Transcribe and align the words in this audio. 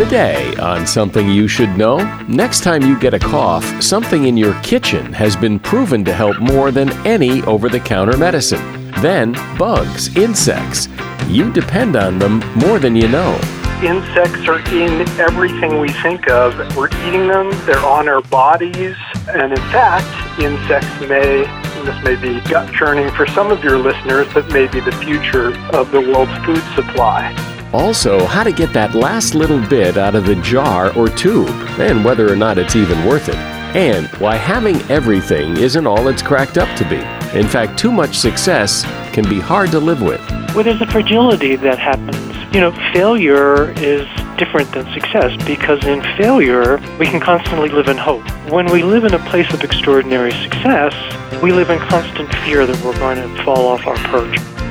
Today, 0.00 0.54
on 0.56 0.86
Something 0.86 1.28
You 1.28 1.46
Should 1.46 1.76
Know, 1.76 1.98
next 2.26 2.62
time 2.62 2.80
you 2.80 2.98
get 2.98 3.12
a 3.12 3.18
cough, 3.18 3.82
something 3.82 4.24
in 4.24 4.34
your 4.34 4.58
kitchen 4.62 5.12
has 5.12 5.36
been 5.36 5.58
proven 5.58 6.06
to 6.06 6.14
help 6.14 6.40
more 6.40 6.70
than 6.70 6.88
any 7.06 7.42
over 7.42 7.68
the 7.68 7.80
counter 7.80 8.16
medicine. 8.16 8.90
Then, 9.02 9.34
bugs, 9.58 10.16
insects. 10.16 10.88
You 11.28 11.52
depend 11.52 11.96
on 11.96 12.18
them 12.18 12.38
more 12.56 12.78
than 12.78 12.96
you 12.96 13.08
know. 13.08 13.38
Insects 13.84 14.48
are 14.48 14.58
in 14.74 15.06
everything 15.20 15.80
we 15.80 15.90
think 15.90 16.30
of. 16.30 16.56
We're 16.74 16.88
eating 17.06 17.28
them, 17.28 17.50
they're 17.66 17.84
on 17.84 18.08
our 18.08 18.22
bodies, 18.22 18.96
and 19.28 19.52
in 19.52 19.64
fact, 19.68 20.40
insects 20.40 20.98
may, 21.10 21.44
this 21.84 22.02
may 22.02 22.16
be 22.16 22.40
gut 22.48 22.72
churning 22.72 23.10
for 23.10 23.26
some 23.26 23.52
of 23.52 23.62
your 23.62 23.76
listeners, 23.76 24.26
but 24.32 24.50
may 24.50 24.66
be 24.66 24.80
the 24.80 24.92
future 24.92 25.48
of 25.76 25.90
the 25.90 26.00
world's 26.00 26.34
food 26.46 26.62
supply. 26.74 27.49
Also, 27.72 28.24
how 28.24 28.42
to 28.42 28.50
get 28.50 28.72
that 28.72 28.96
last 28.96 29.36
little 29.36 29.64
bit 29.68 29.96
out 29.96 30.16
of 30.16 30.26
the 30.26 30.34
jar 30.36 30.92
or 30.96 31.08
tube, 31.08 31.48
and 31.78 32.04
whether 32.04 32.30
or 32.30 32.34
not 32.34 32.58
it's 32.58 32.74
even 32.74 33.04
worth 33.06 33.28
it. 33.28 33.36
And 33.76 34.08
why 34.18 34.34
having 34.34 34.82
everything 34.90 35.56
isn't 35.56 35.86
all 35.86 36.08
it's 36.08 36.22
cracked 36.22 36.58
up 36.58 36.76
to 36.78 36.84
be. 36.88 36.96
In 37.38 37.46
fact, 37.46 37.78
too 37.78 37.92
much 37.92 38.18
success 38.18 38.82
can 39.12 39.28
be 39.28 39.38
hard 39.38 39.70
to 39.70 39.78
live 39.78 40.02
with. 40.02 40.20
Well, 40.52 40.64
there's 40.64 40.80
a 40.80 40.86
fragility 40.86 41.54
that 41.54 41.78
happens. 41.78 42.26
You 42.52 42.60
know, 42.60 42.72
failure 42.92 43.70
is 43.78 44.08
different 44.36 44.72
than 44.72 44.92
success 44.92 45.40
because 45.46 45.86
in 45.86 46.02
failure, 46.16 46.78
we 46.98 47.06
can 47.06 47.20
constantly 47.20 47.68
live 47.68 47.86
in 47.86 47.96
hope. 47.96 48.28
When 48.50 48.66
we 48.72 48.82
live 48.82 49.04
in 49.04 49.14
a 49.14 49.20
place 49.30 49.52
of 49.54 49.62
extraordinary 49.62 50.32
success, 50.32 50.92
we 51.40 51.52
live 51.52 51.70
in 51.70 51.78
constant 51.78 52.34
fear 52.42 52.66
that 52.66 52.84
we're 52.84 52.98
going 52.98 53.18
to 53.18 53.44
fall 53.44 53.68
off 53.68 53.86
our 53.86 53.96
perch. 54.08 54.59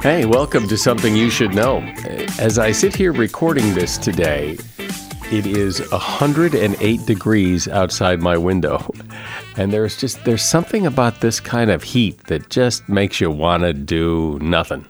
Hey, 0.00 0.26
welcome 0.26 0.68
to 0.68 0.78
Something 0.78 1.16
You 1.16 1.28
Should 1.28 1.56
Know. 1.56 1.80
As 2.38 2.56
I 2.56 2.70
sit 2.70 2.94
here 2.94 3.10
recording 3.12 3.74
this 3.74 3.98
today, 3.98 4.56
it 5.32 5.44
is 5.44 5.80
108 5.90 7.04
degrees 7.04 7.66
outside 7.66 8.22
my 8.22 8.36
window. 8.38 8.90
And 9.56 9.72
there's 9.72 9.96
just 9.96 10.24
there's 10.24 10.44
something 10.44 10.86
about 10.86 11.20
this 11.20 11.40
kind 11.40 11.68
of 11.72 11.82
heat 11.82 12.28
that 12.28 12.48
just 12.48 12.88
makes 12.88 13.20
you 13.20 13.28
want 13.28 13.64
to 13.64 13.72
do 13.72 14.38
nothing. 14.40 14.86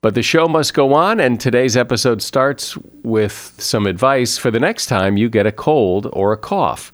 But 0.00 0.14
the 0.14 0.22
show 0.22 0.46
must 0.46 0.74
go 0.74 0.94
on, 0.94 1.18
and 1.18 1.40
today's 1.40 1.76
episode 1.76 2.22
starts 2.22 2.76
with 3.02 3.56
some 3.58 3.88
advice 3.88 4.38
for 4.38 4.52
the 4.52 4.60
next 4.60 4.86
time 4.86 5.16
you 5.16 5.28
get 5.28 5.44
a 5.44 5.50
cold 5.50 6.08
or 6.12 6.32
a 6.32 6.36
cough. 6.36 6.92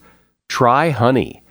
Try 0.48 0.88
honey. 0.88 1.42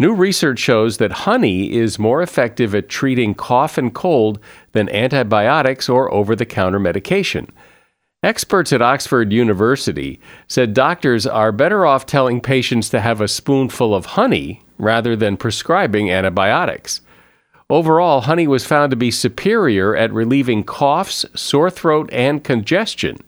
New 0.00 0.14
research 0.14 0.58
shows 0.58 0.96
that 0.96 1.12
honey 1.12 1.74
is 1.74 1.98
more 1.98 2.22
effective 2.22 2.74
at 2.74 2.88
treating 2.88 3.34
cough 3.34 3.76
and 3.76 3.92
cold 3.92 4.40
than 4.72 4.88
antibiotics 4.88 5.90
or 5.90 6.10
over 6.10 6.34
the 6.34 6.46
counter 6.46 6.78
medication. 6.78 7.46
Experts 8.22 8.72
at 8.72 8.80
Oxford 8.80 9.30
University 9.30 10.18
said 10.48 10.72
doctors 10.72 11.26
are 11.26 11.52
better 11.52 11.84
off 11.84 12.06
telling 12.06 12.40
patients 12.40 12.88
to 12.88 13.00
have 13.02 13.20
a 13.20 13.28
spoonful 13.28 13.94
of 13.94 14.06
honey 14.06 14.62
rather 14.78 15.14
than 15.14 15.36
prescribing 15.36 16.10
antibiotics. 16.10 17.02
Overall, 17.68 18.22
honey 18.22 18.46
was 18.46 18.64
found 18.64 18.92
to 18.92 18.96
be 18.96 19.10
superior 19.10 19.94
at 19.94 20.14
relieving 20.14 20.64
coughs, 20.64 21.26
sore 21.34 21.68
throat, 21.68 22.08
and 22.10 22.42
congestion. 22.42 23.18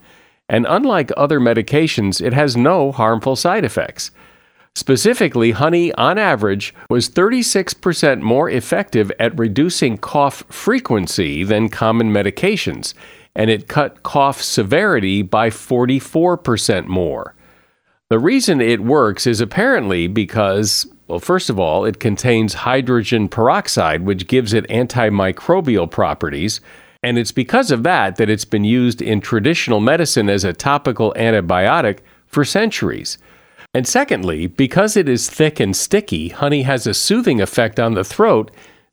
And 0.49 0.65
unlike 0.67 1.13
other 1.19 1.39
medications, 1.39 2.25
it 2.25 2.33
has 2.33 2.57
no 2.57 2.93
harmful 2.93 3.37
side 3.37 3.67
effects. 3.67 4.11
Specifically, 4.75 5.51
honey, 5.51 5.93
on 5.95 6.17
average, 6.19 6.75
was 6.89 7.11
36% 7.11 8.23
more 8.23 8.49
effective 8.49 9.13
at 9.19 9.39
reducing 9.39 9.99
cough 9.99 10.43
frequency 10.49 11.45
than 11.45 11.69
common 11.69 12.11
medications, 12.11 12.95
and 13.35 13.51
it 13.51 13.69
cut 13.69 14.03
cough 14.03 14.41
severity 14.41 15.21
by 15.21 15.51
44% 15.51 16.87
more. 16.87 17.35
The 18.09 18.19
reason 18.19 18.61
it 18.61 18.81
works 18.81 19.27
is 19.27 19.41
apparently 19.41 20.07
because 20.07 20.87
well, 21.13 21.19
first 21.19 21.51
of 21.51 21.59
all, 21.59 21.85
it 21.85 22.01
contains 22.01 22.55
hydrogen 22.55 23.29
peroxide, 23.29 24.03
which 24.03 24.27
gives 24.27 24.55
it 24.55 24.67
antimicrobial 24.69 25.91
properties. 25.91 26.63
And 27.03 27.19
it's 27.19 27.33
because 27.33 27.71
of 27.71 27.83
that 27.83 28.17
that 28.17 28.31
it's 28.31 28.47
been 28.47 28.65
used 28.65 29.03
in 29.03 29.21
traditional 29.21 29.81
medicine 29.81 30.31
as 30.31 30.43
a 30.43 30.55
topical 30.55 31.13
antibiotic 31.19 31.99
for 32.27 32.47
centuries. 32.47 33.19
And 33.75 33.89
secondly, 33.89 34.47
because 34.47 34.97
it 34.97 35.09
is 35.09 35.31
thick 35.31 35.59
and 35.59 35.75
sticky, 35.75 36.29
honey 36.29 36.63
has 36.63 36.87
a 36.87 36.93
soothing 36.93 37.41
effect 37.41 37.81
on 37.81 37.95
the 37.95 38.05
throat 38.05 38.51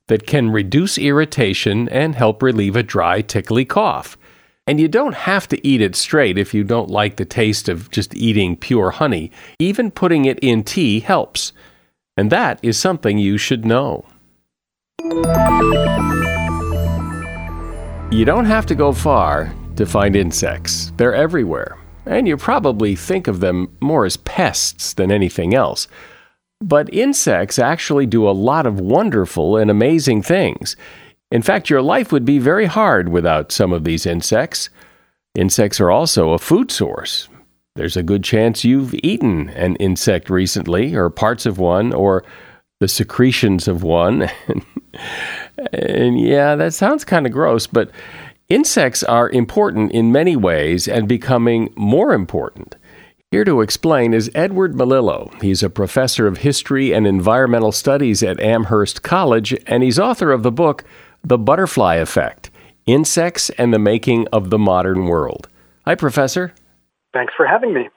that 0.07 0.25
can 0.25 0.49
reduce 0.51 0.97
irritation 0.97 1.89
and 1.89 2.15
help 2.15 2.41
relieve 2.41 2.77
a 2.77 2.83
dry, 2.83 3.21
tickly 3.21 3.65
cough. 3.65 4.17
And 4.65 4.79
you 4.79 4.87
don't 4.87 5.15
have 5.15 5.47
to 5.49 5.67
eat 5.67 5.81
it 5.81 5.95
straight 5.95 6.37
if 6.37 6.53
you 6.53 6.63
don't 6.63 6.89
like 6.89 7.17
the 7.17 7.25
taste 7.25 7.67
of 7.67 7.91
just 7.91 8.15
eating 8.15 8.55
pure 8.55 8.91
honey. 8.91 9.31
Even 9.59 9.91
putting 9.91 10.25
it 10.25 10.39
in 10.39 10.63
tea 10.63 11.01
helps. 11.01 11.51
And 12.15 12.31
that 12.31 12.59
is 12.63 12.77
something 12.77 13.17
you 13.17 13.37
should 13.37 13.65
know. 13.65 14.05
You 18.11 18.25
don't 18.25 18.45
have 18.45 18.65
to 18.67 18.75
go 18.75 18.93
far 18.93 19.53
to 19.75 19.85
find 19.85 20.15
insects, 20.15 20.93
they're 20.97 21.15
everywhere. 21.15 21.77
And 22.09 22.27
you 22.27 22.37
probably 22.37 22.95
think 22.95 23.27
of 23.27 23.39
them 23.39 23.77
more 23.79 24.03
as 24.03 24.17
pests 24.17 24.93
than 24.93 25.11
anything 25.11 25.53
else. 25.53 25.87
But 26.59 26.91
insects 26.91 27.59
actually 27.59 28.07
do 28.07 28.27
a 28.27 28.31
lot 28.31 28.65
of 28.65 28.79
wonderful 28.79 29.57
and 29.57 29.69
amazing 29.69 30.23
things. 30.23 30.75
In 31.31 31.43
fact, 31.43 31.69
your 31.69 31.83
life 31.83 32.11
would 32.11 32.25
be 32.25 32.39
very 32.39 32.65
hard 32.65 33.09
without 33.09 33.51
some 33.51 33.71
of 33.71 33.83
these 33.83 34.07
insects. 34.07 34.71
Insects 35.35 35.79
are 35.79 35.91
also 35.91 36.31
a 36.31 36.39
food 36.39 36.71
source. 36.71 37.29
There's 37.75 37.95
a 37.95 38.03
good 38.03 38.23
chance 38.23 38.65
you've 38.65 38.95
eaten 38.95 39.49
an 39.49 39.75
insect 39.75 40.31
recently, 40.31 40.95
or 40.95 41.11
parts 41.11 41.45
of 41.45 41.59
one, 41.59 41.93
or 41.93 42.23
the 42.79 42.87
secretions 42.87 43.67
of 43.67 43.83
one. 43.83 44.31
and 45.73 46.19
yeah, 46.19 46.55
that 46.55 46.73
sounds 46.73 47.05
kind 47.05 47.27
of 47.27 47.31
gross, 47.31 47.67
but 47.67 47.91
Insects 48.49 49.03
are 49.03 49.29
important 49.29 49.91
in 49.91 50.11
many 50.11 50.35
ways 50.35 50.87
and 50.87 51.07
becoming 51.07 51.71
more 51.75 52.13
important. 52.13 52.75
Here 53.29 53.45
to 53.45 53.61
explain 53.61 54.11
is 54.11 54.31
Edward 54.33 54.73
Melillo. 54.73 55.39
He's 55.39 55.61
a 55.61 55.69
professor 55.69 56.25
of 56.25 56.39
history 56.39 56.91
and 56.91 57.05
environmental 57.05 57.71
studies 57.71 58.23
at 58.23 58.39
Amherst 58.39 59.03
College, 59.03 59.55
and 59.67 59.83
he's 59.83 59.99
author 59.99 60.31
of 60.31 60.41
the 60.41 60.51
book, 60.51 60.83
The 61.23 61.37
Butterfly 61.37 61.97
Effect 61.97 62.49
Insects 62.87 63.51
and 63.51 63.71
the 63.71 63.77
Making 63.77 64.27
of 64.29 64.49
the 64.49 64.57
Modern 64.57 65.05
World. 65.05 65.47
Hi, 65.85 65.93
Professor. 65.93 66.51
Thanks 67.13 67.35
for 67.37 67.45
having 67.45 67.75
me. 67.75 67.87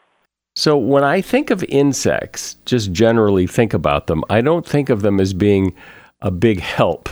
So, 0.55 0.77
when 0.77 1.03
I 1.03 1.23
think 1.23 1.49
of 1.49 1.65
insects, 1.71 2.57
just 2.67 2.93
generally 2.93 3.47
think 3.47 3.73
about 3.73 4.07
them, 4.07 4.23
I 4.29 4.43
don't 4.43 4.67
think 4.67 4.91
of 4.91 5.01
them 5.01 5.19
as 5.19 5.33
being 5.33 5.75
a 6.23 6.31
big 6.31 6.61
help, 6.61 7.09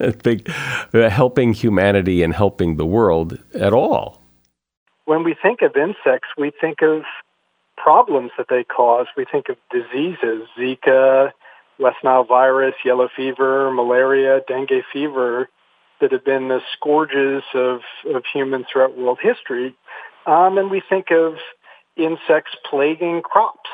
a 0.00 0.12
big 0.24 0.48
helping 0.92 1.52
humanity 1.52 2.22
and 2.22 2.34
helping 2.34 2.76
the 2.76 2.86
world 2.86 3.38
at 3.54 3.72
all. 3.72 4.22
When 5.04 5.22
we 5.22 5.34
think 5.40 5.62
of 5.62 5.76
insects, 5.76 6.28
we 6.36 6.52
think 6.60 6.82
of 6.82 7.02
problems 7.76 8.32
that 8.36 8.46
they 8.50 8.64
cause. 8.64 9.06
We 9.16 9.24
think 9.30 9.48
of 9.48 9.56
diseases, 9.70 10.48
Zika, 10.58 11.32
West 11.78 11.98
Nile 12.02 12.24
virus, 12.24 12.74
yellow 12.84 13.08
fever, 13.14 13.70
malaria, 13.70 14.40
dengue 14.46 14.82
fever, 14.92 15.48
that 16.00 16.12
have 16.12 16.24
been 16.24 16.48
the 16.48 16.60
scourges 16.76 17.42
of, 17.54 17.80
of 18.14 18.22
humans 18.32 18.66
throughout 18.72 18.96
world 18.96 19.18
history. 19.22 19.74
Um, 20.26 20.58
and 20.58 20.70
we 20.70 20.82
think 20.88 21.06
of 21.10 21.34
insects 21.96 22.54
plaguing 22.68 23.22
crops. 23.22 23.67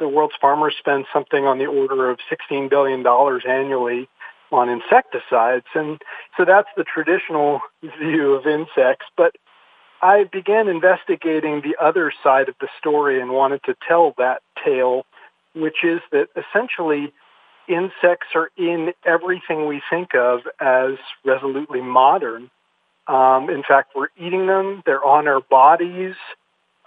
The 0.00 0.08
world's 0.08 0.34
farmers 0.40 0.74
spend 0.78 1.04
something 1.12 1.44
on 1.44 1.58
the 1.58 1.66
order 1.66 2.10
of 2.10 2.18
$16 2.50 2.68
billion 2.68 3.06
annually 3.46 4.08
on 4.50 4.68
insecticides. 4.68 5.66
And 5.74 6.00
so 6.36 6.44
that's 6.44 6.68
the 6.76 6.84
traditional 6.84 7.60
view 7.82 8.34
of 8.34 8.46
insects. 8.46 9.06
But 9.16 9.36
I 10.02 10.24
began 10.24 10.68
investigating 10.68 11.60
the 11.60 11.76
other 11.80 12.12
side 12.22 12.48
of 12.48 12.54
the 12.60 12.68
story 12.78 13.20
and 13.20 13.30
wanted 13.30 13.62
to 13.64 13.76
tell 13.86 14.14
that 14.18 14.42
tale, 14.64 15.04
which 15.54 15.84
is 15.84 16.00
that 16.10 16.28
essentially 16.34 17.12
insects 17.68 18.28
are 18.34 18.50
in 18.56 18.92
everything 19.04 19.66
we 19.66 19.82
think 19.90 20.14
of 20.14 20.40
as 20.58 20.94
resolutely 21.24 21.80
modern. 21.80 22.50
Um, 23.06 23.50
in 23.50 23.62
fact, 23.66 23.92
we're 23.94 24.08
eating 24.16 24.46
them. 24.46 24.82
They're 24.86 25.04
on 25.04 25.28
our 25.28 25.40
bodies. 25.40 26.14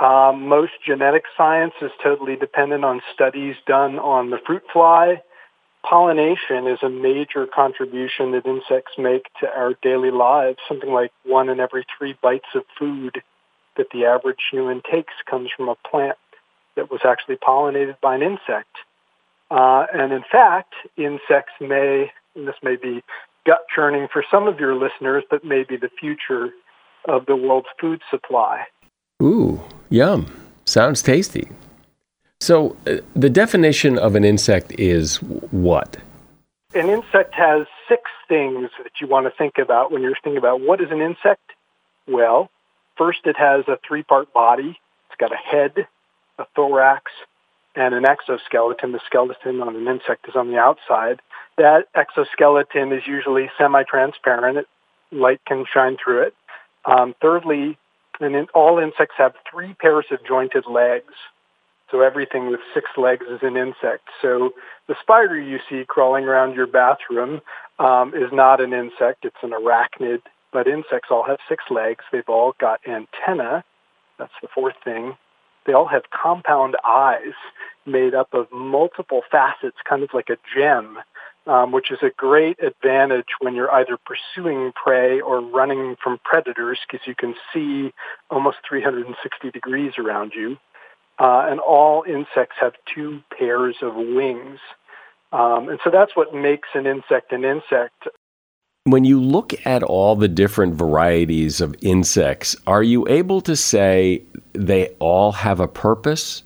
Um, 0.03 0.47
most 0.47 0.73
genetic 0.85 1.23
science 1.37 1.73
is 1.81 1.91
totally 2.03 2.35
dependent 2.35 2.83
on 2.83 3.01
studies 3.13 3.55
done 3.65 3.99
on 3.99 4.31
the 4.31 4.39
fruit 4.45 4.63
fly 4.71 5.21
pollination 5.83 6.67
is 6.67 6.79
a 6.81 6.89
major 6.89 7.45
contribution 7.45 8.31
that 8.31 8.45
insects 8.45 8.93
make 8.97 9.25
to 9.39 9.47
our 9.47 9.73
daily 9.81 10.11
lives. 10.11 10.57
Something 10.67 10.91
like 10.91 11.11
one 11.25 11.49
in 11.49 11.59
every 11.59 11.85
three 11.97 12.15
bites 12.21 12.47
of 12.55 12.63
food 12.79 13.21
that 13.77 13.87
the 13.91 14.05
average 14.05 14.39
human 14.51 14.81
takes 14.89 15.13
comes 15.29 15.49
from 15.55 15.69
a 15.69 15.75
plant 15.89 16.17
that 16.75 16.89
was 16.89 17.01
actually 17.05 17.35
pollinated 17.35 17.99
by 18.01 18.15
an 18.15 18.21
insect. 18.21 18.75
Uh, 19.51 19.85
and 19.93 20.13
in 20.13 20.23
fact, 20.31 20.73
insects 20.97 21.53
may, 21.59 22.11
and 22.35 22.47
this 22.47 22.55
may 22.63 22.75
be 22.75 23.03
gut 23.45 23.65
churning 23.73 24.07
for 24.11 24.23
some 24.31 24.47
of 24.47 24.59
your 24.59 24.75
listeners, 24.75 25.23
but 25.29 25.43
may 25.43 25.63
be 25.63 25.75
the 25.75 25.89
future 25.99 26.49
of 27.07 27.25
the 27.25 27.35
world's 27.35 27.67
food 27.79 28.01
supply. 28.09 28.63
Ooh, 29.21 29.61
yum. 29.89 30.27
Sounds 30.65 31.01
tasty. 31.01 31.49
So, 32.39 32.75
uh, 32.87 32.97
the 33.15 33.29
definition 33.29 33.97
of 33.97 34.15
an 34.15 34.23
insect 34.23 34.73
is 34.77 35.17
what? 35.17 35.97
An 36.73 36.89
insect 36.89 37.33
has 37.35 37.67
six 37.87 38.03
things 38.27 38.69
that 38.81 38.93
you 38.99 39.07
want 39.07 39.27
to 39.27 39.31
think 39.37 39.57
about 39.57 39.91
when 39.91 40.01
you're 40.01 40.15
thinking 40.23 40.37
about 40.37 40.61
what 40.61 40.81
is 40.81 40.91
an 40.91 41.01
insect. 41.01 41.51
Well, 42.07 42.49
first, 42.97 43.19
it 43.25 43.37
has 43.37 43.65
a 43.67 43.77
three 43.87 44.03
part 44.03 44.33
body. 44.33 44.77
It's 45.07 45.17
got 45.19 45.31
a 45.31 45.37
head, 45.37 45.87
a 46.39 46.45
thorax, 46.55 47.11
and 47.75 47.93
an 47.93 48.05
exoskeleton. 48.05 48.91
The 48.91 48.99
skeleton 49.05 49.61
on 49.61 49.75
an 49.75 49.87
insect 49.87 50.27
is 50.27 50.35
on 50.35 50.49
the 50.49 50.57
outside. 50.57 51.21
That 51.57 51.85
exoskeleton 51.95 52.91
is 52.91 53.03
usually 53.05 53.49
semi 53.57 53.83
transparent, 53.83 54.67
light 55.11 55.41
can 55.45 55.65
shine 55.71 55.97
through 56.03 56.23
it. 56.23 56.33
Um, 56.85 57.15
thirdly, 57.21 57.77
and 58.23 58.35
in, 58.35 58.47
all 58.53 58.79
insects 58.79 59.15
have 59.17 59.33
three 59.49 59.73
pairs 59.75 60.05
of 60.11 60.19
jointed 60.25 60.65
legs. 60.69 61.13
So 61.91 62.01
everything 62.01 62.49
with 62.49 62.59
six 62.73 62.89
legs 62.97 63.25
is 63.29 63.39
an 63.43 63.55
insect. 63.55 64.09
So 64.21 64.53
the 64.87 64.95
spider 65.01 65.39
you 65.39 65.59
see 65.69 65.85
crawling 65.87 66.25
around 66.25 66.55
your 66.55 66.67
bathroom 66.67 67.41
um, 67.77 68.13
is 68.15 68.31
not 68.31 68.61
an 68.61 68.73
insect, 68.73 69.25
it's 69.25 69.35
an 69.43 69.51
arachnid. 69.51 70.21
But 70.51 70.67
insects 70.67 71.09
all 71.09 71.23
have 71.23 71.39
six 71.49 71.63
legs. 71.71 72.05
They've 72.11 72.23
all 72.27 72.53
got 72.59 72.79
antennae. 72.87 73.63
That's 74.19 74.33
the 74.41 74.47
fourth 74.53 74.75
thing. 74.83 75.17
They 75.65 75.73
all 75.73 75.87
have 75.87 76.03
compound 76.11 76.75
eyes 76.85 77.33
made 77.85 78.13
up 78.13 78.33
of 78.33 78.51
multiple 78.51 79.21
facets, 79.31 79.77
kind 79.87 80.03
of 80.03 80.09
like 80.13 80.29
a 80.29 80.37
gem, 80.55 80.99
um, 81.45 81.71
which 81.71 81.91
is 81.91 81.99
a 82.01 82.11
great 82.15 82.57
advantage 82.63 83.27
when 83.41 83.55
you're 83.55 83.71
either 83.71 83.97
pursuing 84.05 84.71
prey 84.81 85.19
or 85.19 85.41
running 85.41 85.95
from 86.01 86.19
predators 86.23 86.79
because 86.89 87.05
you 87.05 87.15
can 87.15 87.35
see 87.53 87.91
almost 88.29 88.57
360 88.67 89.51
degrees 89.51 89.93
around 89.97 90.33
you. 90.35 90.57
Uh, 91.19 91.45
and 91.49 91.59
all 91.59 92.03
insects 92.07 92.55
have 92.59 92.73
two 92.93 93.21
pairs 93.37 93.75
of 93.81 93.95
wings. 93.95 94.59
Um, 95.31 95.69
and 95.69 95.79
so 95.83 95.89
that's 95.91 96.15
what 96.15 96.33
makes 96.33 96.69
an 96.73 96.85
insect 96.85 97.31
an 97.31 97.43
insect. 97.43 98.07
When 98.85 99.05
you 99.05 99.21
look 99.21 99.53
at 99.65 99.81
all 99.81 100.15
the 100.15 100.27
different 100.27 100.75
varieties 100.75 101.61
of 101.61 101.75
insects, 101.81 102.55
are 102.67 102.83
you 102.83 103.07
able 103.07 103.41
to 103.41 103.55
say 103.55 104.23
they 104.53 104.89
all 104.99 105.31
have 105.31 105.59
a 105.59 105.67
purpose? 105.67 106.43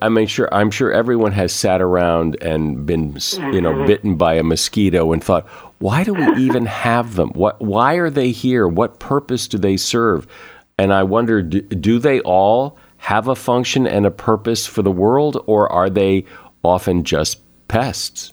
I 0.00 0.08
mean, 0.08 0.26
sure. 0.26 0.48
I'm 0.52 0.70
sure 0.70 0.90
everyone 0.90 1.32
has 1.32 1.52
sat 1.52 1.82
around 1.82 2.42
and 2.42 2.86
been, 2.86 3.18
you 3.52 3.60
know, 3.60 3.72
mm-hmm. 3.72 3.86
bitten 3.86 4.16
by 4.16 4.34
a 4.34 4.42
mosquito 4.42 5.12
and 5.12 5.22
thought, 5.22 5.46
"Why 5.78 6.04
do 6.04 6.14
we 6.14 6.26
even 6.42 6.64
have 6.66 7.16
them? 7.16 7.30
What? 7.30 7.60
Why 7.60 7.94
are 7.94 8.10
they 8.10 8.30
here? 8.30 8.66
What 8.66 8.98
purpose 8.98 9.46
do 9.46 9.58
they 9.58 9.76
serve?" 9.76 10.26
And 10.78 10.92
I 10.92 11.02
wonder, 11.02 11.42
do, 11.42 11.60
do 11.60 11.98
they 11.98 12.20
all 12.20 12.78
have 12.98 13.28
a 13.28 13.34
function 13.34 13.86
and 13.86 14.06
a 14.06 14.10
purpose 14.10 14.64
for 14.66 14.82
the 14.82 14.92
world, 14.92 15.42
or 15.46 15.70
are 15.70 15.90
they 15.90 16.24
often 16.62 17.02
just 17.04 17.40
pests? 17.66 18.32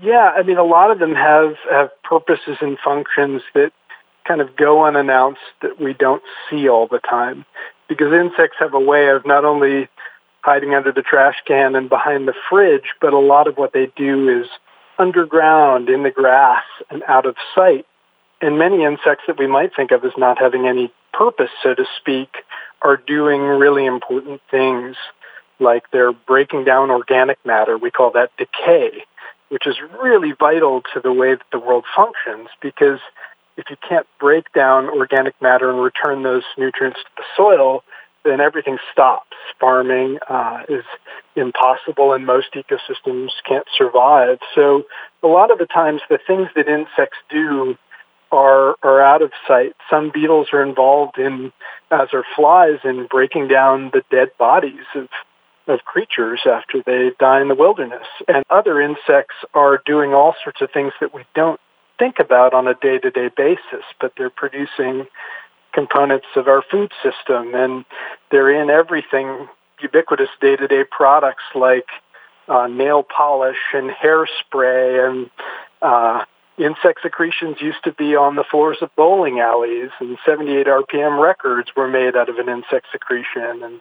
Yeah, 0.00 0.32
I 0.36 0.42
mean, 0.42 0.58
a 0.58 0.64
lot 0.64 0.90
of 0.90 0.98
them 0.98 1.14
have, 1.14 1.56
have 1.70 1.90
purposes 2.04 2.56
and 2.60 2.78
functions 2.82 3.42
that 3.54 3.72
kind 4.26 4.40
of 4.40 4.56
go 4.56 4.84
unannounced 4.84 5.40
that 5.62 5.80
we 5.80 5.92
don't 5.92 6.22
see 6.48 6.68
all 6.68 6.86
the 6.86 7.00
time. 7.00 7.44
Because 7.88 8.12
insects 8.12 8.56
have 8.60 8.74
a 8.74 8.80
way 8.80 9.08
of 9.08 9.26
not 9.26 9.44
only 9.44 9.88
hiding 10.48 10.74
under 10.74 10.92
the 10.92 11.02
trash 11.02 11.36
can 11.46 11.76
and 11.76 11.90
behind 11.90 12.26
the 12.26 12.32
fridge, 12.48 12.94
but 13.02 13.12
a 13.12 13.18
lot 13.18 13.46
of 13.46 13.58
what 13.58 13.74
they 13.74 13.92
do 13.96 14.40
is 14.40 14.48
underground, 14.98 15.90
in 15.90 16.04
the 16.04 16.10
grass, 16.10 16.64
and 16.88 17.02
out 17.06 17.26
of 17.26 17.36
sight. 17.54 17.84
And 18.40 18.58
many 18.58 18.82
insects 18.82 19.24
that 19.26 19.38
we 19.38 19.46
might 19.46 19.76
think 19.76 19.90
of 19.90 20.02
as 20.06 20.12
not 20.16 20.38
having 20.38 20.66
any 20.66 20.90
purpose, 21.12 21.50
so 21.62 21.74
to 21.74 21.84
speak, 22.00 22.30
are 22.80 22.96
doing 22.96 23.42
really 23.42 23.84
important 23.84 24.40
things 24.50 24.96
like 25.60 25.82
they're 25.92 26.12
breaking 26.12 26.64
down 26.64 26.90
organic 26.90 27.38
matter. 27.44 27.76
We 27.76 27.90
call 27.90 28.10
that 28.12 28.30
decay, 28.38 29.04
which 29.50 29.66
is 29.66 29.76
really 30.02 30.32
vital 30.32 30.82
to 30.94 31.00
the 31.00 31.12
way 31.12 31.34
that 31.34 31.50
the 31.52 31.58
world 31.58 31.84
functions 31.94 32.48
because 32.62 33.00
if 33.58 33.68
you 33.68 33.76
can't 33.86 34.06
break 34.18 34.50
down 34.54 34.88
organic 34.88 35.34
matter 35.42 35.68
and 35.68 35.82
return 35.82 36.22
those 36.22 36.44
nutrients 36.56 37.00
to 37.00 37.10
the 37.18 37.24
soil, 37.36 37.82
then 38.24 38.40
everything 38.40 38.78
stops. 38.92 39.36
Farming 39.60 40.18
uh, 40.28 40.62
is 40.68 40.84
impossible 41.36 42.12
and 42.12 42.26
most 42.26 42.48
ecosystems 42.54 43.30
can't 43.46 43.66
survive. 43.76 44.38
So 44.54 44.84
a 45.22 45.28
lot 45.28 45.50
of 45.50 45.58
the 45.58 45.66
times 45.66 46.00
the 46.08 46.18
things 46.26 46.48
that 46.54 46.68
insects 46.68 47.18
do 47.30 47.76
are 48.30 48.76
are 48.82 49.00
out 49.00 49.22
of 49.22 49.30
sight. 49.46 49.72
Some 49.88 50.10
beetles 50.12 50.48
are 50.52 50.62
involved 50.62 51.18
in, 51.18 51.52
as 51.90 52.08
are 52.12 52.24
flies, 52.36 52.78
in 52.84 53.06
breaking 53.10 53.48
down 53.48 53.90
the 53.92 54.02
dead 54.10 54.28
bodies 54.38 54.84
of 54.94 55.08
of 55.66 55.84
creatures 55.84 56.40
after 56.46 56.82
they 56.84 57.10
die 57.18 57.40
in 57.40 57.48
the 57.48 57.54
wilderness. 57.54 58.06
And 58.26 58.42
other 58.48 58.80
insects 58.80 59.34
are 59.54 59.80
doing 59.84 60.14
all 60.14 60.34
sorts 60.42 60.60
of 60.62 60.70
things 60.72 60.92
that 61.00 61.14
we 61.14 61.24
don't 61.34 61.60
think 61.98 62.16
about 62.20 62.54
on 62.54 62.66
a 62.66 62.74
day-to-day 62.74 63.30
basis, 63.36 63.84
but 64.00 64.12
they're 64.16 64.30
producing 64.30 65.06
components 65.78 66.26
of 66.34 66.48
our 66.48 66.60
food 66.68 66.90
system 67.04 67.54
and 67.54 67.84
they're 68.32 68.50
in 68.50 68.68
everything 68.68 69.46
ubiquitous 69.80 70.28
day-to-day 70.40 70.82
products 70.90 71.44
like 71.54 71.86
uh, 72.48 72.66
nail 72.66 73.04
polish 73.04 73.62
and 73.72 73.88
hairspray 73.88 75.08
and 75.08 75.30
uh, 75.80 76.24
insect 76.58 76.98
secretions 77.00 77.58
used 77.60 77.84
to 77.84 77.92
be 77.92 78.16
on 78.16 78.34
the 78.34 78.42
floors 78.50 78.78
of 78.82 78.90
bowling 78.96 79.38
alleys, 79.38 79.90
and 80.00 80.18
78 80.26 80.66
RPM 80.66 81.22
records 81.22 81.68
were 81.76 81.86
made 81.86 82.16
out 82.16 82.28
of 82.28 82.38
an 82.38 82.48
insect 82.48 82.86
secretion, 82.90 83.62
and 83.62 83.80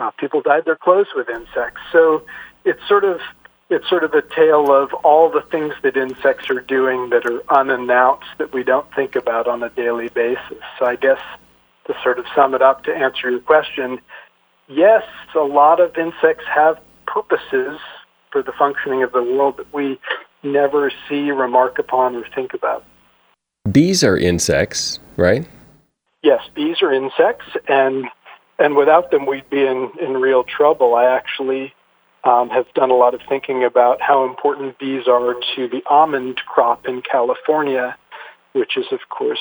uh, 0.00 0.10
people 0.18 0.42
dyed 0.42 0.64
their 0.64 0.76
clothes 0.76 1.06
with 1.14 1.28
insects. 1.28 1.80
So 1.92 2.24
it's 2.64 2.80
sort 2.88 3.04
of 3.04 3.20
it's 3.70 3.88
sort 3.88 4.04
of 4.04 4.14
a 4.14 4.22
tale 4.22 4.72
of 4.72 4.92
all 5.04 5.30
the 5.30 5.42
things 5.50 5.74
that 5.82 5.96
insects 5.96 6.48
are 6.50 6.60
doing 6.60 7.10
that 7.10 7.26
are 7.26 7.42
unannounced 7.50 8.26
that 8.38 8.52
we 8.52 8.62
don't 8.62 8.86
think 8.94 9.14
about 9.14 9.46
on 9.46 9.62
a 9.62 9.68
daily 9.70 10.08
basis. 10.08 10.62
So 10.78 10.86
I 10.86 10.96
guess 10.96 11.20
to 11.86 11.94
sort 12.02 12.18
of 12.18 12.24
sum 12.34 12.54
it 12.54 12.62
up 12.62 12.84
to 12.84 12.94
answer 12.94 13.30
your 13.30 13.40
question, 13.40 13.98
yes, 14.68 15.02
a 15.34 15.40
lot 15.40 15.80
of 15.80 15.96
insects 15.96 16.44
have 16.54 16.78
purposes 17.06 17.78
for 18.30 18.42
the 18.42 18.52
functioning 18.52 19.02
of 19.02 19.12
the 19.12 19.22
world 19.22 19.58
that 19.58 19.72
we 19.72 19.98
never 20.42 20.90
see, 21.08 21.30
remark 21.30 21.78
upon, 21.78 22.14
or 22.16 22.26
think 22.34 22.54
about. 22.54 22.84
Bees 23.70 24.04
are 24.04 24.16
insects, 24.16 24.98
right? 25.16 25.46
Yes, 26.22 26.42
bees 26.54 26.82
are 26.82 26.92
insects, 26.92 27.46
and 27.68 28.06
and 28.58 28.76
without 28.76 29.10
them, 29.10 29.24
we'd 29.24 29.48
be 29.50 29.64
in, 29.64 29.90
in 30.00 30.14
real 30.14 30.42
trouble. 30.42 30.94
I 30.94 31.04
actually 31.04 31.72
um, 32.28 32.50
have 32.50 32.66
done 32.74 32.90
a 32.90 32.94
lot 32.94 33.14
of 33.14 33.22
thinking 33.26 33.64
about 33.64 34.02
how 34.02 34.26
important 34.26 34.78
bees 34.78 35.08
are 35.08 35.34
to 35.56 35.66
the 35.68 35.82
almond 35.88 36.36
crop 36.46 36.86
in 36.86 37.00
California, 37.00 37.96
which 38.52 38.76
is, 38.76 38.84
of 38.92 39.00
course, 39.08 39.40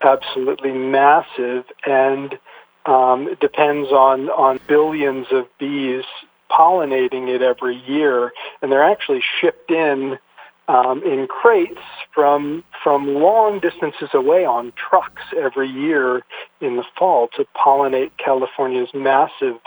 absolutely 0.00 0.72
massive 0.72 1.64
and 1.84 2.38
um, 2.86 3.28
depends 3.40 3.90
on, 3.90 4.30
on 4.30 4.58
billions 4.66 5.26
of 5.32 5.46
bees 5.58 6.04
pollinating 6.50 7.28
it 7.28 7.42
every 7.42 7.76
year. 7.86 8.32
And 8.62 8.72
they're 8.72 8.90
actually 8.90 9.22
shipped 9.40 9.70
in 9.70 10.18
um, 10.66 11.02
in 11.02 11.26
crates 11.26 11.82
from 12.14 12.64
from 12.82 13.16
long 13.16 13.60
distances 13.60 14.08
away 14.14 14.46
on 14.46 14.72
trucks 14.76 15.20
every 15.36 15.68
year 15.68 16.22
in 16.62 16.76
the 16.76 16.84
fall 16.98 17.28
to 17.36 17.44
pollinate 17.54 18.12
California's 18.16 18.88
massive 18.94 19.58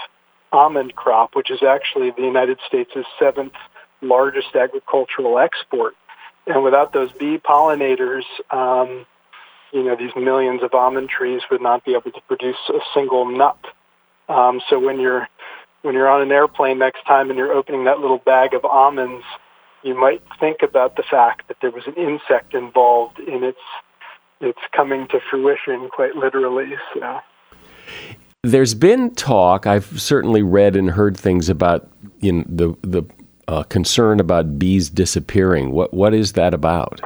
almond 0.51 0.95
crop, 0.95 1.35
which 1.35 1.51
is 1.51 1.61
actually 1.63 2.11
the 2.11 2.23
United 2.23 2.59
States' 2.67 2.91
seventh 3.19 3.53
largest 4.01 4.55
agricultural 4.55 5.39
export. 5.39 5.95
And 6.45 6.63
without 6.63 6.93
those 6.93 7.11
bee 7.11 7.37
pollinators, 7.37 8.23
um, 8.51 9.05
you 9.73 9.83
know, 9.83 9.95
these 9.95 10.15
millions 10.15 10.63
of 10.63 10.73
almond 10.73 11.09
trees 11.09 11.41
would 11.51 11.61
not 11.61 11.83
be 11.83 11.91
able 11.91 12.11
to 12.11 12.21
produce 12.27 12.57
a 12.69 12.79
single 12.93 13.25
nut. 13.25 13.59
Um, 14.29 14.61
so 14.69 14.79
when 14.79 14.99
you're 14.99 15.27
when 15.81 15.93
you're 15.93 16.09
on 16.09 16.21
an 16.21 16.31
airplane 16.31 16.79
next 16.79 17.05
time 17.05 17.29
and 17.29 17.37
you're 17.37 17.53
opening 17.53 17.85
that 17.85 17.99
little 17.99 18.17
bag 18.17 18.53
of 18.53 18.65
almonds, 18.65 19.23
you 19.83 19.95
might 19.95 20.21
think 20.39 20.61
about 20.63 20.95
the 20.95 21.03
fact 21.03 21.47
that 21.47 21.57
there 21.61 21.71
was 21.71 21.83
an 21.85 21.93
insect 21.93 22.53
involved 22.53 23.19
in 23.19 23.43
its 23.43 23.59
its 24.39 24.59
coming 24.71 25.07
to 25.07 25.19
fruition, 25.29 25.89
quite 25.89 26.15
literally. 26.15 26.75
So. 26.93 27.19
There's 28.43 28.73
been 28.73 29.13
talk. 29.15 29.65
I've 29.65 29.99
certainly 29.99 30.43
read 30.43 30.75
and 30.75 30.91
heard 30.91 31.17
things 31.17 31.49
about 31.49 31.89
you 32.19 32.31
know, 32.31 32.43
the 32.47 32.75
the 32.81 33.03
uh, 33.47 33.63
concern 33.63 34.19
about 34.19 34.59
bees 34.59 34.89
disappearing. 34.89 35.71
What 35.71 35.93
what 35.93 36.13
is 36.13 36.33
that 36.33 36.53
about? 36.53 37.01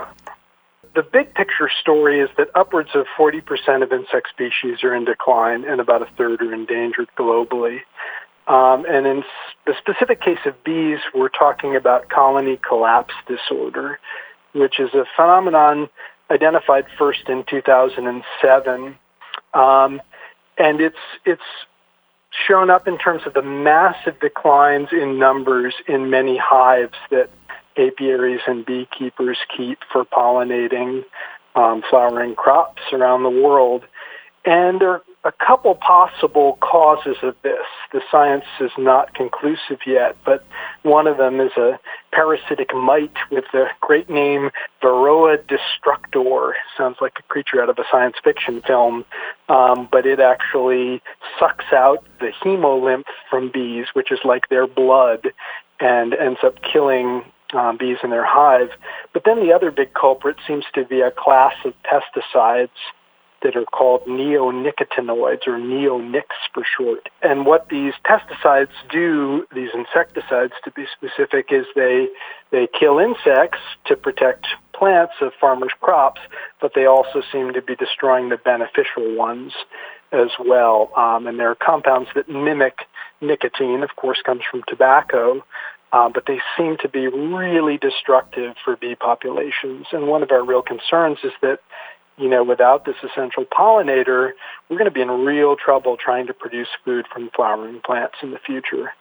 The 0.93 1.03
big 1.03 1.33
picture 1.33 1.69
story 1.79 2.19
is 2.19 2.29
that 2.37 2.49
upwards 2.53 2.89
of 2.95 3.05
40% 3.17 3.81
of 3.81 3.93
insect 3.93 4.27
species 4.29 4.83
are 4.83 4.93
in 4.93 5.05
decline, 5.05 5.63
and 5.63 5.79
about 5.79 6.01
a 6.01 6.07
third 6.17 6.41
are 6.41 6.53
endangered 6.53 7.07
globally. 7.17 7.77
Um, 8.47 8.85
and 8.85 9.07
in 9.07 9.23
the 9.65 9.73
specific 9.79 10.21
case 10.21 10.39
of 10.45 10.61
bees, 10.65 10.99
we're 11.15 11.29
talking 11.29 11.77
about 11.77 12.09
colony 12.09 12.59
collapse 12.67 13.13
disorder, 13.25 13.99
which 14.53 14.81
is 14.81 14.93
a 14.93 15.05
phenomenon 15.15 15.87
identified 16.29 16.85
first 16.97 17.29
in 17.29 17.45
2007. 17.49 18.97
Um, 19.53 20.01
and 20.61 20.79
it's, 20.81 20.95
it's 21.25 21.41
shown 22.47 22.69
up 22.69 22.87
in 22.87 22.97
terms 22.97 23.23
of 23.25 23.33
the 23.33 23.41
massive 23.41 24.19
declines 24.19 24.89
in 24.91 25.19
numbers 25.19 25.73
in 25.87 26.09
many 26.09 26.37
hives 26.37 26.93
that 27.09 27.29
apiaries 27.77 28.41
and 28.47 28.65
beekeepers 28.65 29.37
keep 29.55 29.79
for 29.91 30.05
pollinating 30.05 31.03
um, 31.55 31.83
flowering 31.89 32.35
crops 32.35 32.81
around 32.93 33.23
the 33.23 33.29
world. 33.29 33.83
And 34.45 34.79
there 34.79 34.89
are 34.89 35.01
a 35.23 35.31
couple 35.31 35.75
possible 35.75 36.57
causes 36.61 37.17
of 37.21 37.35
this. 37.43 37.65
The 37.93 38.01
science 38.09 38.45
is 38.59 38.71
not 38.77 39.13
conclusive 39.13 39.79
yet, 39.85 40.17
but 40.25 40.45
one 40.83 41.05
of 41.05 41.17
them 41.17 41.39
is 41.39 41.51
a 41.57 41.79
parasitic 42.11 42.73
mite 42.73 43.15
with 43.29 43.45
the 43.53 43.65
great 43.81 44.09
name 44.09 44.49
Varroa 44.81 45.37
destructor. 45.47 46.55
Sounds 46.75 46.97
like 47.01 47.13
a 47.19 47.23
creature 47.23 47.61
out 47.61 47.69
of 47.69 47.77
a 47.77 47.83
science 47.91 48.15
fiction 48.23 48.61
film, 48.65 49.05
um, 49.47 49.87
but 49.91 50.05
it 50.05 50.19
actually 50.19 51.01
sucks 51.39 51.71
out 51.71 52.03
the 52.19 52.31
hemolymph 52.43 53.05
from 53.29 53.51
bees, 53.51 53.87
which 53.93 54.11
is 54.11 54.19
like 54.23 54.49
their 54.49 54.65
blood, 54.65 55.27
and 55.79 56.15
ends 56.15 56.39
up 56.43 56.55
killing 56.63 57.23
um, 57.53 57.77
bees 57.77 57.97
in 58.03 58.09
their 58.09 58.25
hive. 58.25 58.69
But 59.13 59.23
then 59.25 59.39
the 59.45 59.53
other 59.53 59.69
big 59.69 59.93
culprit 59.93 60.37
seems 60.47 60.65
to 60.73 60.83
be 60.83 61.01
a 61.01 61.11
class 61.11 61.53
of 61.63 61.73
pesticides 61.83 62.69
that 63.43 63.55
are 63.55 63.65
called 63.65 64.05
neonicotinoids 64.05 65.47
or 65.47 65.57
neonics 65.57 66.37
for 66.53 66.63
short. 66.77 67.09
And 67.21 67.45
what 67.45 67.69
these 67.69 67.93
pesticides 68.05 68.73
do, 68.91 69.45
these 69.53 69.69
insecticides 69.73 70.53
to 70.63 70.71
be 70.71 70.85
specific, 70.95 71.47
is 71.51 71.65
they 71.75 72.07
they 72.51 72.67
kill 72.67 72.99
insects 72.99 73.59
to 73.85 73.95
protect 73.95 74.47
plants 74.73 75.13
of 75.21 75.31
farmers' 75.39 75.71
crops, 75.79 76.21
but 76.59 76.73
they 76.75 76.85
also 76.85 77.21
seem 77.31 77.53
to 77.53 77.61
be 77.61 77.75
destroying 77.75 78.29
the 78.29 78.37
beneficial 78.37 79.15
ones 79.15 79.53
as 80.11 80.29
well. 80.39 80.91
Um, 80.97 81.27
and 81.27 81.39
there 81.39 81.49
are 81.49 81.55
compounds 81.55 82.09
that 82.15 82.27
mimic 82.27 82.79
nicotine, 83.21 83.83
of 83.83 83.95
course, 83.95 84.21
comes 84.25 84.41
from 84.49 84.63
tobacco, 84.67 85.45
uh, 85.93 86.09
but 86.09 86.25
they 86.25 86.39
seem 86.57 86.77
to 86.77 86.89
be 86.89 87.07
really 87.07 87.77
destructive 87.77 88.55
for 88.63 88.75
bee 88.75 88.95
populations. 88.95 89.87
And 89.91 90.07
one 90.07 90.23
of 90.23 90.31
our 90.31 90.43
real 90.43 90.61
concerns 90.61 91.19
is 91.23 91.33
that 91.41 91.59
you 92.17 92.29
know, 92.29 92.43
without 92.43 92.85
this 92.85 92.95
essential 93.03 93.45
pollinator, 93.45 94.31
we're 94.69 94.77
going 94.77 94.85
to 94.85 94.91
be 94.91 95.01
in 95.01 95.09
real 95.09 95.55
trouble 95.55 95.97
trying 95.97 96.27
to 96.27 96.33
produce 96.33 96.67
food 96.85 97.05
from 97.11 97.29
flowering 97.35 97.81
plants 97.85 98.15
in 98.21 98.31
the 98.31 98.39
future. 98.39 98.91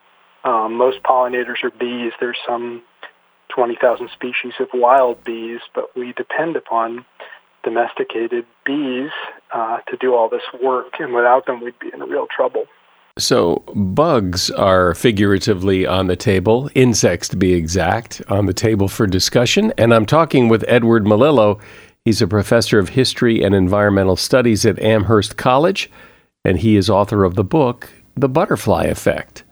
Um, 0.43 0.75
most 0.75 1.03
pollinators 1.03 1.63
are 1.63 1.71
bees. 1.71 2.13
There's 2.19 2.37
some 2.47 2.81
20,000 3.53 4.09
species 4.13 4.53
of 4.59 4.69
wild 4.73 5.23
bees, 5.23 5.59
but 5.75 5.95
we 5.95 6.13
depend 6.13 6.55
upon 6.55 7.05
domesticated 7.63 8.45
bees 8.65 9.11
uh, 9.53 9.79
to 9.87 9.97
do 9.97 10.15
all 10.15 10.29
this 10.29 10.41
work, 10.63 10.93
and 10.99 11.13
without 11.13 11.45
them, 11.45 11.61
we'd 11.61 11.77
be 11.79 11.91
in 11.93 11.99
real 12.01 12.27
trouble. 12.35 12.65
So, 13.17 13.57
bugs 13.75 14.49
are 14.51 14.95
figuratively 14.95 15.85
on 15.85 16.07
the 16.07 16.15
table, 16.15 16.69
insects 16.75 17.27
to 17.29 17.35
be 17.35 17.53
exact, 17.53 18.21
on 18.29 18.45
the 18.45 18.53
table 18.53 18.87
for 18.87 19.05
discussion. 19.05 19.73
And 19.77 19.93
I'm 19.93 20.05
talking 20.05 20.47
with 20.47 20.63
Edward 20.67 21.03
Melillo. 21.03 21.59
He's 22.03 22.21
a 22.21 22.27
professor 22.27 22.79
of 22.79 22.89
history 22.89 23.43
and 23.43 23.53
environmental 23.53 24.15
studies 24.15 24.65
at 24.65 24.79
Amherst 24.79 25.37
College, 25.37 25.91
and 26.43 26.57
he 26.57 26.75
is 26.75 26.89
author 26.89 27.23
of 27.23 27.35
the 27.35 27.43
book, 27.43 27.91
The 28.15 28.27
Butterfly 28.27 28.85
Effect. 28.85 29.43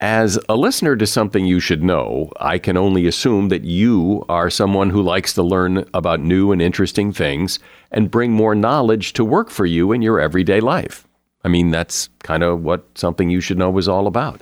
As 0.00 0.36
a 0.48 0.56
listener 0.56 0.96
to 0.96 1.06
something 1.06 1.44
you 1.44 1.60
should 1.60 1.82
know, 1.82 2.32
I 2.40 2.58
can 2.58 2.76
only 2.76 3.06
assume 3.06 3.50
that 3.50 3.62
you 3.62 4.24
are 4.28 4.50
someone 4.50 4.90
who 4.90 5.00
likes 5.00 5.32
to 5.34 5.44
learn 5.44 5.88
about 5.94 6.18
new 6.18 6.50
and 6.50 6.60
interesting 6.60 7.12
things 7.12 7.60
and 7.92 8.10
bring 8.10 8.32
more 8.32 8.56
knowledge 8.56 9.12
to 9.12 9.24
work 9.24 9.48
for 9.48 9.64
you 9.64 9.92
in 9.92 10.02
your 10.02 10.20
everyday 10.20 10.58
life. 10.58 11.06
I 11.44 11.48
mean, 11.48 11.70
that's 11.70 12.08
kind 12.24 12.42
of 12.42 12.64
what 12.64 12.84
something 12.96 13.30
you 13.30 13.40
should 13.40 13.58
know 13.58 13.78
is 13.78 13.88
all 13.88 14.08
about. 14.08 14.40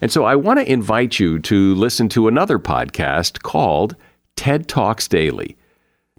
And 0.00 0.12
so 0.12 0.24
I 0.24 0.36
want 0.36 0.60
to 0.60 0.72
invite 0.72 1.18
you 1.18 1.40
to 1.40 1.74
listen 1.74 2.08
to 2.10 2.28
another 2.28 2.60
podcast 2.60 3.42
called 3.42 3.96
TED 4.36 4.68
Talks 4.68 5.08
Daily. 5.08 5.56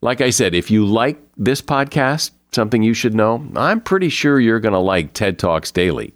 Like 0.00 0.20
I 0.20 0.30
said, 0.30 0.54
if 0.54 0.70
you 0.70 0.86
like 0.86 1.18
this 1.36 1.60
podcast, 1.60 2.30
something 2.52 2.82
you 2.82 2.94
should 2.94 3.14
know, 3.14 3.46
I'm 3.56 3.80
pretty 3.80 4.08
sure 4.08 4.38
you're 4.38 4.60
going 4.60 4.72
to 4.72 4.78
like 4.78 5.12
TED 5.12 5.38
Talks 5.38 5.70
Daily. 5.70 6.14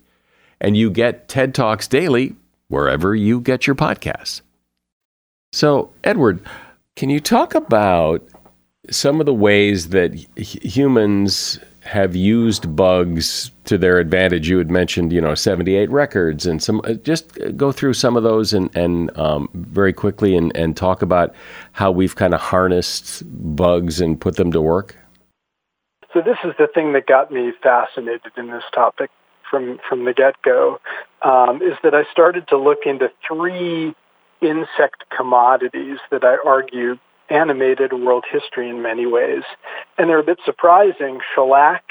And 0.60 0.76
you 0.76 0.90
get 0.90 1.28
TED 1.28 1.54
Talks 1.54 1.88
Daily 1.88 2.36
wherever 2.68 3.14
you 3.14 3.40
get 3.40 3.66
your 3.66 3.76
podcasts. 3.76 4.40
So, 5.52 5.92
Edward, 6.04 6.40
can 6.96 7.10
you 7.10 7.20
talk 7.20 7.54
about 7.54 8.26
some 8.90 9.20
of 9.20 9.26
the 9.26 9.34
ways 9.34 9.88
that 9.88 10.14
humans 10.36 11.58
have 11.84 12.14
used 12.14 12.76
bugs 12.76 13.50
to 13.64 13.76
their 13.76 13.98
advantage. 13.98 14.48
You 14.48 14.58
had 14.58 14.70
mentioned, 14.70 15.12
you 15.12 15.20
know, 15.20 15.34
78 15.34 15.90
records 15.90 16.46
and 16.46 16.62
some, 16.62 16.80
uh, 16.84 16.94
just 16.94 17.36
go 17.56 17.72
through 17.72 17.94
some 17.94 18.16
of 18.16 18.22
those 18.22 18.52
and, 18.52 18.74
and 18.76 19.16
um, 19.18 19.48
very 19.54 19.92
quickly 19.92 20.36
and, 20.36 20.56
and 20.56 20.76
talk 20.76 21.02
about 21.02 21.34
how 21.72 21.90
we've 21.90 22.14
kind 22.14 22.34
of 22.34 22.40
harnessed 22.40 23.24
bugs 23.56 24.00
and 24.00 24.20
put 24.20 24.36
them 24.36 24.52
to 24.52 24.60
work. 24.60 24.96
So 26.12 26.20
this 26.20 26.38
is 26.44 26.52
the 26.58 26.68
thing 26.72 26.92
that 26.92 27.06
got 27.06 27.32
me 27.32 27.52
fascinated 27.62 28.32
in 28.36 28.50
this 28.50 28.64
topic 28.72 29.10
from, 29.50 29.80
from 29.88 30.04
the 30.04 30.12
get-go, 30.12 30.78
um, 31.22 31.62
is 31.62 31.76
that 31.82 31.94
I 31.94 32.04
started 32.12 32.46
to 32.48 32.56
look 32.56 32.80
into 32.86 33.10
three 33.26 33.94
insect 34.40 35.04
commodities 35.16 35.98
that 36.10 36.24
I 36.24 36.36
argue 36.44 36.96
animated 37.32 37.92
world 37.92 38.24
history 38.30 38.68
in 38.68 38.82
many 38.82 39.06
ways. 39.06 39.42
And 39.98 40.08
they're 40.08 40.20
a 40.20 40.24
bit 40.24 40.38
surprising. 40.44 41.20
Shellac, 41.34 41.82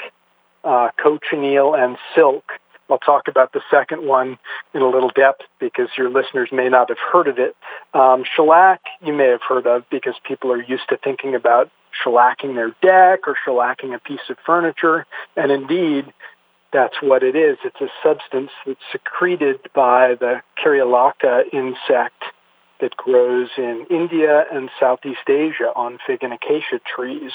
uh, 0.64 0.90
cochineal, 1.02 1.74
and 1.74 1.96
silk. 2.14 2.44
I'll 2.88 2.98
talk 2.98 3.26
about 3.26 3.52
the 3.52 3.62
second 3.70 4.06
one 4.06 4.38
in 4.74 4.82
a 4.82 4.88
little 4.88 5.10
depth 5.10 5.42
because 5.58 5.88
your 5.96 6.10
listeners 6.10 6.50
may 6.52 6.68
not 6.68 6.90
have 6.90 6.98
heard 6.98 7.26
of 7.26 7.38
it. 7.38 7.56
Um, 7.94 8.24
shellac 8.36 8.80
you 9.00 9.14
may 9.14 9.28
have 9.28 9.40
heard 9.48 9.66
of 9.66 9.84
because 9.90 10.14
people 10.28 10.52
are 10.52 10.62
used 10.62 10.88
to 10.90 10.98
thinking 10.98 11.34
about 11.34 11.70
shellacking 12.04 12.54
their 12.54 12.74
deck 12.82 13.26
or 13.26 13.36
shellacking 13.46 13.94
a 13.94 13.98
piece 13.98 14.20
of 14.28 14.36
furniture. 14.44 15.06
And 15.36 15.50
indeed, 15.50 16.12
that's 16.72 16.96
what 17.02 17.22
it 17.22 17.36
is. 17.36 17.58
It's 17.64 17.80
a 17.80 17.88
substance 18.02 18.50
that's 18.66 18.80
secreted 18.90 19.60
by 19.74 20.14
the 20.14 20.42
Kerria 20.62 20.84
lacca 20.86 21.44
insect 21.52 22.22
that 22.82 22.96
grows 22.96 23.48
in 23.56 23.86
India 23.88 24.44
and 24.52 24.68
Southeast 24.78 25.28
Asia 25.28 25.72
on 25.74 25.98
fig 26.06 26.22
and 26.22 26.34
acacia 26.34 26.80
trees. 26.84 27.30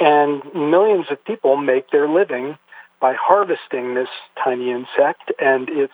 And 0.00 0.42
millions 0.54 1.06
of 1.10 1.24
people 1.24 1.56
make 1.56 1.90
their 1.90 2.08
living 2.08 2.58
by 3.00 3.14
harvesting 3.14 3.94
this 3.94 4.08
tiny 4.42 4.72
insect 4.72 5.32
and 5.38 5.68
its 5.68 5.92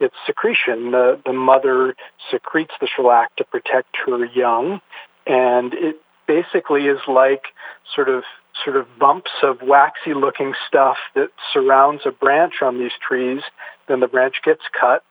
its 0.00 0.14
secretion. 0.26 0.90
The, 0.90 1.20
the 1.24 1.32
mother 1.32 1.94
secretes 2.30 2.74
the 2.80 2.86
shellac 2.86 3.34
to 3.36 3.44
protect 3.44 3.96
her 4.06 4.24
young, 4.24 4.80
and 5.26 5.74
it 5.74 5.96
basically 6.26 6.86
is 6.86 6.98
like 7.06 7.46
sort 7.94 8.08
of 8.08 8.22
sort 8.64 8.76
of 8.76 8.86
bumps 8.98 9.32
of 9.42 9.58
waxy 9.62 10.14
looking 10.14 10.54
stuff 10.68 10.96
that 11.16 11.30
surrounds 11.52 12.02
a 12.06 12.12
branch 12.12 12.54
on 12.62 12.78
these 12.78 12.92
trees. 13.06 13.42
Then 13.88 14.00
the 14.00 14.06
branch 14.06 14.36
gets 14.44 14.62
cut 14.78 15.02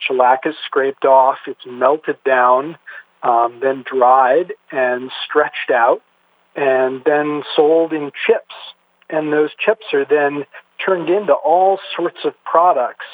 shellac 0.00 0.40
is 0.44 0.54
scraped 0.64 1.04
off, 1.04 1.38
it's 1.46 1.66
melted 1.66 2.18
down, 2.24 2.76
um, 3.22 3.58
then 3.60 3.84
dried 3.90 4.52
and 4.70 5.10
stretched 5.24 5.70
out, 5.72 6.02
and 6.54 7.02
then 7.04 7.42
sold 7.54 7.92
in 7.92 8.10
chips. 8.26 8.54
And 9.10 9.32
those 9.32 9.50
chips 9.58 9.86
are 9.92 10.04
then 10.04 10.44
turned 10.84 11.08
into 11.08 11.32
all 11.32 11.78
sorts 11.96 12.18
of 12.24 12.34
products 12.44 13.06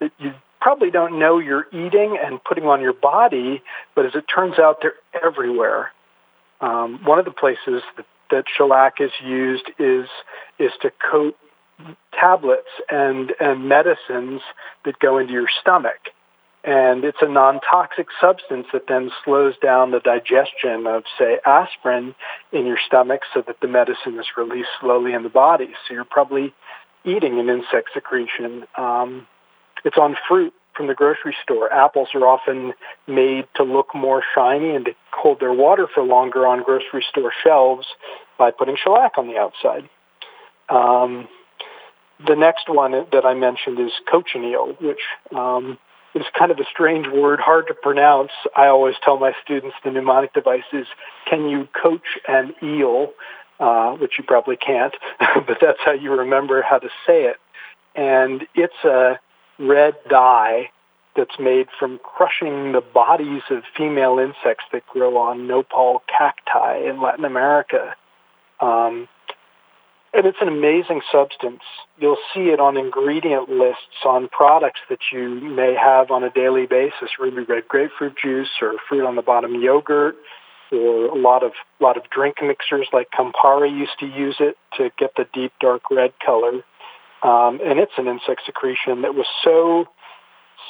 that 0.00 0.12
you 0.18 0.32
probably 0.60 0.90
don't 0.90 1.18
know 1.18 1.38
you're 1.38 1.66
eating 1.72 2.18
and 2.22 2.42
putting 2.42 2.64
on 2.64 2.80
your 2.80 2.92
body, 2.92 3.62
but 3.94 4.06
as 4.06 4.14
it 4.14 4.24
turns 4.32 4.58
out, 4.58 4.78
they're 4.82 4.94
everywhere. 5.24 5.92
Um, 6.60 7.00
one 7.04 7.18
of 7.18 7.24
the 7.24 7.30
places 7.30 7.82
that, 7.96 8.06
that 8.30 8.44
shellac 8.56 8.94
is 9.00 9.12
used 9.24 9.70
is 9.78 10.08
is 10.58 10.72
to 10.82 10.90
coat 11.10 11.36
tablets 12.18 12.68
and 12.90 13.32
and 13.40 13.68
medicines 13.68 14.40
that 14.84 14.98
go 14.98 15.18
into 15.18 15.32
your 15.32 15.46
stomach. 15.60 16.10
And 16.64 17.04
it's 17.04 17.18
a 17.22 17.28
non-toxic 17.28 18.08
substance 18.20 18.66
that 18.72 18.88
then 18.88 19.10
slows 19.24 19.54
down 19.62 19.92
the 19.92 20.00
digestion 20.00 20.86
of, 20.86 21.04
say, 21.18 21.38
aspirin 21.46 22.14
in 22.52 22.66
your 22.66 22.78
stomach 22.84 23.22
so 23.32 23.42
that 23.46 23.60
the 23.60 23.68
medicine 23.68 24.18
is 24.18 24.26
released 24.36 24.68
slowly 24.80 25.12
in 25.12 25.22
the 25.22 25.28
body. 25.28 25.70
So 25.86 25.94
you're 25.94 26.04
probably 26.04 26.52
eating 27.04 27.38
an 27.38 27.48
insect 27.48 27.90
secretion. 27.94 28.64
Um, 28.76 29.26
it's 29.84 29.96
on 29.96 30.16
fruit 30.26 30.52
from 30.76 30.88
the 30.88 30.94
grocery 30.94 31.36
store. 31.42 31.72
Apples 31.72 32.08
are 32.14 32.26
often 32.26 32.72
made 33.06 33.46
to 33.56 33.62
look 33.62 33.94
more 33.94 34.22
shiny 34.34 34.74
and 34.74 34.86
to 34.86 34.92
hold 35.12 35.40
their 35.40 35.52
water 35.52 35.88
for 35.92 36.02
longer 36.02 36.46
on 36.46 36.62
grocery 36.62 37.04
store 37.08 37.32
shelves 37.44 37.86
by 38.38 38.50
putting 38.50 38.76
shellac 38.76 39.12
on 39.16 39.28
the 39.28 39.38
outside. 39.38 39.88
Um, 40.68 41.28
the 42.26 42.34
next 42.34 42.68
one 42.68 42.92
that 43.12 43.24
I 43.24 43.34
mentioned 43.34 43.78
is 43.78 43.92
cochineal, 44.10 44.76
which 44.80 45.00
um, 45.34 45.78
is 46.14 46.24
kind 46.38 46.50
of 46.50 46.58
a 46.58 46.64
strange 46.70 47.06
word, 47.06 47.40
hard 47.40 47.66
to 47.68 47.74
pronounce. 47.74 48.32
I 48.56 48.66
always 48.66 48.94
tell 49.04 49.18
my 49.18 49.32
students 49.44 49.76
the 49.84 49.90
mnemonic 49.90 50.32
device 50.32 50.68
is, 50.72 50.86
can 51.28 51.48
you 51.48 51.68
coach 51.80 52.18
an 52.26 52.54
eel? 52.62 53.12
Uh, 53.60 53.96
which 53.96 54.12
you 54.18 54.24
probably 54.24 54.56
can't, 54.56 54.94
but 55.18 55.58
that's 55.60 55.80
how 55.84 55.90
you 55.90 56.12
remember 56.12 56.62
how 56.62 56.78
to 56.78 56.88
say 57.04 57.24
it. 57.24 57.38
And 57.96 58.46
it's 58.54 58.84
a 58.84 59.18
red 59.58 59.96
dye 60.08 60.70
that's 61.16 61.36
made 61.40 61.66
from 61.76 61.98
crushing 61.98 62.70
the 62.70 62.80
bodies 62.80 63.42
of 63.50 63.64
female 63.76 64.20
insects 64.20 64.64
that 64.72 64.86
grow 64.86 65.16
on 65.16 65.48
nopal 65.48 66.04
cacti 66.06 66.88
in 66.88 67.02
Latin 67.02 67.24
America. 67.24 67.96
Um, 68.60 69.08
and 70.14 70.26
it's 70.26 70.38
an 70.40 70.48
amazing 70.48 71.02
substance. 71.12 71.60
You'll 71.98 72.18
see 72.34 72.48
it 72.48 72.60
on 72.60 72.76
ingredient 72.76 73.48
lists 73.48 74.04
on 74.04 74.28
products 74.28 74.80
that 74.88 75.00
you 75.12 75.28
may 75.28 75.74
have 75.74 76.10
on 76.10 76.24
a 76.24 76.30
daily 76.30 76.66
basis, 76.66 77.10
ruby 77.18 77.42
red 77.42 77.68
grapefruit 77.68 78.14
juice 78.22 78.50
or 78.62 78.74
fruit 78.88 79.06
on 79.06 79.16
the 79.16 79.22
bottom 79.22 79.60
yogurt, 79.60 80.16
or 80.72 81.06
a 81.06 81.18
lot 81.18 81.42
of 81.42 81.52
lot 81.80 81.96
of 81.96 82.08
drink 82.10 82.36
mixers 82.42 82.88
like 82.92 83.08
Campari 83.10 83.70
used 83.70 83.98
to 84.00 84.06
use 84.06 84.36
it 84.40 84.56
to 84.76 84.90
get 84.98 85.12
the 85.16 85.26
deep 85.32 85.52
dark 85.60 85.82
red 85.90 86.12
color. 86.24 86.62
Um, 87.22 87.60
and 87.64 87.78
it's 87.78 87.92
an 87.98 88.06
insect 88.06 88.42
secretion 88.46 89.02
that 89.02 89.14
was 89.14 89.26
so 89.44 89.86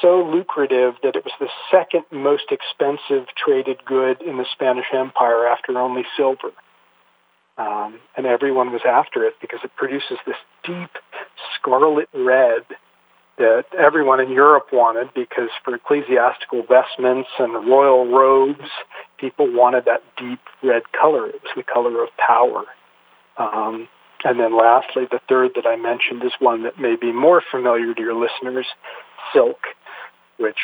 so 0.01 0.23
lucrative 0.23 0.95
that 1.03 1.17
it 1.17 1.25
was 1.25 1.33
the 1.41 1.49
second 1.71 2.05
most 2.11 2.51
expensive 2.51 3.27
traded 3.37 3.85
good 3.85 4.23
in 4.23 4.37
the 4.37 4.47
Spanish 4.53 4.87
Empire 4.93 5.47
after 5.47 5.79
only 5.79 6.05
silver. 6.17 6.53
Um, 7.59 7.99
and 8.17 8.25
everyone 8.25 8.73
was 8.73 8.83
after 8.87 9.25
it 9.25 9.35
because 9.41 9.59
it 9.65 9.75
produces 9.77 10.19
this 10.25 10.37
deep 10.65 10.91
scarlet 11.59 12.09
red 12.15 12.63
that 13.39 13.65
everyone 13.77 14.21
in 14.21 14.31
Europe 14.31 14.69
wanted 14.73 15.09
because 15.15 15.51
for 15.65 15.75
ecclesiastical 15.75 16.63
vestments 16.63 17.29
and 17.39 17.53
royal 17.69 18.07
robes, 18.07 18.71
people 19.19 19.53
wanted 19.53 19.85
that 19.87 20.03
deep 20.17 20.41
red 20.63 20.83
color. 20.93 21.27
It 21.27 21.43
was 21.43 21.53
the 21.57 21.63
color 21.63 22.03
of 22.03 22.09
power. 22.17 22.65
Um, 23.37 23.89
and 24.25 24.39
then 24.39 24.57
lastly, 24.57 25.05
the 25.11 25.21
third 25.29 25.53
that 25.55 25.67
I 25.67 25.77
mentioned 25.77 26.25
is 26.25 26.33
one 26.41 26.65
that 26.65 26.81
may 26.81 26.97
be 26.97 27.13
more 27.13 27.43
familiar 27.51 27.95
to 27.95 28.01
your 28.01 28.15
listeners, 28.15 28.67
silk, 29.33 29.59
which 30.39 30.59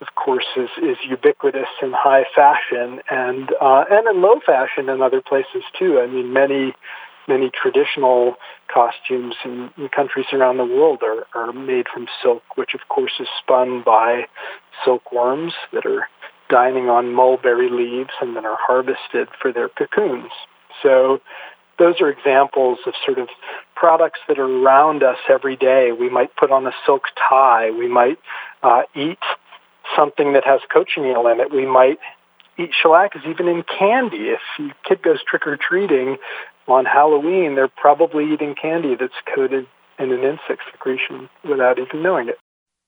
of 0.00 0.08
course, 0.14 0.46
is, 0.56 0.70
is 0.82 0.96
ubiquitous 1.08 1.68
in 1.82 1.92
high 1.92 2.24
fashion 2.34 3.00
and 3.10 3.50
uh, 3.60 3.84
and 3.90 4.06
in 4.08 4.22
low 4.22 4.40
fashion 4.44 4.88
in 4.88 5.02
other 5.02 5.20
places 5.20 5.62
too. 5.78 6.00
I 6.00 6.06
mean, 6.06 6.32
many 6.32 6.74
many 7.28 7.50
traditional 7.50 8.34
costumes 8.72 9.34
in, 9.44 9.70
in 9.76 9.88
countries 9.88 10.26
around 10.32 10.56
the 10.56 10.64
world 10.64 11.02
are, 11.02 11.26
are 11.34 11.52
made 11.52 11.86
from 11.92 12.06
silk, 12.22 12.42
which 12.56 12.74
of 12.74 12.80
course 12.88 13.12
is 13.20 13.28
spun 13.40 13.82
by 13.84 14.26
silkworms 14.84 15.52
that 15.72 15.86
are 15.86 16.08
dining 16.48 16.88
on 16.88 17.12
mulberry 17.12 17.70
leaves 17.70 18.10
and 18.20 18.36
then 18.36 18.44
are 18.44 18.58
harvested 18.58 19.28
for 19.40 19.52
their 19.52 19.68
cocoons. 19.68 20.32
So 20.82 21.20
those 21.78 22.00
are 22.00 22.10
examples 22.10 22.78
of 22.86 22.94
sort 23.04 23.18
of 23.18 23.28
products 23.76 24.20
that 24.28 24.38
are 24.38 24.50
around 24.62 25.02
us 25.02 25.18
every 25.28 25.56
day. 25.56 25.92
We 25.92 26.10
might 26.10 26.34
put 26.36 26.50
on 26.50 26.66
a 26.66 26.72
silk 26.84 27.04
tie. 27.28 27.70
We 27.70 27.88
might 27.88 28.18
uh, 28.62 28.82
eat 28.94 29.18
something 29.96 30.32
that 30.32 30.44
has 30.44 30.60
cochineal 30.72 31.26
in 31.28 31.40
it. 31.40 31.52
We 31.52 31.66
might 31.66 31.98
eat 32.58 32.70
shellac 32.80 33.16
is 33.16 33.22
even 33.28 33.48
in 33.48 33.64
candy. 33.78 34.30
If 34.30 34.40
your 34.58 34.72
kid 34.86 35.02
goes 35.02 35.22
trick 35.28 35.46
or 35.46 35.56
treating 35.56 36.18
on 36.68 36.84
Halloween, 36.84 37.54
they're 37.54 37.68
probably 37.68 38.32
eating 38.32 38.54
candy 38.60 38.94
that's 38.98 39.12
coated 39.34 39.66
in 39.98 40.12
an 40.12 40.22
insect 40.22 40.62
secretion 40.70 41.28
without 41.48 41.78
even 41.78 42.02
knowing 42.02 42.28
it. 42.28 42.38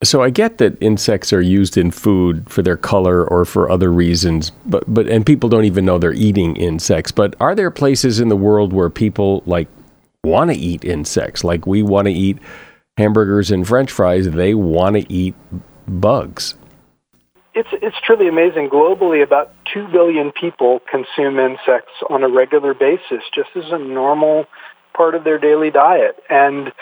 So 0.05 0.21
I 0.21 0.31
get 0.31 0.59
that 0.59 0.77
insects 0.83 1.33
are 1.33 1.41
used 1.41 1.77
in 1.77 1.93
food 1.93 2.51
for 2.51 2.61
their 2.61 2.77
color 2.77 3.25
or 3.25 3.45
for 3.45 3.71
other 3.71 3.93
reasons, 3.93 4.51
but 4.67 4.83
but 4.93 5.07
and 5.07 5.25
people 5.25 5.49
don't 5.49 5.65
even 5.65 5.85
know 5.85 5.99
they're 5.99 6.12
eating 6.12 6.57
insects. 6.57 7.12
But 7.12 7.37
are 7.38 7.55
there 7.55 7.71
places 7.71 8.19
in 8.19 8.29
the 8.29 8.37
world 8.37 8.73
where 8.73 8.91
people 8.91 9.45
like 9.47 9.69
want 10.25 10.51
to 10.51 10.57
eat 10.57 10.85
insects? 10.85 11.45
Like 11.45 11.69
we 11.69 11.85
want 11.85 12.07
to 12.07 12.12
eat 12.12 12.38
hamburgers 12.99 13.53
and 13.53 13.67
french 13.67 13.93
fries, 13.93 14.29
they 14.29 14.55
want 14.55 14.97
to 14.97 15.12
eat 15.12 15.37
bugs 15.87 16.55
it's 17.55 17.69
it's 17.73 17.97
truly 18.05 18.29
amazing. 18.29 18.71
Globally, 18.71 19.23
about 19.23 19.53
two 19.73 19.87
billion 19.88 20.33
people 20.33 20.81
consume 20.91 21.38
insects 21.38 21.93
on 22.09 22.23
a 22.23 22.29
regular 22.29 22.75
basis, 22.75 23.23
just 23.35 23.51
as 23.57 23.71
a 23.71 23.79
normal 23.79 24.47
part 24.95 25.15
of 25.15 25.25
their 25.25 25.38
daily 25.38 25.71
diet. 25.71 26.17
And 26.29 26.73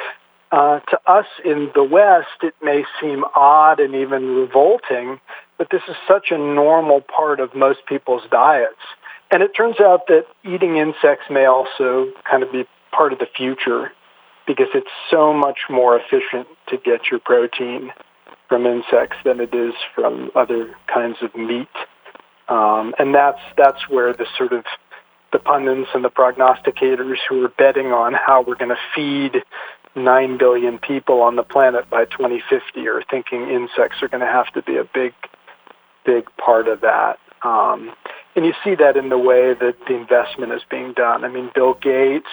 uh, 0.52 0.80
to 0.80 1.00
us 1.06 1.26
in 1.44 1.70
the 1.74 1.84
West, 1.84 2.42
it 2.42 2.54
may 2.62 2.84
seem 3.00 3.24
odd 3.36 3.80
and 3.80 3.94
even 3.94 4.34
revolting, 4.34 5.20
but 5.58 5.68
this 5.70 5.82
is 5.88 5.96
such 6.08 6.30
a 6.30 6.38
normal 6.38 7.00
part 7.00 7.40
of 7.40 7.54
most 7.54 7.86
people's 7.86 8.22
diets. 8.30 8.82
And 9.30 9.42
it 9.42 9.52
turns 9.56 9.78
out 9.80 10.08
that 10.08 10.26
eating 10.44 10.76
insects 10.76 11.26
may 11.30 11.46
also 11.46 12.12
kind 12.28 12.42
of 12.42 12.50
be 12.50 12.64
part 12.90 13.12
of 13.12 13.20
the 13.20 13.28
future. 13.36 13.92
because 14.46 14.68
it's 14.74 14.90
so 15.08 15.32
much 15.32 15.60
more 15.70 15.96
efficient 15.96 16.48
to 16.66 16.76
get 16.76 17.08
your 17.08 17.20
protein 17.20 17.92
from 18.50 18.66
insects 18.66 19.16
than 19.24 19.40
it 19.40 19.54
is 19.54 19.72
from 19.94 20.30
other 20.34 20.76
kinds 20.92 21.16
of 21.22 21.34
meat. 21.34 21.68
Um, 22.48 22.94
and 22.98 23.14
that's 23.14 23.40
that's 23.56 23.88
where 23.88 24.12
the 24.12 24.26
sort 24.36 24.52
of 24.52 24.64
the 25.32 25.38
pundits 25.38 25.88
and 25.94 26.04
the 26.04 26.10
prognosticators 26.10 27.16
who 27.28 27.44
are 27.44 27.52
betting 27.56 27.86
on 27.86 28.12
how 28.12 28.42
we're 28.42 28.56
going 28.56 28.74
to 28.74 28.84
feed 28.94 29.44
9 29.94 30.38
billion 30.38 30.78
people 30.78 31.22
on 31.22 31.36
the 31.36 31.44
planet 31.44 31.88
by 31.88 32.04
2050 32.06 32.88
are 32.88 33.02
thinking 33.08 33.48
insects 33.48 34.02
are 34.02 34.08
going 34.08 34.20
to 34.20 34.26
have 34.26 34.52
to 34.54 34.62
be 34.62 34.76
a 34.76 34.84
big, 34.84 35.12
big 36.04 36.24
part 36.36 36.66
of 36.66 36.80
that. 36.80 37.18
Um, 37.42 37.92
and 38.36 38.44
you 38.44 38.52
see 38.64 38.74
that 38.74 38.96
in 38.96 39.08
the 39.08 39.18
way 39.18 39.54
that 39.54 39.76
the 39.86 39.94
investment 39.94 40.52
is 40.52 40.62
being 40.68 40.92
done. 40.92 41.24
I 41.24 41.28
mean, 41.28 41.50
Bill 41.54 41.74
Gates, 41.74 42.26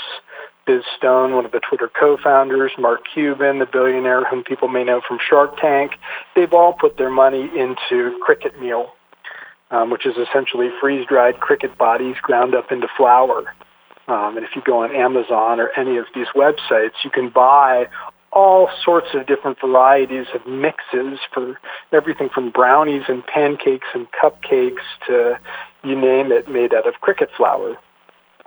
Biz 0.68 0.84
Stone, 0.98 1.34
one 1.34 1.46
of 1.46 1.52
the 1.52 1.62
Twitter 1.62 1.90
co-founders, 2.00 2.72
Mark 2.78 3.02
Cuban, 3.12 3.60
the 3.60 3.66
billionaire 3.66 4.26
whom 4.26 4.44
people 4.44 4.68
may 4.68 4.84
know 4.84 5.02
from 5.08 5.18
Shark 5.28 5.58
Tank, 5.60 5.94
they've 6.36 6.54
all 6.54 6.74
put 6.74 6.98
their 6.98 7.10
money 7.10 7.50
into 7.56 8.20
cricket 8.22 8.60
meal, 8.60 8.92
um, 9.72 9.90
which 9.90 10.06
is 10.06 10.16
essentially 10.18 10.70
freeze-dried 10.80 11.40
cricket 11.40 11.78
bodies 11.78 12.18
ground 12.22 12.54
up 12.54 12.72
into 12.72 12.88
flour. 12.98 13.56
Um, 14.10 14.38
and 14.38 14.46
if 14.46 14.56
you 14.56 14.62
go 14.62 14.84
on 14.84 14.94
Amazon 14.94 15.60
or 15.60 15.70
any 15.78 15.98
of 15.98 16.06
these 16.14 16.28
websites, 16.36 16.94
you 17.04 17.10
can 17.10 17.30
buy 17.30 17.88
all 18.32 18.70
sorts 18.84 19.08
of 19.14 19.26
different 19.26 19.58
varieties 19.60 20.28
of 20.36 20.46
mixes 20.46 21.20
for 21.34 21.60
everything 21.92 22.30
from 22.34 22.52
brownies 22.52 23.04
and 23.08 23.26
pancakes 23.26 23.88
and 23.94 24.08
cupcakes 24.12 24.84
to 25.08 25.40
you 25.84 25.96
name 26.00 26.32
it 26.32 26.50
made 26.50 26.74
out 26.74 26.88
of 26.88 26.96
cricket 27.02 27.30
flour. 27.36 27.78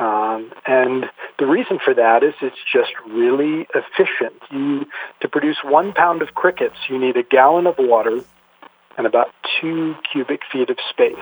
Um, 0.01 0.51
and 0.67 1.05
the 1.39 1.47
reason 1.47 1.79
for 1.85 1.93
that 1.93 2.25
is 2.25 2.33
it's 2.41 2.57
just 2.73 2.93
really 3.07 3.69
efficient. 3.75 4.41
You, 4.51 4.87
to 5.21 5.29
produce 5.29 5.59
one 5.63 5.93
pound 5.93 6.23
of 6.23 6.35
crickets, 6.35 6.77
you 6.89 6.99
need 6.99 7.19
a 7.19 7.23
gallon 7.23 7.67
of 7.67 7.75
water 7.79 8.25
and 8.97 9.07
about 9.07 9.29
two 9.61 9.95
cubic 10.11 10.41
feet 10.51 10.71
of 10.71 10.79
space. 10.89 11.15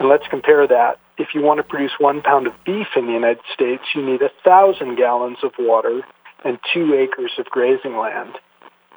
And 0.00 0.08
let's 0.08 0.26
compare 0.28 0.66
that. 0.66 0.98
If 1.18 1.28
you 1.34 1.42
want 1.42 1.58
to 1.58 1.62
produce 1.62 1.92
one 1.98 2.20
pound 2.20 2.48
of 2.48 2.52
beef 2.64 2.88
in 2.96 3.06
the 3.06 3.12
United 3.12 3.42
States, 3.54 3.82
you 3.94 4.04
need 4.04 4.22
a 4.22 4.30
thousand 4.44 4.96
gallons 4.96 5.38
of 5.44 5.52
water 5.58 6.02
and 6.44 6.58
two 6.74 6.94
acres 6.94 7.32
of 7.38 7.46
grazing 7.46 7.96
land. 7.96 8.34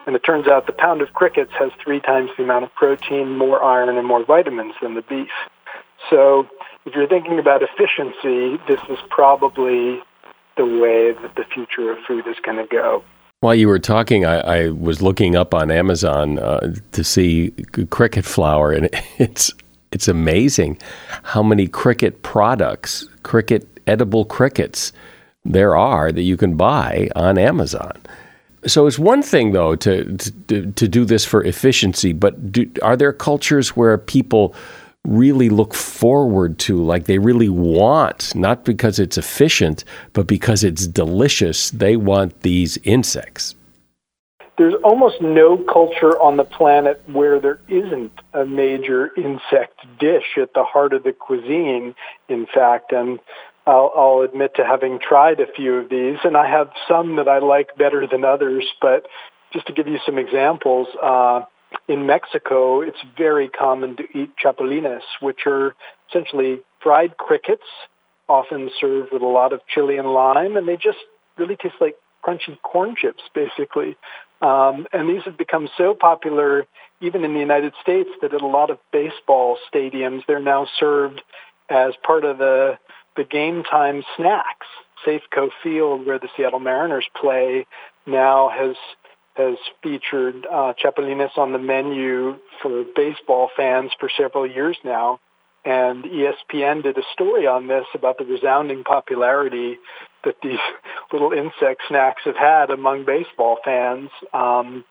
And 0.07 0.15
it 0.15 0.19
turns 0.19 0.47
out 0.47 0.65
the 0.65 0.73
pound 0.73 1.03
of 1.03 1.13
crickets 1.13 1.51
has 1.59 1.71
three 1.83 1.99
times 1.99 2.31
the 2.35 2.43
amount 2.43 2.65
of 2.65 2.73
protein, 2.73 3.37
more 3.37 3.63
iron, 3.63 3.95
and 3.95 4.07
more 4.07 4.25
vitamins 4.25 4.73
than 4.81 4.95
the 4.95 5.03
beef. 5.03 5.29
So 6.09 6.47
if 6.85 6.95
you're 6.95 7.07
thinking 7.07 7.39
about 7.39 7.61
efficiency, 7.61 8.61
this 8.67 8.79
is 8.89 8.97
probably 9.09 9.99
the 10.57 10.65
way 10.65 11.13
that 11.21 11.35
the 11.35 11.43
future 11.53 11.91
of 11.91 11.97
food 12.07 12.27
is 12.27 12.35
going 12.43 12.57
to 12.57 12.67
go. 12.67 13.03
While 13.41 13.55
you 13.55 13.67
were 13.67 13.79
talking, 13.79 14.25
I, 14.25 14.39
I 14.39 14.69
was 14.69 15.01
looking 15.01 15.35
up 15.35 15.53
on 15.53 15.71
Amazon 15.71 16.37
uh, 16.37 16.75
to 16.91 17.03
see 17.03 17.51
cricket 17.89 18.25
flour, 18.25 18.71
and 18.71 18.89
it's 19.17 19.51
it's 19.91 20.07
amazing 20.07 20.77
how 21.23 21.43
many 21.43 21.67
cricket 21.67 22.23
products, 22.23 23.07
cricket 23.23 23.67
edible 23.87 24.25
crickets, 24.25 24.93
there 25.43 25.75
are 25.75 26.11
that 26.11 26.21
you 26.21 26.37
can 26.37 26.55
buy 26.55 27.09
on 27.15 27.37
Amazon. 27.37 27.99
So 28.67 28.85
it's 28.85 28.99
one 28.99 29.23
thing 29.23 29.53
though 29.53 29.75
to 29.77 30.17
to, 30.47 30.71
to 30.71 30.87
do 30.87 31.03
this 31.03 31.25
for 31.25 31.43
efficiency, 31.43 32.13
but 32.13 32.51
do, 32.51 32.71
are 32.83 32.95
there 32.95 33.11
cultures 33.11 33.75
where 33.75 33.97
people 33.97 34.53
really 35.05 35.49
look 35.49 35.73
forward 35.73 36.59
to, 36.59 36.83
like 36.83 37.05
they 37.05 37.17
really 37.17 37.49
want, 37.49 38.33
not 38.35 38.63
because 38.63 38.99
it's 38.99 39.17
efficient, 39.17 39.83
but 40.13 40.27
because 40.27 40.63
it's 40.63 40.87
delicious, 40.87 41.71
they 41.71 41.95
want 41.95 42.41
these 42.41 42.77
insects? 42.83 43.55
There's 44.57 44.75
almost 44.83 45.21
no 45.21 45.57
culture 45.57 46.19
on 46.19 46.37
the 46.37 46.43
planet 46.43 47.01
where 47.07 47.39
there 47.39 47.59
isn't 47.67 48.11
a 48.33 48.45
major 48.45 49.09
insect 49.17 49.79
dish 49.99 50.37
at 50.39 50.53
the 50.53 50.63
heart 50.63 50.93
of 50.93 51.03
the 51.03 51.13
cuisine, 51.13 51.95
in 52.29 52.45
fact. 52.45 52.91
And 52.91 53.19
I'll, 53.65 53.91
I'll 53.95 54.21
admit 54.21 54.55
to 54.57 54.65
having 54.65 54.99
tried 54.99 55.39
a 55.39 55.51
few 55.51 55.75
of 55.75 55.89
these, 55.89 56.17
and 56.23 56.37
I 56.37 56.47
have 56.47 56.69
some 56.87 57.15
that 57.15 57.27
I 57.27 57.39
like 57.39 57.75
better 57.75 58.05
than 58.05 58.23
others. 58.23 58.65
But 58.81 59.07
just 59.51 59.65
to 59.67 59.73
give 59.73 59.87
you 59.87 59.99
some 60.05 60.19
examples, 60.19 60.87
uh, 61.01 61.41
in 61.87 62.05
Mexico, 62.05 62.81
it's 62.81 62.97
very 63.17 63.49
common 63.49 63.95
to 63.97 64.03
eat 64.17 64.31
chapulines, 64.43 65.01
which 65.21 65.45
are 65.45 65.75
essentially 66.09 66.59
fried 66.81 67.17
crickets, 67.17 67.63
often 68.27 68.69
served 68.79 69.11
with 69.11 69.21
a 69.21 69.27
lot 69.27 69.53
of 69.53 69.61
chili 69.67 69.97
and 69.97 70.13
lime, 70.13 70.55
and 70.57 70.67
they 70.67 70.77
just 70.77 70.99
really 71.37 71.55
taste 71.55 71.75
like 71.79 71.95
crunchy 72.25 72.59
corn 72.61 72.95
chips, 72.95 73.23
basically. 73.33 73.97
Um, 74.41 74.87
and 74.91 75.09
these 75.09 75.23
have 75.25 75.37
become 75.37 75.69
so 75.77 75.93
popular, 75.93 76.65
even 76.99 77.23
in 77.23 77.33
the 77.33 77.39
United 77.39 77.73
States, 77.81 78.09
that 78.21 78.33
at 78.33 78.41
a 78.41 78.47
lot 78.47 78.69
of 78.69 78.79
baseball 78.91 79.57
stadiums, 79.71 80.21
they're 80.27 80.39
now 80.39 80.67
served 80.79 81.21
as 81.69 81.93
part 82.03 82.25
of 82.25 82.37
the 82.37 82.77
the 83.17 83.23
game 83.23 83.63
time 83.63 84.03
snacks. 84.15 84.67
Safeco 85.05 85.49
Field, 85.63 86.05
where 86.05 86.19
the 86.19 86.29
Seattle 86.37 86.59
Mariners 86.59 87.07
play, 87.19 87.65
now 88.05 88.49
has 88.49 88.75
has 89.41 89.57
featured 89.83 90.45
uh, 90.45 90.73
chapulines 90.83 91.37
on 91.37 91.51
the 91.51 91.59
menu 91.59 92.37
for 92.61 92.83
baseball 92.95 93.49
fans 93.55 93.91
for 93.99 94.09
several 94.15 94.49
years 94.49 94.77
now. 94.83 95.19
And 95.63 96.03
ESPN 96.03 96.83
did 96.83 96.97
a 96.97 97.03
story 97.13 97.45
on 97.45 97.67
this 97.67 97.85
about 97.93 98.17
the 98.17 98.25
resounding 98.25 98.83
popularity 98.83 99.77
that 100.23 100.35
these 100.41 100.59
little 101.13 101.31
insect 101.31 101.81
snacks 101.87 102.23
have 102.25 102.37
had 102.37 102.71
among 102.71 103.05
baseball 103.05 103.57
fans. 103.63 104.09
Um, 104.33 104.83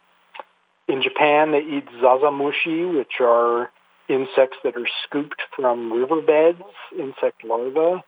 in 0.89 1.03
Japan, 1.03 1.53
they 1.53 1.61
eat 1.61 1.87
zazamushi, 2.03 2.97
which 2.97 3.21
are 3.21 3.71
insects 4.09 4.59
that 4.65 4.77
are 4.77 4.89
scooped 5.05 5.41
from 5.55 5.93
riverbeds, 5.93 6.63
insect 6.99 7.45
larvae. 7.45 8.03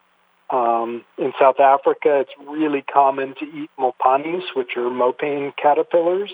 Um, 0.52 1.04
in 1.16 1.32
South 1.40 1.60
Africa, 1.60 2.20
it's 2.20 2.32
really 2.46 2.82
common 2.82 3.34
to 3.40 3.44
eat 3.44 3.70
mopanis, 3.78 4.42
which 4.54 4.76
are 4.76 4.90
mopane 4.90 5.56
caterpillars. 5.56 6.30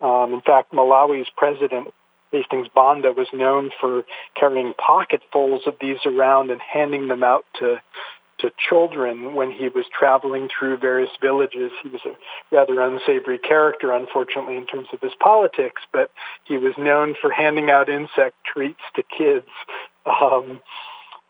Um, 0.00 0.34
in 0.34 0.40
fact, 0.40 0.72
Malawi's 0.72 1.28
president, 1.36 1.94
Hastings 2.32 2.66
Banda, 2.74 3.12
was 3.12 3.28
known 3.32 3.70
for 3.80 4.02
carrying 4.34 4.74
pocketfuls 4.74 5.62
of 5.66 5.76
these 5.80 5.98
around 6.04 6.50
and 6.50 6.60
handing 6.60 7.06
them 7.08 7.22
out 7.22 7.44
to 7.60 7.80
to 8.38 8.52
children 8.68 9.34
when 9.34 9.50
he 9.50 9.68
was 9.68 9.84
traveling 9.92 10.48
through 10.48 10.76
various 10.76 11.10
villages. 11.20 11.72
He 11.82 11.88
was 11.88 12.00
a 12.06 12.14
rather 12.54 12.80
unsavory 12.80 13.38
character, 13.38 13.92
unfortunately, 13.92 14.56
in 14.56 14.64
terms 14.64 14.86
of 14.92 15.00
his 15.00 15.12
politics, 15.18 15.82
but 15.92 16.12
he 16.44 16.56
was 16.56 16.74
known 16.78 17.16
for 17.20 17.32
handing 17.32 17.68
out 17.68 17.88
insect 17.88 18.36
treats 18.44 18.80
to 18.94 19.02
kids. 19.02 19.48
Um, 20.06 20.60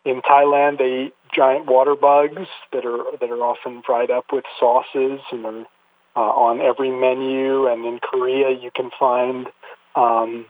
in 0.09 0.21
Thailand, 0.21 0.77
they 0.77 1.05
eat 1.07 1.13
giant 1.33 1.67
water 1.67 1.95
bugs 1.95 2.47
that 2.73 2.85
are 2.85 3.03
that 3.19 3.29
are 3.29 3.43
often 3.43 3.81
fried 3.85 4.11
up 4.11 4.25
with 4.31 4.45
sauces 4.59 5.19
and 5.31 5.45
are 5.45 5.65
uh, 6.15 6.19
on 6.19 6.59
every 6.59 6.91
menu. 6.91 7.67
And 7.67 7.85
in 7.85 7.99
Korea, 7.99 8.49
you 8.49 8.71
can 8.75 8.89
find 8.99 9.47
um, 9.95 10.45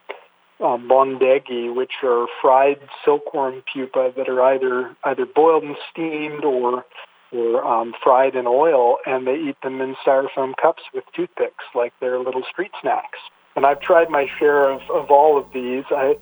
uh, 0.59 0.77
bondegi, 0.77 1.73
which 1.73 1.93
are 2.03 2.27
fried 2.41 2.79
silkworm 3.03 3.63
pupa 3.71 4.13
that 4.15 4.29
are 4.29 4.41
either 4.41 4.95
either 5.03 5.25
boiled 5.25 5.63
and 5.63 5.75
steamed 5.91 6.43
or 6.43 6.85
or 7.31 7.63
um, 7.63 7.93
fried 8.03 8.35
in 8.35 8.47
oil, 8.47 8.97
and 9.05 9.27
they 9.27 9.35
eat 9.35 9.55
them 9.61 9.81
in 9.81 9.95
styrofoam 10.05 10.53
cups 10.59 10.81
with 10.93 11.03
toothpicks, 11.15 11.63
like 11.75 11.93
they're 11.99 12.19
little 12.19 12.43
street 12.49 12.71
snacks. 12.81 13.19
And 13.55 13.65
I've 13.65 13.81
tried 13.81 14.09
my 14.09 14.25
share 14.39 14.69
of, 14.69 14.81
of 14.89 15.11
all 15.11 15.37
of 15.37 15.45
these. 15.53 15.83
I 15.91 16.15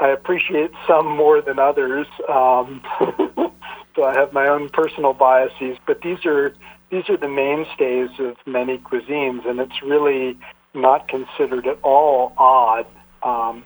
I 0.00 0.08
appreciate 0.08 0.70
some 0.88 1.06
more 1.06 1.42
than 1.42 1.58
others. 1.58 2.06
Um, 2.28 2.82
so 3.94 4.04
I 4.04 4.14
have 4.14 4.32
my 4.32 4.48
own 4.48 4.70
personal 4.70 5.12
biases, 5.12 5.76
but 5.86 6.00
these 6.02 6.24
are 6.24 6.54
these 6.90 7.08
are 7.08 7.16
the 7.16 7.28
mainstays 7.28 8.10
of 8.18 8.36
many 8.46 8.78
cuisines, 8.78 9.46
and 9.46 9.60
it's 9.60 9.82
really 9.82 10.38
not 10.74 11.06
considered 11.08 11.66
at 11.66 11.78
all 11.82 12.32
odd 12.38 12.86
um, 13.22 13.64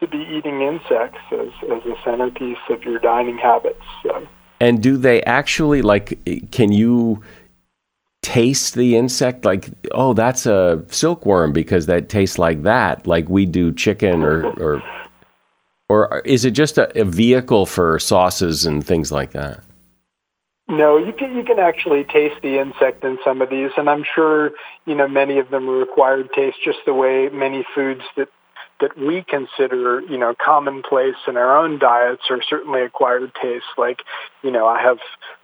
to 0.00 0.06
be 0.06 0.18
eating 0.18 0.60
insects 0.62 1.20
as, 1.32 1.48
as 1.64 1.84
a 1.84 1.94
centerpiece 2.04 2.58
of 2.68 2.82
your 2.82 2.98
dining 2.98 3.38
habits. 3.38 3.82
So. 4.02 4.26
And 4.60 4.82
do 4.82 4.96
they 4.96 5.22
actually 5.22 5.82
like? 5.82 6.18
Can 6.50 6.72
you? 6.72 7.22
Taste 8.22 8.74
the 8.74 8.96
insect 8.96 9.44
like 9.44 9.70
oh 9.92 10.12
that's 10.12 10.44
a 10.44 10.84
silkworm 10.88 11.52
because 11.52 11.86
that 11.86 12.08
tastes 12.08 12.38
like 12.38 12.62
that 12.62 13.06
like 13.06 13.28
we 13.28 13.46
do 13.46 13.72
chicken 13.72 14.22
or 14.22 14.46
or 14.60 14.82
or 15.88 16.20
is 16.20 16.44
it 16.44 16.50
just 16.50 16.76
a, 16.78 17.00
a 17.00 17.04
vehicle 17.04 17.64
for 17.64 17.98
sauces 17.98 18.66
and 18.66 18.86
things 18.86 19.10
like 19.10 19.30
that? 19.30 19.62
No 20.68 20.98
you 20.98 21.12
can 21.12 21.36
you 21.36 21.44
can 21.44 21.58
actually 21.58 22.04
taste 22.04 22.42
the 22.42 22.58
insect 22.58 23.04
in 23.04 23.18
some 23.24 23.40
of 23.40 23.50
these 23.50 23.70
and 23.76 23.88
i'm 23.88 24.04
sure 24.04 24.50
you 24.84 24.94
know 24.94 25.08
many 25.08 25.38
of 25.38 25.50
them 25.50 25.68
are 25.70 25.78
required 25.78 26.28
taste 26.34 26.58
just 26.62 26.78
the 26.86 26.94
way 26.94 27.28
many 27.32 27.64
foods 27.74 28.02
that 28.16 28.28
that 28.80 28.96
we 28.96 29.24
consider, 29.28 30.00
you 30.00 30.18
know, 30.18 30.34
commonplace 30.42 31.16
in 31.26 31.36
our 31.36 31.56
own 31.56 31.78
diets 31.78 32.22
are 32.30 32.40
certainly 32.48 32.82
acquired 32.82 33.32
tastes. 33.40 33.68
Like, 33.76 34.02
you 34.42 34.50
know, 34.50 34.66
I 34.66 34.80
have 34.82 34.98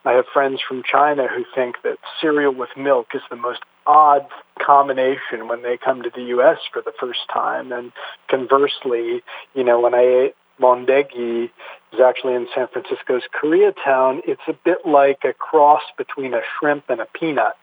I 0.05 0.13
have 0.13 0.27
friends 0.33 0.61
from 0.67 0.83
China 0.91 1.27
who 1.29 1.45
think 1.55 1.77
that 1.83 1.99
cereal 2.21 2.55
with 2.55 2.71
milk 2.77 3.09
is 3.15 3.23
the 3.31 3.37
most 3.37 3.61
odd 3.87 4.27
combination 4.65 5.49
when 5.49 5.63
they 5.63 5.77
come 5.77 6.03
to 6.03 6.11
the 6.15 6.23
U.S. 6.23 6.59
for 6.73 6.83
the 6.83 6.93
first 6.99 7.21
time. 7.33 7.73
And 7.73 7.93
conversely, 8.31 9.23
you 9.55 9.65
know, 9.65 9.81
when 9.81 9.95
I 9.95 10.27
ate 10.27 10.35
bondegi 10.61 11.51
is 11.93 12.01
actually 12.01 12.35
in 12.35 12.47
San 12.55 12.69
Francisco's 12.69 13.23
Koreatown, 13.35 14.21
it's 14.27 14.43
a 14.49 14.55
bit 14.65 14.79
like 14.87 15.25
a 15.25 15.33
cross 15.33 15.83
between 15.99 16.35
a 16.35 16.41
shrimp 16.59 16.85
and 16.89 17.01
a 17.01 17.07
peanut. 17.07 17.55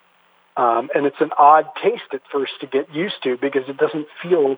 Um, 0.58 0.90
and 0.94 1.06
it's 1.06 1.22
an 1.22 1.32
odd 1.38 1.66
taste 1.82 2.12
at 2.14 2.22
first 2.32 2.54
to 2.60 2.68
get 2.68 2.94
used 2.94 3.24
to 3.24 3.38
because 3.38 3.64
it 3.70 3.78
doesn't 3.78 4.08
feel 4.22 4.58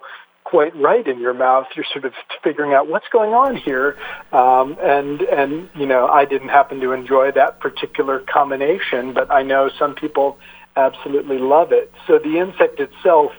quite 0.53 0.75
right 0.75 1.07
in 1.07 1.19
your 1.19 1.33
mouth. 1.33 1.65
You're 1.75 1.83
sort 1.91 2.05
of 2.05 2.13
figuring 2.43 2.75
out 2.75 2.87
what's 2.87 3.07
going 3.11 3.33
on 3.33 3.55
here. 3.55 3.97
Um, 4.31 4.77
and, 4.79 5.21
and, 5.23 5.67
you 5.73 5.87
know, 5.87 6.05
I 6.05 6.25
didn't 6.25 6.49
happen 6.49 6.79
to 6.81 6.91
enjoy 6.91 7.31
that 7.31 7.59
particular 7.59 8.19
combination, 8.19 9.15
but 9.15 9.31
I 9.31 9.41
know 9.41 9.71
some 9.79 9.95
people 9.95 10.37
absolutely 10.75 11.39
love 11.39 11.71
it. 11.71 11.91
So 12.05 12.19
the 12.19 12.37
insect 12.37 12.79
itself 12.79 13.31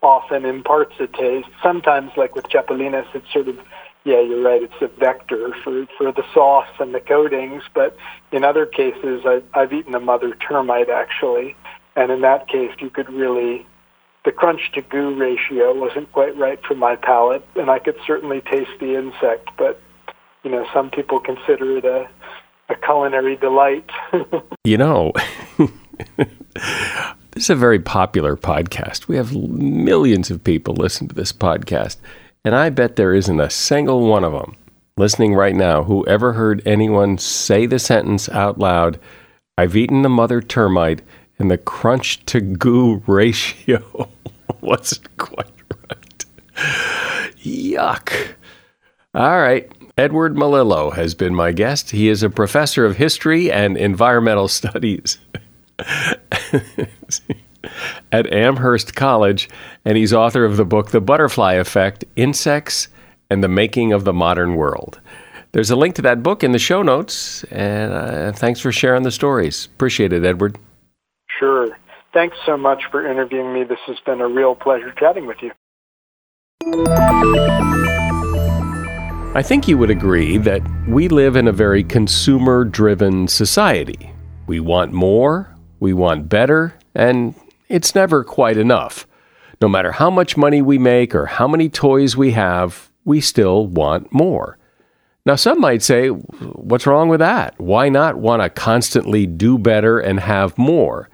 often 0.00 0.44
imparts 0.44 0.94
a 1.00 1.08
taste. 1.08 1.48
Sometimes, 1.60 2.12
like 2.16 2.36
with 2.36 2.44
Chapulines, 2.44 3.04
it's 3.14 3.32
sort 3.32 3.48
of 3.48 3.58
yeah, 4.04 4.20
you're 4.20 4.40
right. 4.40 4.62
It's 4.62 4.80
a 4.80 4.86
vector 4.98 5.52
for, 5.64 5.86
for 5.98 6.12
the 6.12 6.22
sauce 6.32 6.70
and 6.78 6.94
the 6.94 7.00
coatings. 7.00 7.64
But 7.74 7.96
in 8.30 8.44
other 8.44 8.64
cases, 8.64 9.22
I, 9.26 9.42
I've 9.54 9.72
eaten 9.72 9.94
a 9.96 10.00
mother 10.00 10.36
termite 10.36 10.88
actually, 10.88 11.56
and 11.96 12.12
in 12.12 12.20
that 12.20 12.46
case, 12.46 12.70
you 12.78 12.90
could 12.90 13.10
really 13.10 13.66
the 14.24 14.32
crunch 14.32 14.70
to 14.74 14.82
goo 14.82 15.14
ratio 15.14 15.74
wasn't 15.74 16.12
quite 16.12 16.36
right 16.36 16.60
for 16.66 16.74
my 16.74 16.96
palate, 16.96 17.44
and 17.56 17.70
I 17.70 17.78
could 17.78 17.96
certainly 18.06 18.40
taste 18.40 18.70
the 18.80 18.96
insect. 18.96 19.48
But 19.56 19.80
you 20.44 20.50
know, 20.50 20.66
some 20.72 20.90
people 20.90 21.20
consider 21.20 21.78
it 21.78 21.84
a 21.84 22.08
a 22.68 22.76
culinary 22.76 23.36
delight. 23.36 23.88
you 24.64 24.78
know. 24.78 25.12
This 27.32 27.44
is 27.44 27.50
a 27.50 27.54
very 27.54 27.78
popular 27.78 28.36
podcast. 28.36 29.06
We 29.06 29.16
have 29.16 29.34
millions 29.34 30.32
of 30.32 30.42
people 30.42 30.74
listen 30.74 31.06
to 31.08 31.14
this 31.14 31.32
podcast. 31.32 31.96
And 32.44 32.56
I 32.56 32.70
bet 32.70 32.96
there 32.96 33.14
isn't 33.14 33.40
a 33.40 33.48
single 33.48 34.08
one 34.08 34.24
of 34.24 34.32
them 34.32 34.56
listening 34.96 35.34
right 35.34 35.54
now 35.54 35.84
who 35.84 36.04
ever 36.06 36.32
heard 36.32 36.60
anyone 36.66 37.18
say 37.18 37.66
the 37.66 37.78
sentence 37.78 38.28
out 38.28 38.58
loud 38.58 38.98
I've 39.56 39.76
eaten 39.76 40.04
a 40.04 40.08
mother 40.08 40.40
termite, 40.40 41.02
and 41.40 41.50
the 41.50 41.58
crunch 41.58 42.24
to 42.26 42.40
goo 42.40 43.02
ratio 43.06 44.08
wasn't 44.60 45.16
quite 45.16 45.50
right. 45.88 46.24
Yuck. 47.42 48.34
All 49.14 49.40
right. 49.40 49.72
Edward 49.96 50.36
Melillo 50.36 50.92
has 50.94 51.14
been 51.14 51.34
my 51.34 51.52
guest. 51.52 51.90
He 51.90 52.08
is 52.08 52.22
a 52.22 52.30
professor 52.30 52.84
of 52.84 52.96
history 52.96 53.50
and 53.50 53.76
environmental 53.76 54.48
studies. 54.60 55.18
at 58.12 58.32
Amherst 58.32 58.94
College, 58.94 59.48
and 59.84 59.96
he's 59.96 60.12
author 60.12 60.44
of 60.44 60.56
the 60.56 60.64
book 60.64 60.90
The 60.90 61.00
Butterfly 61.00 61.54
Effect 61.54 62.04
Insects 62.16 62.88
and 63.30 63.42
the 63.42 63.48
Making 63.48 63.92
of 63.92 64.04
the 64.04 64.12
Modern 64.12 64.56
World. 64.56 65.00
There's 65.52 65.70
a 65.70 65.76
link 65.76 65.94
to 65.96 66.02
that 66.02 66.22
book 66.22 66.44
in 66.44 66.52
the 66.52 66.58
show 66.58 66.82
notes, 66.82 67.44
and 67.44 67.92
uh, 67.92 68.32
thanks 68.32 68.60
for 68.60 68.72
sharing 68.72 69.02
the 69.04 69.10
stories. 69.10 69.66
Appreciate 69.66 70.12
it, 70.12 70.24
Edward. 70.24 70.58
Sure. 71.40 71.68
Thanks 72.12 72.36
so 72.44 72.56
much 72.58 72.82
for 72.90 73.10
interviewing 73.10 73.54
me. 73.54 73.64
This 73.64 73.78
has 73.86 73.96
been 74.04 74.20
a 74.20 74.28
real 74.28 74.54
pleasure 74.54 74.92
chatting 74.98 75.26
with 75.26 75.38
you. 75.40 75.50
I 79.34 79.42
think 79.42 79.66
you 79.66 79.78
would 79.78 79.90
agree 79.90 80.36
that 80.36 80.60
we 80.86 81.08
live 81.08 81.36
in 81.36 81.48
a 81.48 81.52
very 81.52 81.82
consumer 81.82 82.64
driven 82.64 83.26
society. 83.26 84.12
We 84.46 84.60
want 84.60 84.92
more, 84.92 85.54
we 85.78 85.94
want 85.94 86.28
better, 86.28 86.74
and 86.94 87.34
it's 87.68 87.94
never 87.94 88.22
quite 88.22 88.58
enough. 88.58 89.06
No 89.62 89.68
matter 89.68 89.92
how 89.92 90.10
much 90.10 90.36
money 90.36 90.60
we 90.60 90.76
make 90.76 91.14
or 91.14 91.24
how 91.26 91.48
many 91.48 91.70
toys 91.70 92.16
we 92.16 92.32
have, 92.32 92.90
we 93.04 93.22
still 93.22 93.66
want 93.66 94.12
more. 94.12 94.58
Now, 95.24 95.36
some 95.36 95.60
might 95.60 95.82
say, 95.82 96.08
what's 96.08 96.86
wrong 96.86 97.08
with 97.08 97.20
that? 97.20 97.58
Why 97.58 97.88
not 97.88 98.16
want 98.16 98.42
to 98.42 98.50
constantly 98.50 99.26
do 99.26 99.56
better 99.56 99.98
and 99.98 100.20
have 100.20 100.58
more? 100.58 101.08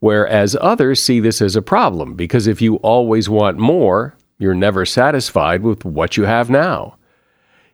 Whereas 0.00 0.56
others 0.60 1.02
see 1.02 1.20
this 1.20 1.42
as 1.42 1.56
a 1.56 1.62
problem 1.62 2.14
because 2.14 2.46
if 2.46 2.62
you 2.62 2.76
always 2.76 3.28
want 3.28 3.58
more, 3.58 4.16
you're 4.38 4.54
never 4.54 4.86
satisfied 4.86 5.62
with 5.62 5.84
what 5.84 6.16
you 6.16 6.24
have 6.24 6.48
now. 6.48 6.96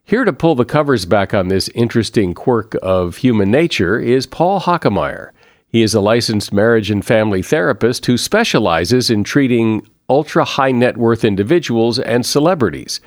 Here 0.07 0.25
to 0.25 0.33
pull 0.33 0.55
the 0.55 0.65
covers 0.65 1.07
back 1.07 1.33
on 1.33 1.49
this 1.49 1.69
interesting 1.75 2.35
quirk 2.35 2.75
of 2.83 3.19
human 3.19 3.51
nature 3.51 3.99
is 3.99 4.27
Paul 4.27 4.61
Hokemeyer. 4.61 5.31
He 5.67 5.83
is 5.83 5.95
a 5.95 6.01
licensed 6.01 6.53
marriage 6.53 6.91
and 6.91 7.05
family 7.05 7.43
therapist 7.43 8.07
who 8.07 8.17
specializes 8.17 9.11
in 9.11 9.25
treating 9.25 9.87
ultra 10.09 10.45
high 10.45 10.73
net 10.73 10.97
worth 10.97 11.25
individuals 11.25 11.99
and 11.99 12.25
celebrities. 12.25 13.01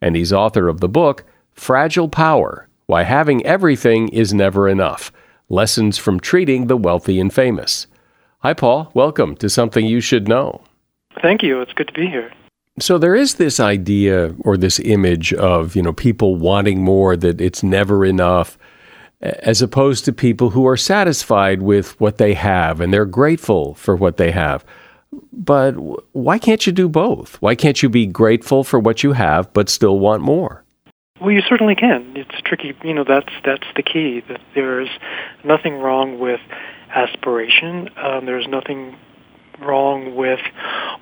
And 0.00 0.14
he's 0.16 0.32
author 0.32 0.68
of 0.68 0.80
the 0.80 0.88
book, 0.88 1.24
Fragile 1.52 2.08
Power 2.08 2.68
Why 2.86 3.02
Having 3.02 3.44
Everything 3.44 4.08
is 4.08 4.32
Never 4.32 4.68
Enough 4.68 5.12
Lessons 5.48 5.98
from 5.98 6.20
Treating 6.20 6.66
the 6.66 6.76
Wealthy 6.76 7.20
and 7.20 7.32
Famous. 7.32 7.86
Hi, 8.40 8.52
Paul. 8.52 8.90
Welcome 8.92 9.34
to 9.36 9.48
Something 9.48 9.86
You 9.86 10.00
Should 10.00 10.28
Know. 10.28 10.60
Thank 11.22 11.42
you. 11.42 11.62
It's 11.62 11.72
good 11.72 11.88
to 11.88 11.94
be 11.94 12.06
here. 12.06 12.30
So 12.78 12.98
there 12.98 13.14
is 13.14 13.36
this 13.36 13.58
idea 13.58 14.34
or 14.40 14.58
this 14.58 14.78
image 14.80 15.32
of, 15.32 15.74
you 15.74 15.80
know, 15.80 15.94
people 15.94 16.36
wanting 16.36 16.82
more, 16.82 17.16
that 17.16 17.40
it's 17.40 17.62
never 17.62 18.04
enough 18.04 18.58
as 19.22 19.62
opposed 19.62 20.04
to 20.04 20.12
people 20.12 20.50
who 20.50 20.66
are 20.66 20.76
satisfied 20.76 21.62
with 21.62 21.98
what 21.98 22.18
they 22.18 22.34
have 22.34 22.82
and 22.82 22.92
they're 22.92 23.06
grateful 23.06 23.72
for 23.74 23.96
what 23.96 24.18
they 24.18 24.30
have. 24.32 24.66
But 25.32 25.72
why 26.14 26.38
can't 26.38 26.66
you 26.66 26.74
do 26.74 26.90
both? 26.90 27.40
Why 27.40 27.54
can't 27.54 27.82
you 27.82 27.88
be 27.88 28.04
grateful 28.04 28.64
for 28.64 28.78
what 28.78 29.02
you 29.02 29.12
have 29.12 29.50
but 29.54 29.70
still 29.70 29.98
want 29.98 30.22
more? 30.22 30.62
Well, 31.22 31.30
you 31.30 31.40
certainly 31.40 31.74
can. 31.74 32.14
It's 32.14 32.38
tricky. 32.44 32.76
You 32.84 32.92
know, 32.92 33.04
that's 33.04 33.32
that's 33.42 33.66
the 33.74 33.82
key. 33.82 34.22
That 34.28 34.42
there's 34.54 34.90
nothing 35.42 35.78
wrong 35.78 36.18
with 36.18 36.40
aspiration. 36.96 37.90
Um, 37.96 38.26
there's 38.26 38.48
nothing 38.48 38.96
wrong 39.60 40.14
with 40.16 40.40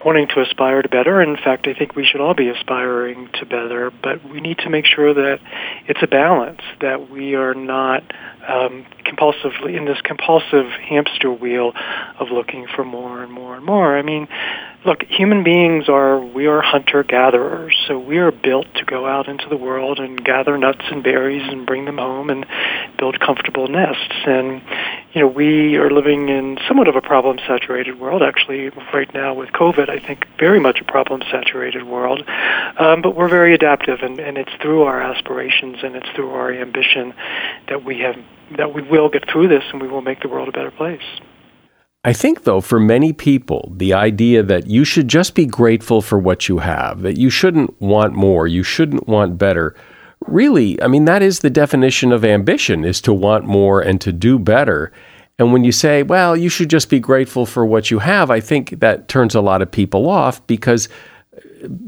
wanting 0.05 0.29
to 0.29 0.41
aspire 0.43 0.83
to 0.83 0.89
better. 0.89 1.21
In 1.23 1.37
fact, 1.37 1.67
I 1.67 1.75
think 1.75 1.97
we 1.97 2.05
should 2.05 2.21
all 2.21 2.35
be 2.35 2.49
aspiring 2.49 3.29
to 3.35 3.47
better, 3.47 3.91
but 3.91 4.29
we 4.29 4.41
need 4.41 4.59
to 4.59 4.71
make 4.71 4.85
sure 4.87 5.15
that 5.15 5.39
it's 5.89 6.03
a 6.03 6.07
balance, 6.07 6.61
that 6.81 7.11
we 7.11 7.35
are 7.35 7.55
not 7.55 8.03
um, 8.49 8.87
compulsively 9.05 9.77
in 9.77 9.85
this 9.85 10.01
compulsive 10.03 10.67
hamster 10.71 11.31
wheel 11.31 11.73
of 12.19 12.31
looking 12.31 12.67
for 12.75 12.85
more 12.85 13.23
and 13.23 13.33
more 13.33 13.57
and 13.57 13.65
more. 13.65 13.97
I 13.97 14.03
mean, 14.03 14.29
look, 14.85 15.03
human 15.05 15.45
beings 15.45 15.89
are 15.89 16.19
we 16.19 16.47
are 16.47 16.61
hunter 16.61 17.03
gatherers, 17.03 17.75
so 17.87 17.99
we 17.99 18.19
are 18.19 18.31
built 18.31 18.67
to 18.75 18.85
go 18.85 19.07
out 19.07 19.29
into 19.29 19.49
the 19.49 19.57
world 19.57 19.99
and 19.99 20.23
gather 20.25 20.57
nuts 20.59 20.85
and 20.91 21.03
berries 21.03 21.43
and 21.51 21.67
bring 21.67 21.85
them 21.85 21.99
home 21.99 22.31
and 22.31 22.47
build 22.99 23.19
comfortable 23.21 23.69
nests. 23.69 24.15
And 24.27 24.63
you 25.13 25.21
know, 25.23 25.29
we 25.29 25.77
are 25.77 25.91
living 25.91 26.29
in 26.29 26.59
somewhat 26.67 26.89
of 26.89 26.97
a 26.97 27.01
problem 27.01 27.39
saturated 27.47 28.01
world 28.01 28.23
actually 28.23 28.71
right 28.93 29.13
now 29.15 29.35
with 29.35 29.51
COVID. 29.51 29.89
I 29.89 29.99
think 29.99 30.27
very 30.39 30.61
much 30.61 30.81
a 30.81 30.85
problem 30.85 31.23
saturated 31.31 31.85
world, 31.85 32.25
um, 32.79 33.03
but 33.03 33.15
we're 33.15 33.29
very 33.29 33.55
adaptive, 33.55 34.01
and, 34.03 34.19
and 34.19 34.37
it's 34.37 34.53
through 34.61 34.83
our 34.83 35.01
aspirations 35.01 35.79
and 35.83 35.97
it's 35.97 36.09
through 36.15 36.31
our 36.31 36.53
ambition 36.53 37.15
that 37.69 37.85
we 37.85 38.01
have 38.01 38.17
that 38.57 38.75
we 38.75 38.83
will 38.83 39.09
get 39.09 39.29
through 39.31 39.49
this 39.49 39.65
and 39.73 39.81
we 39.81 39.89
will 39.89 40.03
make 40.03 40.21
the 40.21 40.29
world 40.29 40.49
a 40.49 40.53
better 40.53 40.71
place. 40.71 41.03
I 42.07 42.13
think, 42.13 42.45
though, 42.45 42.61
for 42.61 42.79
many 42.79 43.15
people, 43.15 43.73
the 43.75 43.95
idea 43.95 44.43
that 44.43 44.67
you 44.67 44.85
should 44.85 45.09
just 45.09 45.35
be 45.35 45.47
grateful 45.47 46.03
for 46.03 46.19
what 46.19 46.49
you 46.49 46.59
have, 46.59 47.01
that 47.01 47.17
you 47.17 47.31
shouldn't 47.31 47.81
want 47.81 48.13
more, 48.13 48.47
you 48.47 48.63
shouldn't 48.63 49.09
want 49.09 49.39
better, 49.39 49.75
really, 50.27 50.81
I 50.83 50.87
mean, 50.87 51.07
that 51.07 51.23
is 51.23 51.39
the 51.39 51.49
definition 51.49 52.13
of 52.13 52.25
ambition, 52.25 52.85
is 52.85 53.01
to 53.03 53.15
want 53.15 53.47
more 53.47 53.81
and 53.81 54.01
to 54.03 54.13
do 54.13 54.39
better. 54.39 54.93
And 55.39 55.53
when 55.53 55.65
you 55.65 55.73
say, 55.73 56.03
well, 56.03 56.37
you 56.37 56.51
should 56.51 56.69
just 56.69 56.91
be 56.91 57.01
grateful 57.01 57.47
for 57.47 57.65
what 57.65 57.91
you 57.91 58.01
have, 58.01 58.31
I 58.31 58.41
think 58.41 58.81
that 58.81 59.09
turns 59.09 59.35
a 59.35 59.41
lot 59.41 59.63
of 59.63 59.71
people 59.71 60.09
off 60.09 60.47
because 60.47 60.89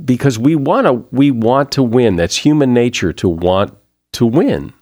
because 0.04 0.38
we 0.38 0.56
want 0.56 0.86
to 0.86 0.92
we 1.12 1.30
want 1.30 1.70
to 1.72 1.82
win. 1.82 2.16
That's 2.16 2.36
human 2.36 2.72
nature 2.72 3.12
to 3.12 3.28
want 3.28 3.76
to 4.12 4.26
win. 4.26 4.72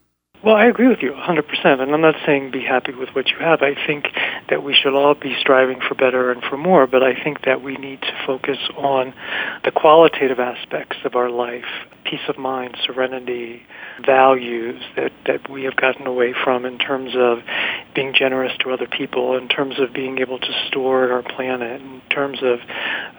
Well, 0.45 0.57
I 0.57 0.67
agree 0.67 0.89
with 0.89 1.01
you 1.01 1.13
100%. 1.13 1.65
And 1.65 1.95
I'm 1.95 2.03
not 2.03 2.17
saying 2.27 2.51
be 2.51 2.63
happy 2.63 2.93
with 2.93 3.09
what 3.15 3.31
you 3.31 3.39
have. 3.39 3.63
I 3.63 3.75
think 3.87 4.09
that 4.51 4.63
we 4.63 4.75
should 4.75 4.95
all 4.95 5.15
be 5.15 5.35
striving 5.41 5.81
for 5.81 5.95
better 5.95 6.31
and 6.31 6.43
for 6.43 6.59
more, 6.59 6.87
but 6.87 7.03
I 7.03 7.15
think 7.15 7.47
that 7.47 7.63
we 7.63 7.77
need 7.77 8.03
to 8.03 8.13
focus 8.27 8.59
on 8.77 9.15
the 9.65 9.71
qualitative 9.71 10.39
aspects 10.39 10.99
of 11.05 11.15
our 11.15 11.31
life 11.31 11.65
peace 12.05 12.29
of 12.29 12.39
mind, 12.39 12.77
serenity, 12.85 13.63
values 14.05 14.83
that, 14.97 15.13
that 15.27 15.49
we 15.51 15.65
have 15.65 15.77
gotten 15.77 16.07
away 16.07 16.35
from 16.45 16.65
in 16.65 16.79
terms 16.79 17.13
of 17.17 17.39
being 17.95 18.13
generous 18.15 18.53
to 18.61 18.71
other 18.71 18.87
people, 18.87 19.37
in 19.37 19.49
terms 19.49 19.81
of 19.81 19.93
being 19.93 20.19
able 20.19 20.39
to 20.39 20.53
store 20.69 21.11
our 21.11 21.23
planet, 21.23 21.81
in 21.81 22.01
terms 22.11 22.39
of 22.43 22.61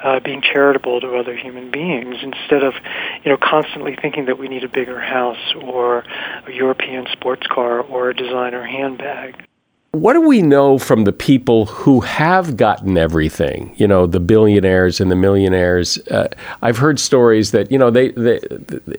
uh, 0.04 0.20
being 0.20 0.42
charitable 0.42 1.02
to 1.02 1.16
other 1.18 1.36
human 1.36 1.72
beings 1.72 2.18
instead 2.22 2.64
of, 2.64 2.74
you 3.24 3.32
know, 3.32 3.38
constantly 3.38 3.98
thinking 4.00 4.26
that 4.26 4.38
we 4.38 4.48
need 4.48 4.64
a 4.64 4.70
bigger 4.70 5.00
house 5.00 5.54
or 5.64 6.04
a 6.48 6.52
European 6.52 7.08
sports 7.16 7.48
car 7.48 7.82
or 7.82 8.10
a 8.10 8.16
designer 8.16 8.66
handbag. 8.66 9.46
What 9.92 10.12
do 10.12 10.28
we 10.28 10.42
know 10.42 10.78
from 10.78 11.06
the 11.06 11.14
people 11.14 11.68
who 11.68 12.02
have 12.02 12.58
gotten 12.58 12.98
everything? 12.98 13.74
You 13.78 13.88
know, 13.88 14.06
the 14.06 14.20
billionaires 14.20 15.00
and 15.00 15.10
the 15.10 15.16
millionaires. 15.16 15.98
Uh, 16.10 16.28
I've 16.62 16.78
heard 16.78 17.00
stories 17.00 17.52
that 17.52 17.72
you 17.72 17.78
know 17.78 17.90
they, 17.90 18.12
they, 18.12 18.42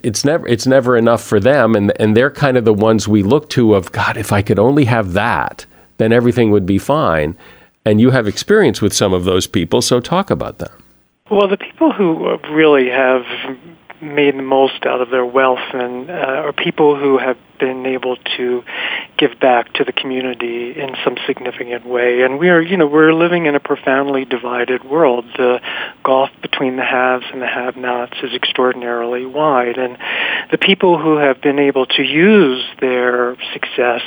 it's 0.03 0.25
never 0.25 0.49
it's 0.49 0.67
never 0.67 0.97
enough 0.97 1.23
for 1.23 1.39
them, 1.39 1.75
and 1.75 1.93
and 2.01 2.17
they're 2.17 2.31
kind 2.31 2.57
of 2.57 2.65
the 2.65 2.73
ones 2.73 3.07
we 3.07 3.23
look 3.23 3.51
to. 3.51 3.75
Of 3.75 3.93
God, 3.93 4.17
if 4.17 4.33
I 4.33 4.41
could 4.41 4.59
only 4.59 4.87
have 4.87 5.13
that, 5.13 5.67
then 5.99 6.13
everything 6.13 6.51
would 6.51 6.65
be 6.65 6.79
fine. 6.79 7.37
And 7.85 8.01
you 8.01 8.11
have 8.11 8.27
experience 8.27 8.81
with 8.81 8.95
some 8.95 9.13
of 9.13 9.25
those 9.25 9.47
people, 9.47 9.83
so 9.83 10.01
talk 10.01 10.31
about 10.31 10.59
them. 10.59 10.73
Well, 11.31 11.47
the 11.47 11.59
people 11.59 11.93
who 11.93 12.39
really 12.51 12.89
have 12.89 13.23
made 14.01 14.37
the 14.37 14.43
most 14.43 14.85
out 14.85 15.01
of 15.01 15.11
their 15.11 15.25
wealth 15.25 15.73
and 15.73 16.11
uh, 16.11 16.13
are 16.13 16.53
people 16.53 16.99
who 16.99 17.19
have 17.19 17.39
been 17.59 17.87
able 17.87 18.17
to 18.37 18.63
give 19.17 19.39
back 19.41 19.73
to 19.75 19.85
the 19.85 19.93
community 19.93 20.79
in 20.79 20.95
some 21.05 21.17
significant 21.27 21.87
way. 21.87 22.23
And 22.23 22.39
we 22.39 22.51
are, 22.51 22.61
you 22.61 22.77
know, 22.77 22.87
we're 22.87 23.15
living 23.15 23.47
in 23.47 23.55
a 23.55 23.61
profoundly 23.61 24.25
divided 24.25 24.85
world. 24.85 25.25
The 25.37 25.61
gulf 26.05 26.31
between 26.43 26.77
the 26.77 26.85
haves 26.85 27.25
and 27.33 27.41
the 27.41 27.47
have-nots 27.47 28.15
is 28.23 28.35
extraordinarily 28.35 29.25
wide. 29.25 29.79
And 29.79 29.97
the 30.51 30.59
people 30.59 30.99
who 30.99 31.17
have 31.17 31.41
been 31.41 31.59
able 31.59 31.87
to 31.87 32.03
use 32.03 32.65
their 32.81 33.37
success 33.53 34.03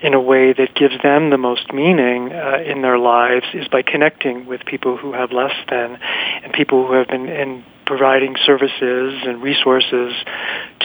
in 0.00 0.14
a 0.14 0.20
way 0.20 0.52
that 0.52 0.74
gives 0.74 0.94
them 1.02 1.30
the 1.30 1.38
most 1.38 1.72
meaning 1.72 2.32
uh, 2.32 2.58
in 2.64 2.82
their 2.82 2.98
lives 2.98 3.46
is 3.52 3.68
by 3.68 3.82
connecting 3.82 4.46
with 4.46 4.64
people 4.64 4.96
who 4.96 5.12
have 5.12 5.32
less 5.32 5.54
than 5.68 5.98
and 6.42 6.52
people 6.52 6.86
who 6.86 6.94
have 6.94 7.08
been 7.08 7.28
in 7.28 7.64
providing 7.88 8.36
services 8.44 9.14
and 9.24 9.42
resources 9.42 10.12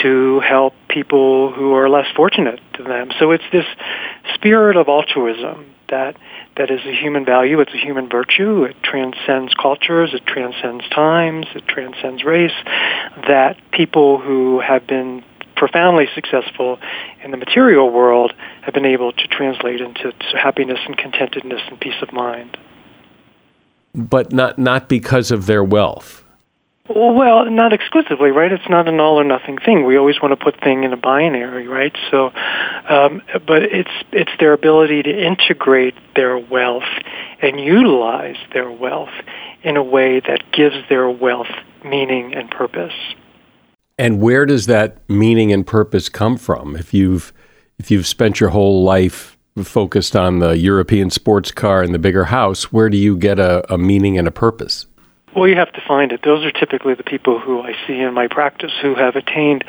to 0.01 0.39
help 0.39 0.73
people 0.87 1.51
who 1.51 1.73
are 1.73 1.89
less 1.89 2.07
fortunate 2.15 2.61
to 2.75 2.83
them. 2.83 3.11
So 3.19 3.31
it's 3.31 3.43
this 3.51 3.65
spirit 4.33 4.77
of 4.77 4.87
altruism 4.87 5.65
that 5.89 6.15
that 6.55 6.71
is 6.71 6.79
a 6.85 6.95
human 6.95 7.25
value, 7.25 7.59
it's 7.59 7.73
a 7.73 7.77
human 7.77 8.07
virtue, 8.07 8.63
it 8.63 8.77
transcends 8.81 9.53
cultures, 9.53 10.13
it 10.13 10.25
transcends 10.25 10.87
times, 10.89 11.45
it 11.55 11.67
transcends 11.67 12.23
race, 12.23 12.55
that 13.27 13.57
people 13.71 14.17
who 14.17 14.61
have 14.61 14.87
been 14.87 15.25
profoundly 15.57 16.07
successful 16.15 16.79
in 17.21 17.31
the 17.31 17.37
material 17.37 17.89
world 17.89 18.33
have 18.61 18.73
been 18.73 18.85
able 18.85 19.11
to 19.11 19.27
translate 19.27 19.81
into 19.81 20.13
happiness 20.41 20.79
and 20.85 20.97
contentedness 20.97 21.61
and 21.67 21.79
peace 21.81 22.01
of 22.01 22.13
mind. 22.13 22.57
But 23.93 24.31
not 24.31 24.57
not 24.57 24.87
because 24.87 25.31
of 25.31 25.47
their 25.47 25.63
wealth. 25.63 26.22
Well, 26.89 27.49
not 27.49 27.71
exclusively, 27.71 28.31
right? 28.31 28.51
It's 28.51 28.69
not 28.69 28.89
an 28.89 28.99
all 28.99 29.17
or 29.17 29.23
nothing 29.23 29.57
thing. 29.57 29.85
We 29.85 29.97
always 29.97 30.21
want 30.21 30.37
to 30.37 30.43
put 30.43 30.59
thing 30.59 30.83
in 30.83 30.91
a 30.91 30.97
binary, 30.97 31.65
right? 31.65 31.95
So, 32.11 32.25
um, 32.89 33.21
but 33.47 33.63
it's 33.63 33.89
it's 34.11 34.31
their 34.37 34.51
ability 34.51 35.03
to 35.03 35.25
integrate 35.25 35.93
their 36.17 36.37
wealth 36.37 36.83
and 37.41 37.57
utilize 37.57 38.35
their 38.51 38.69
wealth 38.69 39.13
in 39.63 39.77
a 39.77 39.83
way 39.83 40.19
that 40.19 40.43
gives 40.51 40.75
their 40.89 41.09
wealth 41.09 41.47
meaning 41.85 42.35
and 42.35 42.51
purpose. 42.51 42.93
And 43.97 44.19
where 44.19 44.45
does 44.45 44.65
that 44.65 44.97
meaning 45.09 45.53
and 45.53 45.65
purpose 45.65 46.09
come 46.09 46.35
from? 46.35 46.75
If 46.75 46.93
you've 46.93 47.31
if 47.79 47.91
you've 47.91 48.07
spent 48.07 48.41
your 48.41 48.49
whole 48.49 48.83
life 48.83 49.37
focused 49.63 50.17
on 50.17 50.39
the 50.39 50.57
European 50.57 51.09
sports 51.11 51.49
car 51.49 51.81
and 51.81 51.93
the 51.93 51.99
bigger 51.99 52.25
house, 52.25 52.73
where 52.73 52.89
do 52.89 52.97
you 52.97 53.15
get 53.15 53.39
a, 53.39 53.73
a 53.73 53.77
meaning 53.77 54.17
and 54.17 54.27
a 54.27 54.31
purpose? 54.31 54.87
Well, 55.35 55.47
you 55.47 55.55
have 55.55 55.73
to 55.73 55.81
find 55.87 56.11
it. 56.11 56.21
Those 56.23 56.45
are 56.45 56.51
typically 56.51 56.93
the 56.93 57.03
people 57.03 57.39
who 57.39 57.61
I 57.61 57.73
see 57.87 57.99
in 57.99 58.13
my 58.13 58.27
practice 58.27 58.71
who 58.81 58.93
have 58.93 59.15
attained 59.15 59.63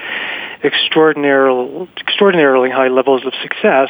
extraordinarily, 0.62 1.88
extraordinarily 1.98 2.70
high 2.70 2.88
levels 2.88 3.24
of 3.24 3.32
success, 3.42 3.88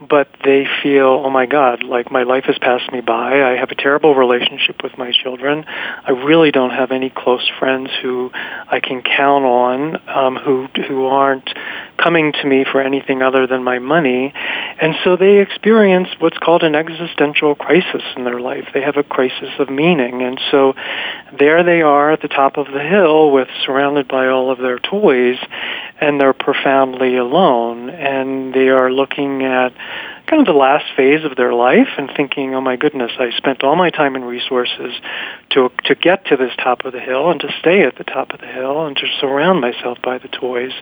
but 0.00 0.28
they 0.44 0.66
feel, 0.82 1.22
oh 1.24 1.30
my 1.30 1.44
God, 1.44 1.82
like 1.82 2.10
my 2.10 2.22
life 2.22 2.44
has 2.44 2.58
passed 2.58 2.90
me 2.90 3.02
by. 3.02 3.42
I 3.42 3.56
have 3.56 3.70
a 3.70 3.74
terrible 3.74 4.14
relationship 4.14 4.82
with 4.82 4.96
my 4.96 5.12
children. 5.12 5.64
I 5.66 6.10
really 6.10 6.50
don't 6.50 6.70
have 6.70 6.90
any 6.90 7.10
close 7.10 7.50
friends 7.58 7.90
who 8.00 8.30
I 8.34 8.80
can 8.80 9.02
count 9.02 9.44
on, 9.44 10.08
um, 10.08 10.36
who 10.36 10.68
who 10.88 11.06
aren't 11.06 11.50
coming 12.02 12.32
to 12.32 12.46
me 12.46 12.64
for 12.70 12.80
anything 12.80 13.22
other 13.22 13.46
than 13.46 13.62
my 13.62 13.78
money. 13.78 14.32
And 14.80 14.94
so 15.04 15.16
they 15.16 15.38
experience 15.38 16.08
what's 16.18 16.38
called 16.38 16.62
an 16.62 16.74
existential 16.74 17.54
crisis 17.54 18.02
in 18.16 18.24
their 18.24 18.40
life. 18.40 18.68
They 18.72 18.82
have 18.82 18.96
a 18.96 19.02
crisis 19.02 19.50
of 19.58 19.68
meaning. 19.68 20.22
And 20.22 20.40
so 20.50 20.74
there 21.38 21.62
they 21.62 21.82
are 21.82 22.12
at 22.12 22.22
the 22.22 22.28
top 22.28 22.56
of 22.56 22.66
the 22.66 22.82
hill 22.82 23.30
with 23.30 23.48
surrounded 23.64 24.08
by 24.08 24.28
all 24.28 24.50
of 24.50 24.58
their 24.58 24.78
toys 24.78 25.38
and 26.00 26.20
they're 26.20 26.32
profoundly 26.32 27.16
alone 27.16 27.90
and 27.90 28.54
they 28.54 28.68
are 28.68 28.90
looking 28.90 29.42
at 29.44 29.72
kind 30.26 30.40
of 30.40 30.46
the 30.46 30.58
last 30.58 30.84
phase 30.96 31.24
of 31.24 31.36
their 31.36 31.52
life 31.52 31.88
and 31.98 32.10
thinking, 32.16 32.54
oh 32.54 32.60
my 32.60 32.76
goodness, 32.76 33.12
I 33.18 33.30
spent 33.36 33.62
all 33.62 33.76
my 33.76 33.90
time 33.90 34.14
and 34.14 34.26
resources 34.26 34.94
to 35.50 35.70
to 35.84 35.94
get 35.94 36.26
to 36.26 36.36
this 36.36 36.52
top 36.56 36.84
of 36.84 36.92
the 36.92 37.00
hill 37.00 37.30
and 37.30 37.40
to 37.40 37.48
stay 37.58 37.82
at 37.82 37.96
the 37.96 38.04
top 38.04 38.32
of 38.32 38.40
the 38.40 38.46
hill 38.46 38.86
and 38.86 38.96
to 38.96 39.06
surround 39.20 39.60
myself 39.60 39.98
by 40.02 40.18
the 40.18 40.28
toys, 40.28 40.72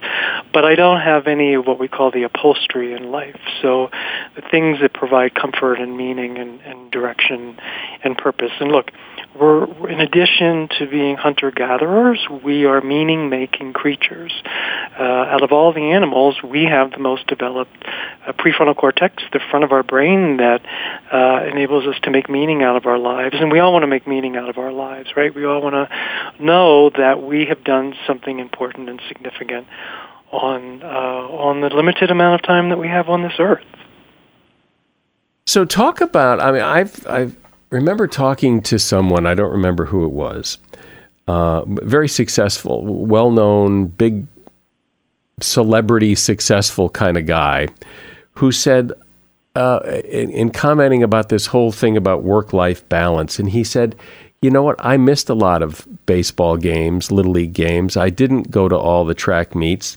but 0.53 0.65
I 0.65 0.75
don't 0.75 1.01
have 1.01 1.27
any 1.27 1.55
of 1.55 1.67
what 1.67 1.79
we 1.79 1.89
call 1.89 2.11
the 2.11 2.25
upholstery 2.25 2.93
in 2.93 3.11
life. 3.11 3.41
So 3.63 3.91
the 4.37 4.43
things 4.43 4.81
that 4.81 4.93
provide 4.93 5.35
comfort 5.35 5.81
and 5.81 5.97
meaning 5.97 6.39
and, 6.39 6.61
and 6.61 6.91
direction 6.91 7.59
and 8.05 8.17
purpose. 8.17 8.53
And 8.61 8.71
look, 8.71 8.91
we're 9.39 9.89
in 9.89 10.01
addition 10.01 10.69
to 10.79 10.87
being 10.87 11.17
hunter 11.17 11.51
gatherers, 11.51 12.27
we 12.45 12.65
are 12.65 12.81
meaning 12.81 13.29
making 13.31 13.73
creatures. 13.73 14.33
Uh, 14.99 15.03
out 15.03 15.43
of 15.43 15.53
all 15.53 15.73
the 15.73 15.93
animals, 15.93 16.43
we 16.43 16.65
have 16.65 16.91
the 16.91 16.99
most 16.99 17.27
developed 17.27 17.77
uh, 18.27 18.33
prefrontal 18.33 18.77
cortex, 18.77 19.23
the 19.33 19.41
front 19.51 19.65
of 19.65 19.73
our 19.73 19.83
brain 19.83 20.39
that 20.39 20.61
uh, 21.13 21.45
enables 21.51 21.87
us 21.87 21.95
to 22.03 22.11
make 22.11 22.29
meaning 22.29 22.63
out 22.63 22.77
of 22.77 22.87
our 22.87 22.99
lives. 22.99 23.37
And 23.39 23.51
we 23.53 23.61
all 23.61 23.73
want 23.73 23.83
to 23.83 23.87
make 23.87 24.07
meaning 24.07 24.37
out 24.37 24.49
of 24.49 24.59
our 24.59 24.73
lives, 24.73 25.11
right? 25.17 25.35
We 25.35 25.45
all 25.45 25.63
want 25.63 25.75
to 25.75 26.43
know 26.43 26.91
that 26.91 27.23
we 27.23 27.47
have 27.47 27.65
done 27.65 27.95
something 28.07 28.39
important 28.39 28.89
and 28.89 29.01
significant 29.09 29.67
on 30.33 30.83
uh, 30.83 30.87
on 30.87 31.61
the 31.61 31.69
limited 31.69 32.11
amount 32.11 32.41
of 32.41 32.47
time 32.47 32.69
that 32.69 32.79
we 32.79 32.89
have 32.89 33.09
on 33.09 33.23
this 33.23 33.35
earth. 33.39 33.65
So 35.47 35.65
talk 35.65 36.01
about. 36.01 36.41
I 36.41 36.53
mean, 36.53 36.63
I've 36.63 37.07
I've 37.07 37.37
remember 37.71 38.07
talking 38.07 38.63
to 38.63 38.79
someone, 38.79 39.27
I 39.27 39.35
don't 39.35 39.53
remember 39.53 39.85
who 39.87 40.05
it 40.05 40.13
was, 40.13 40.59
uh, 41.27 41.65
very 41.67 42.09
successful, 42.09 42.85
well 42.85 43.31
known, 43.31 43.87
big 43.87 44.27
celebrity, 45.41 46.15
successful 46.15 46.89
kind 46.89 47.17
of 47.17 47.27
guy, 47.27 47.69
who 48.35 48.53
said, 48.53 48.93
uh, 49.55 49.81
in, 50.05 50.31
in 50.31 50.51
commenting 50.51 51.03
about 51.03 51.29
this 51.29 51.47
whole 51.47 51.73
thing 51.73 51.97
about 51.97 52.23
work 52.23 52.53
life 52.53 52.89
balance, 52.89 53.39
and 53.39 53.51
he 53.51 53.65
said, 53.65 53.95
you 54.41 54.51
know 54.51 54.63
what? 54.63 54.77
I 54.79 54.97
missed 54.97 55.29
a 55.29 55.35
lot 55.35 55.63
of 55.63 55.87
baseball 56.07 56.57
games, 56.57 57.11
little 57.11 57.33
league 57.33 57.55
games. 57.55 57.97
I 57.97 58.09
didn't 58.09 58.53
go 58.53 58.69
to 58.69 58.77
all 58.77 59.05
the 59.05 59.15
track 59.15 59.57
meets. 59.57 59.97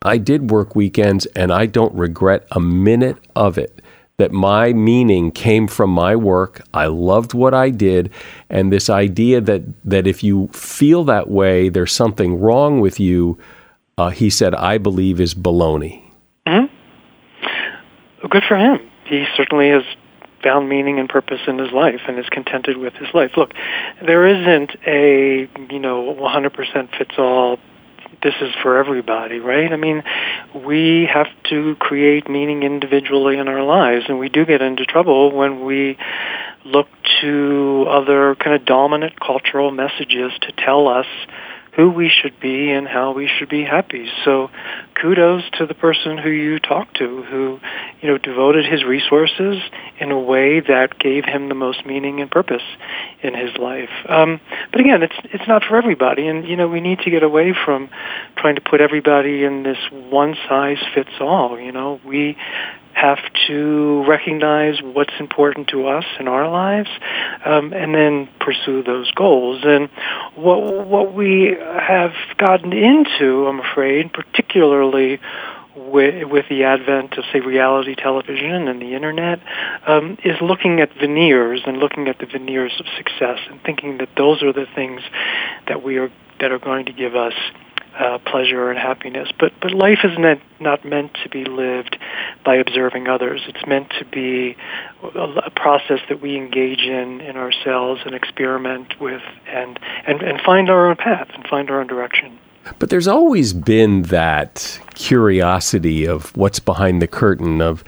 I 0.00 0.16
did 0.16 0.50
work 0.50 0.74
weekends, 0.74 1.26
and 1.26 1.52
I 1.52 1.66
don't 1.66 1.94
regret 1.94 2.46
a 2.50 2.60
minute 2.60 3.18
of 3.36 3.58
it 3.58 3.81
that 4.18 4.32
my 4.32 4.72
meaning 4.72 5.30
came 5.30 5.66
from 5.66 5.90
my 5.90 6.14
work. 6.14 6.62
I 6.72 6.86
loved 6.86 7.34
what 7.34 7.54
I 7.54 7.70
did. 7.70 8.10
And 8.50 8.72
this 8.72 8.90
idea 8.90 9.40
that, 9.40 9.62
that 9.84 10.06
if 10.06 10.22
you 10.22 10.48
feel 10.48 11.04
that 11.04 11.28
way, 11.28 11.68
there's 11.68 11.92
something 11.92 12.38
wrong 12.38 12.80
with 12.80 13.00
you, 13.00 13.38
uh, 13.98 14.10
he 14.10 14.30
said, 14.30 14.54
I 14.54 14.78
believe 14.78 15.20
is 15.20 15.34
baloney. 15.34 16.02
Mm-hmm. 16.46 18.28
good 18.28 18.44
for 18.46 18.56
him. 18.56 18.78
He 19.04 19.24
certainly 19.36 19.70
has 19.70 19.82
found 20.42 20.68
meaning 20.68 20.98
and 20.98 21.08
purpose 21.08 21.40
in 21.46 21.58
his 21.58 21.72
life 21.72 22.00
and 22.08 22.18
is 22.18 22.28
contented 22.28 22.76
with 22.76 22.94
his 22.94 23.08
life. 23.14 23.32
Look, 23.36 23.52
there 24.04 24.26
isn't 24.26 24.76
a, 24.86 25.48
you 25.70 25.78
know, 25.78 26.14
100% 26.14 26.98
fits 26.98 27.12
all 27.16 27.58
this 28.22 28.34
is 28.40 28.50
for 28.62 28.78
everybody, 28.78 29.38
right? 29.38 29.72
I 29.72 29.76
mean, 29.76 30.02
we 30.54 31.08
have 31.12 31.26
to 31.50 31.74
create 31.76 32.28
meaning 32.28 32.62
individually 32.62 33.38
in 33.38 33.48
our 33.48 33.62
lives, 33.62 34.04
and 34.08 34.18
we 34.18 34.28
do 34.28 34.44
get 34.44 34.62
into 34.62 34.84
trouble 34.84 35.32
when 35.32 35.64
we 35.64 35.96
look 36.64 36.88
to 37.20 37.86
other 37.88 38.34
kind 38.36 38.54
of 38.54 38.64
dominant 38.64 39.18
cultural 39.18 39.70
messages 39.70 40.32
to 40.42 40.52
tell 40.52 40.88
us 40.88 41.06
who 41.72 41.90
we 41.90 42.10
should 42.10 42.38
be 42.38 42.70
and 42.70 42.86
how 42.86 43.12
we 43.12 43.26
should 43.26 43.48
be 43.48 43.64
happy. 43.64 44.06
So 44.24 44.50
kudos 45.00 45.42
to 45.54 45.66
the 45.66 45.74
person 45.74 46.18
who 46.18 46.28
you 46.28 46.58
talked 46.58 46.98
to 46.98 47.22
who, 47.22 47.60
you 48.00 48.08
know, 48.08 48.18
devoted 48.18 48.66
his 48.66 48.84
resources 48.84 49.62
in 49.98 50.10
a 50.10 50.18
way 50.18 50.60
that 50.60 50.98
gave 50.98 51.24
him 51.24 51.48
the 51.48 51.54
most 51.54 51.86
meaning 51.86 52.20
and 52.20 52.30
purpose 52.30 52.62
in 53.22 53.34
his 53.34 53.56
life. 53.56 53.90
Um, 54.06 54.38
but 54.70 54.80
again, 54.80 55.02
it's 55.02 55.16
it's 55.24 55.48
not 55.48 55.64
for 55.64 55.76
everybody 55.76 56.28
and 56.28 56.46
you 56.46 56.56
know, 56.56 56.68
we 56.68 56.80
need 56.80 57.00
to 57.00 57.10
get 57.10 57.22
away 57.22 57.54
from 57.64 57.88
trying 58.36 58.56
to 58.56 58.60
put 58.60 58.82
everybody 58.82 59.44
in 59.44 59.62
this 59.62 59.78
one 60.10 60.36
size 60.48 60.82
fits 60.94 61.20
all, 61.20 61.58
you 61.58 61.72
know. 61.72 62.00
We 62.04 62.36
have 62.94 63.18
to 63.46 64.04
recognize 64.06 64.80
what's 64.82 65.14
important 65.18 65.68
to 65.68 65.86
us 65.88 66.04
in 66.20 66.28
our 66.28 66.48
lives, 66.48 66.90
um, 67.44 67.72
and 67.72 67.94
then 67.94 68.28
pursue 68.40 68.82
those 68.82 69.10
goals. 69.12 69.62
And 69.64 69.88
what 70.34 70.86
what 70.86 71.14
we 71.14 71.56
have 71.58 72.12
gotten 72.36 72.72
into, 72.72 73.46
I'm 73.46 73.60
afraid, 73.60 74.12
particularly 74.12 75.20
with, 75.74 76.28
with 76.28 76.46
the 76.48 76.64
advent 76.64 77.16
of, 77.16 77.24
say, 77.32 77.40
reality 77.40 77.94
television 77.94 78.68
and 78.68 78.80
the 78.80 78.94
internet, 78.94 79.40
um, 79.86 80.18
is 80.24 80.36
looking 80.40 80.80
at 80.80 80.92
veneers 80.94 81.62
and 81.66 81.78
looking 81.78 82.08
at 82.08 82.18
the 82.18 82.26
veneers 82.26 82.72
of 82.78 82.86
success 82.96 83.38
and 83.50 83.60
thinking 83.62 83.98
that 83.98 84.10
those 84.16 84.42
are 84.42 84.52
the 84.52 84.66
things 84.74 85.00
that 85.68 85.82
we 85.82 85.96
are 85.98 86.10
that 86.40 86.50
are 86.50 86.58
going 86.58 86.86
to 86.86 86.92
give 86.92 87.14
us 87.14 87.34
uh, 87.98 88.18
pleasure 88.18 88.70
and 88.70 88.78
happiness. 88.78 89.28
But 89.38 89.52
but 89.60 89.72
life 89.72 90.00
is 90.04 90.18
not 90.18 90.38
not 90.60 90.84
meant 90.84 91.12
to 91.22 91.28
be 91.28 91.44
lived 91.44 91.98
by 92.44 92.56
observing 92.56 93.08
others. 93.08 93.42
It's 93.46 93.66
meant 93.66 93.90
to 93.98 94.04
be 94.04 94.56
a, 95.02 95.18
a 95.46 95.50
process 95.50 96.00
that 96.08 96.20
we 96.20 96.36
engage 96.36 96.82
in 96.82 97.20
in 97.20 97.36
ourselves 97.36 98.00
and 98.04 98.14
experiment 98.14 99.00
with 99.00 99.22
and, 99.46 99.78
and 100.06 100.22
and 100.22 100.40
find 100.40 100.70
our 100.70 100.88
own 100.88 100.96
path 100.96 101.28
and 101.34 101.46
find 101.46 101.70
our 101.70 101.80
own 101.80 101.86
direction. 101.86 102.38
But 102.78 102.90
there's 102.90 103.08
always 103.08 103.52
been 103.52 104.02
that 104.02 104.78
curiosity 104.94 106.06
of 106.06 106.36
what's 106.36 106.60
behind 106.60 107.02
the 107.02 107.08
curtain 107.08 107.60
of 107.60 107.82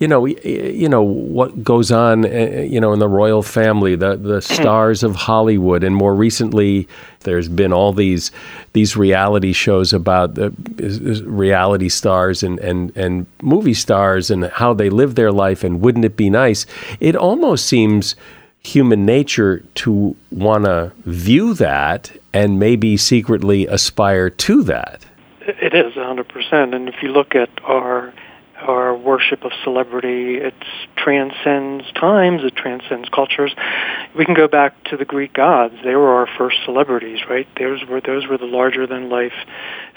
you 0.00 0.08
know, 0.08 0.24
you 0.24 0.88
know 0.88 1.02
what 1.02 1.62
goes 1.62 1.92
on, 1.92 2.24
uh, 2.24 2.28
you 2.28 2.80
know, 2.80 2.94
in 2.94 3.00
the 3.00 3.08
royal 3.08 3.42
family, 3.42 3.94
the 3.96 4.16
the 4.16 4.40
stars 4.40 5.02
of 5.02 5.14
Hollywood, 5.14 5.84
and 5.84 5.94
more 5.94 6.14
recently, 6.14 6.88
there's 7.20 7.48
been 7.48 7.70
all 7.70 7.92
these 7.92 8.32
these 8.72 8.96
reality 8.96 9.52
shows 9.52 9.92
about 9.92 10.36
the 10.36 10.50
reality 11.26 11.90
stars 11.90 12.42
and 12.42 12.58
and 12.60 12.96
and 12.96 13.26
movie 13.42 13.74
stars 13.74 14.30
and 14.30 14.46
how 14.46 14.72
they 14.72 14.88
live 14.88 15.16
their 15.16 15.30
life, 15.30 15.62
and 15.62 15.82
wouldn't 15.82 16.06
it 16.06 16.16
be 16.16 16.30
nice? 16.30 16.64
It 16.98 17.14
almost 17.14 17.66
seems 17.66 18.16
human 18.62 19.04
nature 19.04 19.62
to 19.74 20.16
want 20.30 20.64
to 20.64 20.92
view 21.04 21.52
that 21.54 22.10
and 22.32 22.58
maybe 22.58 22.96
secretly 22.96 23.66
aspire 23.66 24.30
to 24.30 24.62
that. 24.62 25.04
It 25.40 25.74
is 25.74 25.94
100%. 25.94 26.74
And 26.74 26.88
if 26.88 27.02
you 27.02 27.08
look 27.08 27.34
at 27.34 27.48
our 27.64 28.12
our 28.62 28.94
worship 28.96 29.44
of 29.44 29.52
celebrity. 29.64 30.36
It 30.36 30.54
transcends 30.96 31.90
times, 31.92 32.42
it 32.44 32.56
transcends 32.56 33.08
cultures. 33.08 33.54
We 34.16 34.24
can 34.24 34.34
go 34.34 34.48
back 34.48 34.84
to 34.84 34.96
the 34.96 35.04
Greek 35.04 35.32
gods. 35.32 35.74
They 35.84 35.94
were 35.94 36.14
our 36.14 36.28
first 36.38 36.58
celebrities, 36.64 37.20
right? 37.28 37.46
Those 37.58 37.84
were 37.88 38.00
those 38.00 38.26
were 38.26 38.38
the 38.38 38.46
larger 38.46 38.86
than 38.86 39.08
life 39.08 39.32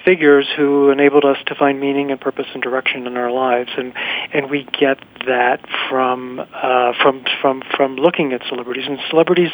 figures 0.05 0.47
who 0.55 0.89
enabled 0.89 1.25
us 1.25 1.37
to 1.47 1.55
find 1.55 1.79
meaning 1.79 2.11
and 2.11 2.19
purpose 2.19 2.47
and 2.53 2.61
direction 2.61 3.07
in 3.07 3.17
our 3.17 3.31
lives, 3.31 3.69
and 3.77 3.93
and 4.33 4.49
we 4.49 4.67
get 4.79 4.99
that 5.25 5.59
from 5.89 6.39
uh, 6.39 6.93
from 7.01 7.23
from 7.41 7.63
from 7.75 7.95
looking 7.95 8.33
at 8.33 8.41
celebrities. 8.47 8.85
And 8.87 8.99
celebrities 9.09 9.51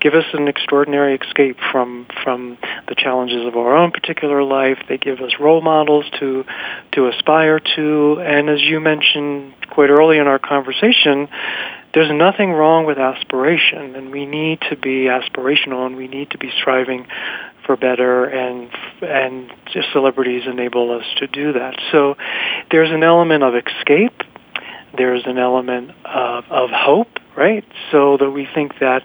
give 0.00 0.14
us 0.14 0.24
an 0.32 0.48
extraordinary 0.48 1.16
escape 1.16 1.58
from 1.72 2.06
from 2.22 2.58
the 2.88 2.94
challenges 2.94 3.46
of 3.46 3.56
our 3.56 3.76
own 3.76 3.90
particular 3.90 4.42
life. 4.42 4.78
They 4.88 4.98
give 4.98 5.20
us 5.20 5.32
role 5.40 5.62
models 5.62 6.04
to 6.20 6.44
to 6.92 7.08
aspire 7.08 7.60
to, 7.76 8.20
and 8.20 8.50
as 8.50 8.60
you 8.62 8.80
mentioned 8.80 9.54
quite 9.70 9.90
early 9.90 10.18
in 10.18 10.26
our 10.26 10.38
conversation, 10.38 11.28
there's 11.96 12.10
nothing 12.12 12.52
wrong 12.52 12.84
with 12.84 12.98
aspiration, 12.98 13.96
and 13.96 14.10
we 14.10 14.26
need 14.26 14.60
to 14.68 14.76
be 14.76 15.04
aspirational, 15.04 15.86
and 15.86 15.96
we 15.96 16.08
need 16.08 16.30
to 16.30 16.38
be 16.38 16.50
striving 16.60 17.06
for 17.66 17.76
better 17.76 18.24
and 18.24 18.70
and 19.02 19.52
celebrities 19.92 20.42
enable 20.46 20.90
us 20.92 21.04
to 21.18 21.26
do 21.26 21.52
that. 21.52 21.78
So 21.92 22.16
there's 22.70 22.90
an 22.90 23.02
element 23.02 23.42
of 23.42 23.54
escape. 23.54 24.22
There's 24.96 25.26
an 25.26 25.36
element 25.36 25.90
of, 26.06 26.44
of 26.50 26.70
hope, 26.70 27.18
right? 27.36 27.64
So 27.90 28.16
that 28.16 28.30
we 28.30 28.48
think 28.54 28.78
that, 28.80 29.02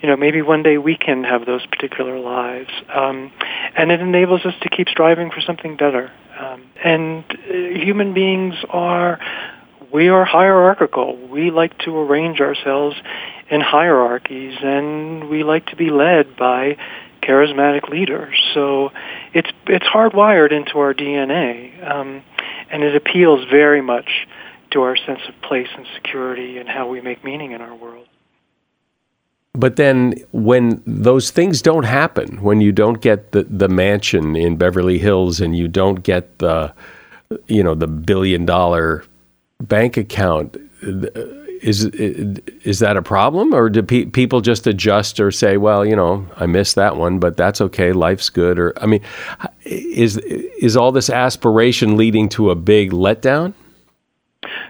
you 0.00 0.08
know, 0.08 0.16
maybe 0.16 0.40
one 0.40 0.62
day 0.62 0.78
we 0.78 0.96
can 0.96 1.24
have 1.24 1.44
those 1.44 1.66
particular 1.66 2.18
lives, 2.18 2.70
um, 2.88 3.30
and 3.76 3.92
it 3.92 4.00
enables 4.00 4.46
us 4.46 4.54
to 4.62 4.70
keep 4.70 4.88
striving 4.88 5.30
for 5.30 5.42
something 5.42 5.76
better. 5.76 6.10
Um, 6.38 6.64
and 6.82 7.24
uh, 7.30 7.52
human 7.78 8.14
beings 8.14 8.54
are 8.70 9.20
we 9.92 10.08
are 10.08 10.24
hierarchical. 10.24 11.16
We 11.28 11.50
like 11.50 11.78
to 11.80 11.96
arrange 11.96 12.40
ourselves 12.40 12.96
in 13.50 13.60
hierarchies, 13.60 14.56
and 14.62 15.28
we 15.28 15.44
like 15.44 15.66
to 15.66 15.76
be 15.76 15.90
led 15.90 16.36
by 16.36 16.76
charismatic 17.24 17.88
leaders. 17.88 18.34
So 18.54 18.90
it's 19.32 19.50
it's 19.66 19.86
hardwired 19.86 20.52
into 20.52 20.78
our 20.78 20.94
DNA, 20.94 21.88
um, 21.88 22.22
and 22.70 22.82
it 22.82 22.94
appeals 22.94 23.44
very 23.50 23.80
much 23.80 24.26
to 24.70 24.82
our 24.82 24.96
sense 24.96 25.20
of 25.28 25.40
place 25.42 25.68
and 25.76 25.86
security 25.94 26.58
and 26.58 26.68
how 26.68 26.88
we 26.88 27.00
make 27.00 27.24
meaning 27.24 27.52
in 27.52 27.60
our 27.60 27.74
world. 27.74 28.06
But 29.56 29.76
then, 29.76 30.14
when 30.32 30.82
those 30.84 31.30
things 31.30 31.62
don't 31.62 31.84
happen, 31.84 32.42
when 32.42 32.60
you 32.60 32.72
don't 32.72 33.00
get 33.00 33.30
the, 33.30 33.44
the 33.44 33.68
mansion 33.68 34.34
in 34.34 34.56
Beverly 34.56 34.98
Hills 34.98 35.40
and 35.40 35.56
you 35.56 35.68
don't 35.68 36.02
get 36.02 36.38
the, 36.38 36.74
you 37.46 37.62
know, 37.62 37.76
the 37.76 37.86
billion 37.86 38.46
dollar 38.46 39.04
bank 39.60 39.96
account, 39.96 40.56
is 41.64 41.86
is 41.86 42.78
that 42.80 42.98
a 42.98 43.02
problem, 43.02 43.54
or 43.54 43.70
do 43.70 43.82
pe- 43.82 44.04
people 44.04 44.42
just 44.42 44.66
adjust 44.66 45.18
or 45.18 45.30
say, 45.30 45.56
well, 45.56 45.84
you 45.84 45.96
know, 45.96 46.26
I 46.36 46.44
missed 46.44 46.74
that 46.74 46.96
one, 46.96 47.18
but 47.18 47.38
that's 47.38 47.62
okay, 47.62 47.92
life's 47.92 48.28
good? 48.28 48.58
Or 48.58 48.74
I 48.82 48.86
mean, 48.86 49.00
is 49.64 50.18
is 50.18 50.76
all 50.76 50.92
this 50.92 51.08
aspiration 51.08 51.96
leading 51.96 52.28
to 52.30 52.50
a 52.50 52.54
big 52.54 52.90
letdown? 52.90 53.54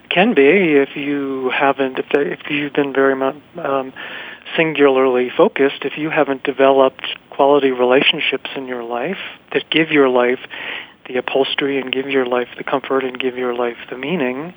Can 0.08 0.34
be 0.34 0.76
if 0.76 0.94
you 0.94 1.50
haven't 1.50 1.98
if, 1.98 2.06
they, 2.14 2.32
if 2.32 2.48
you've 2.48 2.72
been 2.72 2.92
very 2.92 3.16
much 3.16 3.36
um, 3.58 3.92
singularly 4.56 5.30
focused. 5.36 5.84
If 5.84 5.98
you 5.98 6.10
haven't 6.10 6.44
developed 6.44 7.06
quality 7.30 7.72
relationships 7.72 8.50
in 8.54 8.68
your 8.68 8.84
life 8.84 9.18
that 9.52 9.68
give 9.68 9.90
your 9.90 10.08
life 10.08 10.38
the 11.06 11.16
upholstery 11.16 11.80
and 11.80 11.92
give 11.92 12.08
your 12.08 12.26
life 12.26 12.48
the 12.56 12.64
comfort 12.64 13.04
and 13.04 13.18
give 13.18 13.36
your 13.36 13.54
life 13.54 13.76
the 13.90 13.96
meaning. 13.96 14.54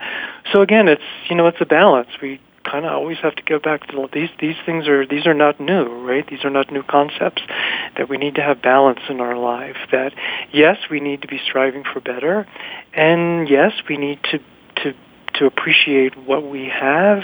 So 0.51 0.61
again, 0.61 0.87
it's 0.87 1.03
you 1.29 1.35
know 1.35 1.47
it's 1.47 1.61
a 1.61 1.65
balance. 1.65 2.09
We 2.21 2.39
kind 2.69 2.85
of 2.85 2.91
always 2.91 3.17
have 3.19 3.35
to 3.35 3.43
go 3.43 3.59
back 3.59 3.87
to 3.87 4.09
these 4.13 4.29
these 4.39 4.55
things 4.65 4.87
are 4.87 5.05
these 5.05 5.25
are 5.25 5.33
not 5.33 5.59
new, 5.59 5.85
right? 6.05 6.27
These 6.27 6.43
are 6.43 6.49
not 6.49 6.71
new 6.71 6.83
concepts. 6.83 7.41
That 7.97 8.09
we 8.09 8.17
need 8.17 8.35
to 8.35 8.41
have 8.41 8.61
balance 8.61 8.99
in 9.09 9.21
our 9.21 9.37
life. 9.37 9.77
That 9.91 10.13
yes, 10.51 10.77
we 10.89 10.99
need 10.99 11.21
to 11.21 11.27
be 11.27 11.39
striving 11.45 11.83
for 11.83 11.99
better, 11.99 12.47
and 12.93 13.49
yes, 13.49 13.73
we 13.89 13.97
need 13.97 14.19
to 14.31 14.39
to 14.83 14.93
to 15.35 15.45
appreciate 15.45 16.17
what 16.17 16.49
we 16.49 16.65
have 16.65 17.23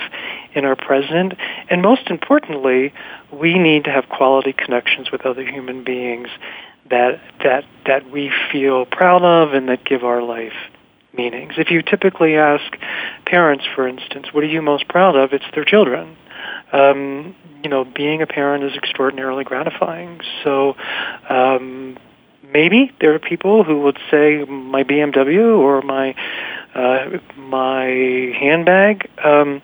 in 0.54 0.66
our 0.66 0.76
present, 0.76 1.34
and 1.70 1.82
most 1.82 2.10
importantly, 2.10 2.94
we 3.32 3.58
need 3.58 3.86
to 3.86 3.92
have 3.92 4.08
quality 4.08 4.54
connections 4.54 5.12
with 5.12 5.26
other 5.26 5.44
human 5.44 5.84
beings 5.84 6.30
that 6.90 7.22
that 7.44 7.66
that 7.86 8.10
we 8.10 8.32
feel 8.52 8.86
proud 8.86 9.24
of 9.24 9.54
and 9.54 9.70
that 9.70 9.84
give 9.86 10.04
our 10.04 10.22
life 10.22 10.54
meanings. 11.14 11.54
If 11.58 11.70
you 11.72 11.82
typically 11.82 12.36
ask 12.36 12.78
parents, 13.26 13.66
for 13.76 13.88
instance, 13.88 14.28
what 14.32 14.44
are 14.44 14.48
you 14.48 14.62
most 14.62 14.88
proud 14.88 15.16
of? 15.16 15.34
It's 15.34 15.46
their 15.54 15.66
children. 15.66 16.18
Um, 16.72 17.36
you 17.64 17.70
know, 17.70 17.86
being 17.86 18.22
a 18.22 18.28
parent 18.28 18.64
is 18.64 18.76
extraordinarily 18.76 19.44
gratifying. 19.44 20.22
So 20.44 20.76
um, 21.30 21.98
maybe 22.52 22.92
there 23.00 23.14
are 23.14 23.20
people 23.20 23.64
who 23.64 23.82
would 23.82 24.00
say 24.12 24.44
my 24.46 24.84
BMW 24.84 25.58
or 25.58 25.82
my 25.82 26.16
uh, 26.76 27.20
my 27.38 27.86
handbag, 28.40 29.10
um, 29.24 29.62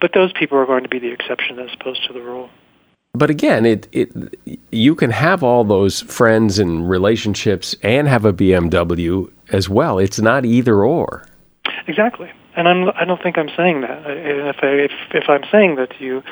but 0.00 0.12
those 0.14 0.32
people 0.32 0.56
are 0.58 0.66
going 0.66 0.84
to 0.84 0.88
be 0.88 0.98
the 0.98 1.12
exception 1.12 1.58
as 1.58 1.68
opposed 1.78 2.06
to 2.06 2.14
the 2.14 2.20
rule 2.20 2.48
but 3.18 3.30
again, 3.30 3.66
it 3.66 3.88
it 3.92 4.10
you 4.70 4.94
can 4.94 5.10
have 5.10 5.42
all 5.42 5.64
those 5.64 6.02
friends 6.02 6.58
and 6.58 6.88
relationships 6.88 7.74
and 7.82 8.08
have 8.08 8.24
a 8.24 8.32
BMW 8.32 9.30
as 9.52 9.68
well. 9.68 9.98
It's 9.98 10.20
not 10.20 10.44
either 10.44 10.84
or. 10.84 11.26
Exactly, 11.86 12.30
and 12.56 12.68
I'm 12.68 12.90
I 12.94 13.04
don't 13.04 13.22
think 13.22 13.38
I'm 13.38 13.50
saying 13.56 13.80
that. 13.82 14.06
And 14.06 14.48
if 14.48 14.56
I 14.62 14.66
if 14.66 14.92
if 15.14 15.28
I'm 15.28 15.44
saying 15.50 15.76
that 15.76 15.90
to 15.98 16.04
you, 16.04 16.22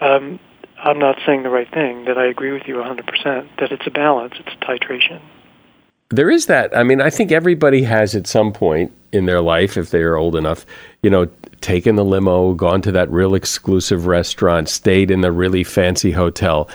um, 0.00 0.38
I'm 0.78 0.98
not 0.98 1.18
saying 1.24 1.42
the 1.42 1.50
right 1.50 1.70
thing. 1.72 2.04
That 2.04 2.18
I 2.18 2.26
agree 2.26 2.52
with 2.52 2.66
you 2.66 2.76
100. 2.76 3.06
percent 3.06 3.48
That 3.58 3.72
it's 3.72 3.86
a 3.86 3.90
balance. 3.90 4.34
It's 4.38 4.54
a 4.54 4.64
titration. 4.64 5.20
There 6.10 6.30
is 6.30 6.46
that. 6.46 6.76
I 6.76 6.84
mean, 6.84 7.00
I 7.00 7.10
think 7.10 7.32
everybody 7.32 7.82
has 7.82 8.14
at 8.14 8.26
some 8.28 8.52
point 8.52 8.92
in 9.12 9.26
their 9.26 9.40
life, 9.40 9.76
if 9.76 9.90
they 9.90 10.02
are 10.02 10.16
old 10.16 10.36
enough, 10.36 10.64
you 11.02 11.10
know, 11.10 11.28
taken 11.60 11.96
the 11.96 12.04
limo, 12.04 12.54
gone 12.54 12.82
to 12.82 12.92
that 12.92 13.10
real 13.10 13.34
exclusive 13.34 14.06
restaurant, 14.06 14.68
stayed 14.68 15.10
in 15.10 15.20
the 15.20 15.32
really 15.32 15.64
fancy 15.64 16.12
hotel. 16.12 16.68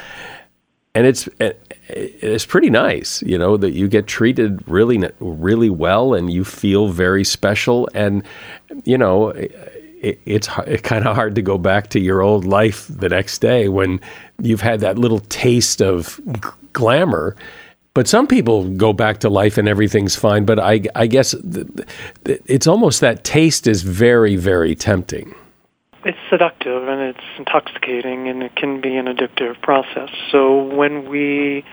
And 0.93 1.07
it's 1.07 1.27
eh, 1.39 1.53
eh, 1.89 2.07
it's 2.21 2.45
pretty 2.45 2.69
nice, 2.69 3.21
you 3.21 3.37
know, 3.37 3.57
that 3.57 3.71
you 3.71 3.87
get 3.87 4.07
treated 4.07 4.67
really 4.67 5.09
really 5.19 5.69
well 5.69 6.13
and 6.13 6.31
you 6.31 6.43
feel 6.43 6.89
very 6.89 7.23
special 7.23 7.87
and 7.93 8.23
you 8.83 8.97
know, 8.97 9.29
it, 9.29 10.19
it's 10.25 10.49
eh, 10.65 10.77
kind 10.77 11.07
of 11.07 11.15
hard 11.15 11.35
to 11.35 11.41
go 11.41 11.57
back 11.57 11.89
to 11.91 11.99
your 11.99 12.21
old 12.21 12.45
life 12.45 12.87
the 12.89 13.09
next 13.09 13.39
day 13.39 13.69
when 13.69 14.01
you've 14.41 14.61
had 14.61 14.81
that 14.81 14.97
little 14.97 15.19
taste 15.19 15.81
of 15.81 16.19
glamour 16.73 17.35
But 17.93 18.07
some 18.07 18.25
people 18.25 18.69
go 18.69 18.93
back 18.93 19.19
to 19.19 19.29
life 19.29 19.57
and 19.57 19.67
everything's 19.67 20.15
fine. 20.15 20.45
But 20.45 20.59
I, 20.59 20.81
I 20.95 21.07
guess 21.07 21.35
it's 22.25 22.67
almost 22.67 23.01
that 23.01 23.23
taste 23.23 23.67
is 23.67 23.83
very, 23.83 24.37
very 24.37 24.75
tempting. 24.75 25.35
It's 26.05 26.17
seductive 26.29 26.87
and 26.87 27.01
it's 27.01 27.25
intoxicating 27.37 28.27
and 28.27 28.43
it 28.43 28.55
can 28.55 28.81
be 28.81 28.95
an 28.95 29.05
addictive 29.05 29.61
process. 29.61 30.09
So 30.31 30.63
when 30.63 31.09
we 31.09 31.65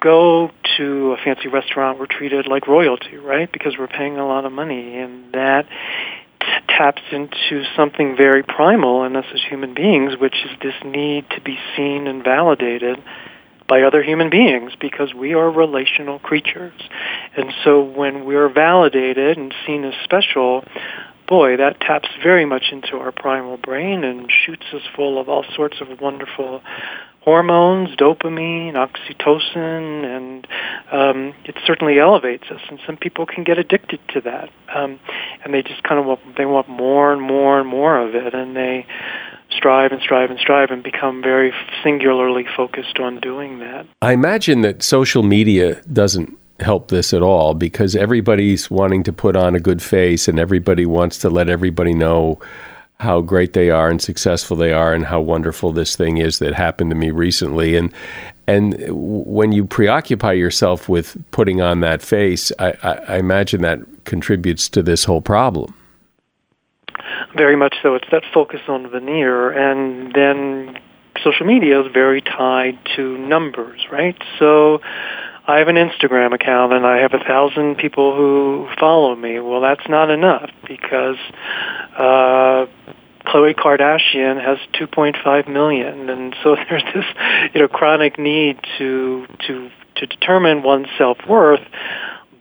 go 0.00 0.50
to 0.76 1.12
a 1.12 1.16
fancy 1.16 1.48
restaurant, 1.48 1.98
we're 1.98 2.06
treated 2.06 2.46
like 2.46 2.68
royalty, 2.68 3.16
right? 3.16 3.50
Because 3.50 3.78
we're 3.78 3.88
paying 3.88 4.18
a 4.18 4.26
lot 4.26 4.44
of 4.44 4.52
money, 4.52 4.98
and 4.98 5.32
that 5.32 5.66
t- 6.40 6.46
taps 6.68 7.02
into 7.10 7.64
something 7.74 8.14
very 8.14 8.42
primal 8.42 9.04
in 9.04 9.16
us 9.16 9.24
as 9.32 9.40
human 9.42 9.72
beings, 9.72 10.12
which 10.20 10.34
is 10.44 10.50
this 10.62 10.74
need 10.84 11.24
to 11.30 11.40
be 11.40 11.58
seen 11.74 12.06
and 12.06 12.22
validated 12.22 13.02
by 13.68 13.82
other 13.82 14.02
human 14.02 14.30
beings 14.30 14.72
because 14.80 15.14
we 15.14 15.34
are 15.34 15.50
relational 15.50 16.18
creatures. 16.18 16.78
And 17.36 17.52
so 17.64 17.82
when 17.82 18.24
we're 18.24 18.48
validated 18.48 19.38
and 19.38 19.54
seen 19.66 19.84
as 19.84 19.94
special, 20.04 20.64
boy, 21.26 21.56
that 21.56 21.80
taps 21.80 22.08
very 22.22 22.44
much 22.44 22.64
into 22.72 22.96
our 22.98 23.12
primal 23.12 23.56
brain 23.56 24.04
and 24.04 24.30
shoots 24.30 24.66
us 24.72 24.82
full 24.94 25.20
of 25.20 25.28
all 25.28 25.44
sorts 25.54 25.80
of 25.80 26.00
wonderful 26.00 26.60
hormones, 27.24 27.96
dopamine, 27.96 28.74
oxytocin, 28.74 30.04
and 30.04 30.46
um, 30.92 31.34
it 31.46 31.56
certainly 31.66 31.98
elevates 31.98 32.44
us. 32.50 32.60
And 32.68 32.78
some 32.84 32.98
people 32.98 33.24
can 33.24 33.44
get 33.44 33.58
addicted 33.58 34.00
to 34.10 34.20
that, 34.20 34.50
um, 34.74 35.00
and 35.42 35.54
they 35.54 35.62
just 35.62 35.82
kind 35.82 35.98
of 35.98 36.04
want, 36.04 36.20
they 36.36 36.44
want 36.44 36.68
more 36.68 37.14
and 37.14 37.22
more 37.22 37.58
and 37.58 37.68
more 37.68 37.98
of 37.98 38.14
it, 38.14 38.34
and 38.34 38.54
they 38.54 38.86
strive 39.56 39.92
and 39.92 40.00
strive 40.00 40.30
and 40.30 40.38
strive 40.38 40.70
and 40.70 40.82
become 40.82 41.22
very 41.22 41.52
singularly 41.82 42.44
focused 42.56 42.98
on 42.98 43.20
doing 43.20 43.58
that. 43.60 43.86
I 44.02 44.12
imagine 44.12 44.62
that 44.62 44.82
social 44.82 45.22
media 45.22 45.80
doesn't 45.92 46.36
help 46.60 46.88
this 46.88 47.12
at 47.12 47.22
all 47.22 47.54
because 47.54 47.96
everybody's 47.96 48.70
wanting 48.70 49.02
to 49.02 49.12
put 49.12 49.36
on 49.36 49.54
a 49.54 49.60
good 49.60 49.82
face 49.82 50.28
and 50.28 50.38
everybody 50.38 50.86
wants 50.86 51.18
to 51.18 51.30
let 51.30 51.48
everybody 51.48 51.92
know 51.92 52.38
how 53.00 53.20
great 53.20 53.54
they 53.54 53.70
are 53.70 53.90
and 53.90 54.00
successful 54.00 54.56
they 54.56 54.72
are 54.72 54.94
and 54.94 55.04
how 55.04 55.20
wonderful 55.20 55.72
this 55.72 55.96
thing 55.96 56.18
is 56.18 56.38
that 56.38 56.54
happened 56.54 56.90
to 56.90 56.96
me 56.96 57.10
recently 57.10 57.76
and 57.76 57.92
and 58.46 58.76
when 58.88 59.52
you 59.52 59.64
preoccupy 59.64 60.32
yourself 60.32 60.88
with 60.88 61.16
putting 61.32 61.60
on 61.60 61.80
that 61.80 62.00
face 62.00 62.52
I, 62.58 62.74
I, 62.82 62.92
I 62.92 63.16
imagine 63.16 63.62
that 63.62 63.80
contributes 64.04 64.68
to 64.70 64.82
this 64.82 65.04
whole 65.04 65.20
problem 65.20 65.74
very 67.36 67.56
much 67.56 67.76
so. 67.82 67.94
It's 67.94 68.06
that 68.10 68.22
focus 68.32 68.60
on 68.68 68.90
veneer 68.90 69.50
and 69.50 70.12
then 70.12 70.78
social 71.22 71.46
media 71.46 71.80
is 71.80 71.92
very 71.92 72.20
tied 72.20 72.78
to 72.96 73.16
numbers 73.18 73.80
right? 73.90 74.20
So 74.38 74.80
I 75.46 75.58
have 75.58 75.68
an 75.68 75.76
Instagram 75.76 76.32
account 76.34 76.72
and 76.72 76.86
I 76.86 76.98
have 76.98 77.12
a 77.12 77.18
thousand 77.18 77.76
people 77.76 78.16
who 78.16 78.66
follow 78.80 79.14
me. 79.14 79.40
Well, 79.40 79.60
that's 79.60 79.86
not 79.88 80.10
enough 80.10 80.50
because 80.66 81.18
uh, 81.96 82.66
Khloe 83.26 83.54
Kardashian 83.54 84.42
has 84.42 84.58
2.5 84.80 85.48
million, 85.48 86.08
and 86.08 86.34
so 86.42 86.56
there's 86.68 86.84
this, 86.94 87.04
you 87.52 87.60
know, 87.60 87.68
chronic 87.68 88.18
need 88.18 88.58
to 88.78 89.26
to 89.46 89.70
to 89.96 90.06
determine 90.06 90.62
one's 90.62 90.88
self 90.98 91.18
worth 91.28 91.60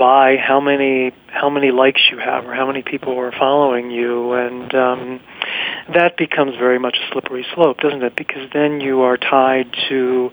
by 0.04 0.36
how 0.36 0.60
many 0.60 1.14
how 1.28 1.49
many 1.49 1.72
likes 1.72 2.01
you 2.12 2.18
have 2.18 2.45
or 2.45 2.54
how 2.54 2.68
many 2.68 2.84
people 2.84 3.18
are 3.18 3.32
following 3.32 3.89
you. 3.89 4.34
And 4.34 4.76
um 4.76 5.22
that 5.93 6.18
becomes 6.18 6.56
very 6.56 6.80
much 6.80 6.97
a 6.97 7.12
slippery 7.12 7.45
slope 7.54 7.80
doesn't 7.80 8.04
it 8.04 8.16
because 8.16 8.49
then 8.54 8.80
you 8.82 9.01
are 9.01 9.18
tied 9.18 9.68
to 9.89 10.32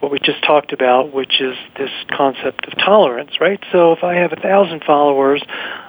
what 0.00 0.12
we 0.12 0.18
just 0.18 0.42
talked 0.44 0.72
about 0.72 1.12
which 1.12 1.40
is 1.40 1.56
this 1.76 1.90
concept 2.10 2.66
of 2.66 2.76
tolerance 2.78 3.40
right 3.40 3.62
so 3.72 3.92
if 3.92 4.04
i 4.04 4.14
have 4.14 4.32
a 4.32 4.36
thousand 4.36 4.84
followers 4.84 5.42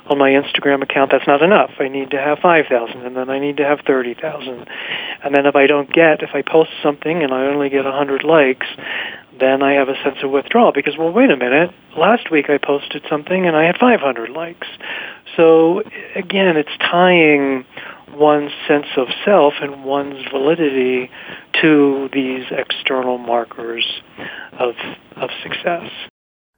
on 0.08 0.18
my 0.18 0.32
instagram 0.32 0.82
account 0.82 1.12
that's 1.12 1.28
not 1.28 1.42
enough 1.42 1.72
i 1.80 1.88
need 1.88 2.12
to 2.12 2.18
have 2.18 2.40
five 2.40 2.66
thousand 2.68 3.02
and 3.02 3.16
then 3.16 3.30
i 3.30 3.40
need 3.40 3.58
to 3.58 3.64
have 3.64 3.80
thirty 3.86 4.14
thousand 4.14 4.68
and 5.24 5.36
then 5.36 5.46
if 5.46 5.56
i 5.56 5.68
don't 5.68 5.92
get 5.92 6.22
if 6.24 6.30
i 6.34 6.42
post 6.42 6.72
something 6.82 7.24
and 7.24 7.34
i 7.34 7.46
only 7.46 7.70
get 7.70 7.86
a 7.86 7.92
hundred 7.92 8.24
likes 8.24 8.68
then 9.40 9.62
I 9.62 9.74
have 9.74 9.90
a 9.90 10.02
sense 10.04 10.18
of 10.24 10.32
withdrawal 10.32 10.72
because, 10.72 10.98
well, 10.98 11.12
wait 11.12 11.30
a 11.30 11.38
minute. 11.38 11.72
Last 11.98 12.32
week 12.32 12.50
I 12.50 12.58
posted 12.58 13.04
something 13.10 13.46
and 13.46 13.56
I 13.56 13.64
had 13.64 13.78
500 13.78 14.30
likes. 14.30 14.68
So 15.36 15.82
again, 16.16 16.56
it's 16.58 16.76
tying 16.80 17.66
one's 18.12 18.52
sense 18.68 18.88
of 18.98 19.08
self 19.24 19.54
and 19.62 19.84
one's 19.84 20.26
validity 20.32 21.10
to 21.62 22.10
these 22.14 22.46
external 22.52 23.18
markers 23.18 24.02
of, 24.54 24.76
of 25.16 25.30
success. 25.44 25.90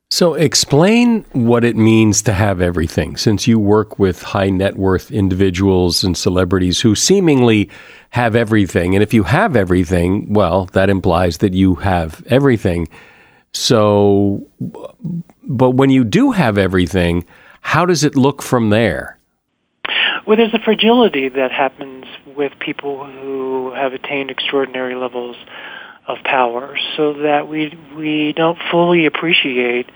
So, 0.09 0.35
explain 0.35 1.25
what 1.33 1.65
it 1.65 1.75
means 1.75 2.21
to 2.23 2.33
have 2.33 2.61
everything, 2.61 3.17
since 3.17 3.45
you 3.45 3.59
work 3.59 3.99
with 3.99 4.21
high 4.21 4.49
net 4.49 4.77
worth 4.77 5.11
individuals 5.11 6.01
and 6.01 6.15
celebrities 6.17 6.79
who 6.79 6.95
seemingly 6.95 7.69
have 8.11 8.33
everything. 8.33 8.95
And 8.95 9.03
if 9.03 9.13
you 9.13 9.23
have 9.23 9.57
everything, 9.57 10.31
well, 10.31 10.65
that 10.67 10.89
implies 10.89 11.39
that 11.39 11.53
you 11.53 11.75
have 11.75 12.23
everything. 12.27 12.87
So, 13.53 14.47
but 15.43 15.71
when 15.71 15.89
you 15.89 16.05
do 16.05 16.31
have 16.31 16.57
everything, 16.57 17.25
how 17.61 17.85
does 17.85 18.05
it 18.05 18.15
look 18.15 18.41
from 18.41 18.69
there? 18.69 19.16
Well, 20.28 20.36
there's 20.36 20.53
a 20.53 20.59
fragility 20.59 21.30
that 21.30 21.53
happens 21.53 22.03
with 22.36 22.51
people 22.59 23.05
who 23.05 23.71
have 23.73 23.93
attained 23.93 24.30
extraordinary 24.30 24.93
levels 24.93 25.38
of 26.05 26.17
power 26.25 26.78
so 26.97 27.13
that 27.13 27.47
we 27.47 27.78
we 27.95 28.34
don't 28.34 28.57
fully 28.69 29.05
appreciate 29.05 29.89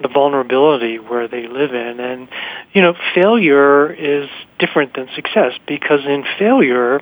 the 0.00 0.06
vulnerability 0.08 1.00
where 1.00 1.26
they 1.26 1.48
live 1.48 1.74
in. 1.74 1.98
And 1.98 2.28
you 2.72 2.80
know 2.80 2.94
failure 3.12 3.92
is 3.92 4.28
different 4.60 4.94
than 4.94 5.08
success 5.16 5.54
because 5.66 6.04
in 6.06 6.24
failure 6.38 7.00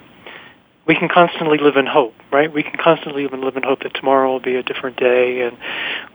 we 0.90 0.96
can 0.96 1.08
constantly 1.08 1.58
live 1.58 1.76
in 1.76 1.86
hope 1.86 2.14
right 2.32 2.52
we 2.52 2.64
can 2.64 2.76
constantly 2.76 3.22
live 3.22 3.32
in, 3.32 3.42
live 3.42 3.56
in 3.56 3.62
hope 3.62 3.78
that 3.84 3.94
tomorrow 3.94 4.32
will 4.32 4.40
be 4.40 4.56
a 4.56 4.62
different 4.64 4.96
day 4.96 5.42
and 5.42 5.56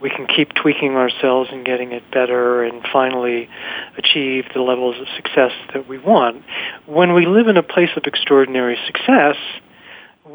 we 0.02 0.10
can 0.10 0.28
keep 0.28 0.54
tweaking 0.54 0.98
ourselves 0.98 1.50
and 1.54 1.66
getting 1.66 1.94
it 1.94 2.04
better 2.12 2.62
and 2.62 2.86
finally 2.92 3.48
achieve 3.98 4.44
the 4.54 4.60
levels 4.60 4.98
of 5.00 5.08
success 5.16 5.54
that 5.74 5.88
we 5.88 5.98
want 5.98 6.44
when 6.88 7.14
we 7.14 7.26
live 7.26 7.48
in 7.48 7.56
a 7.56 7.64
place 7.64 7.92
of 7.96 8.04
extraordinary 8.06 8.78
success 8.86 9.38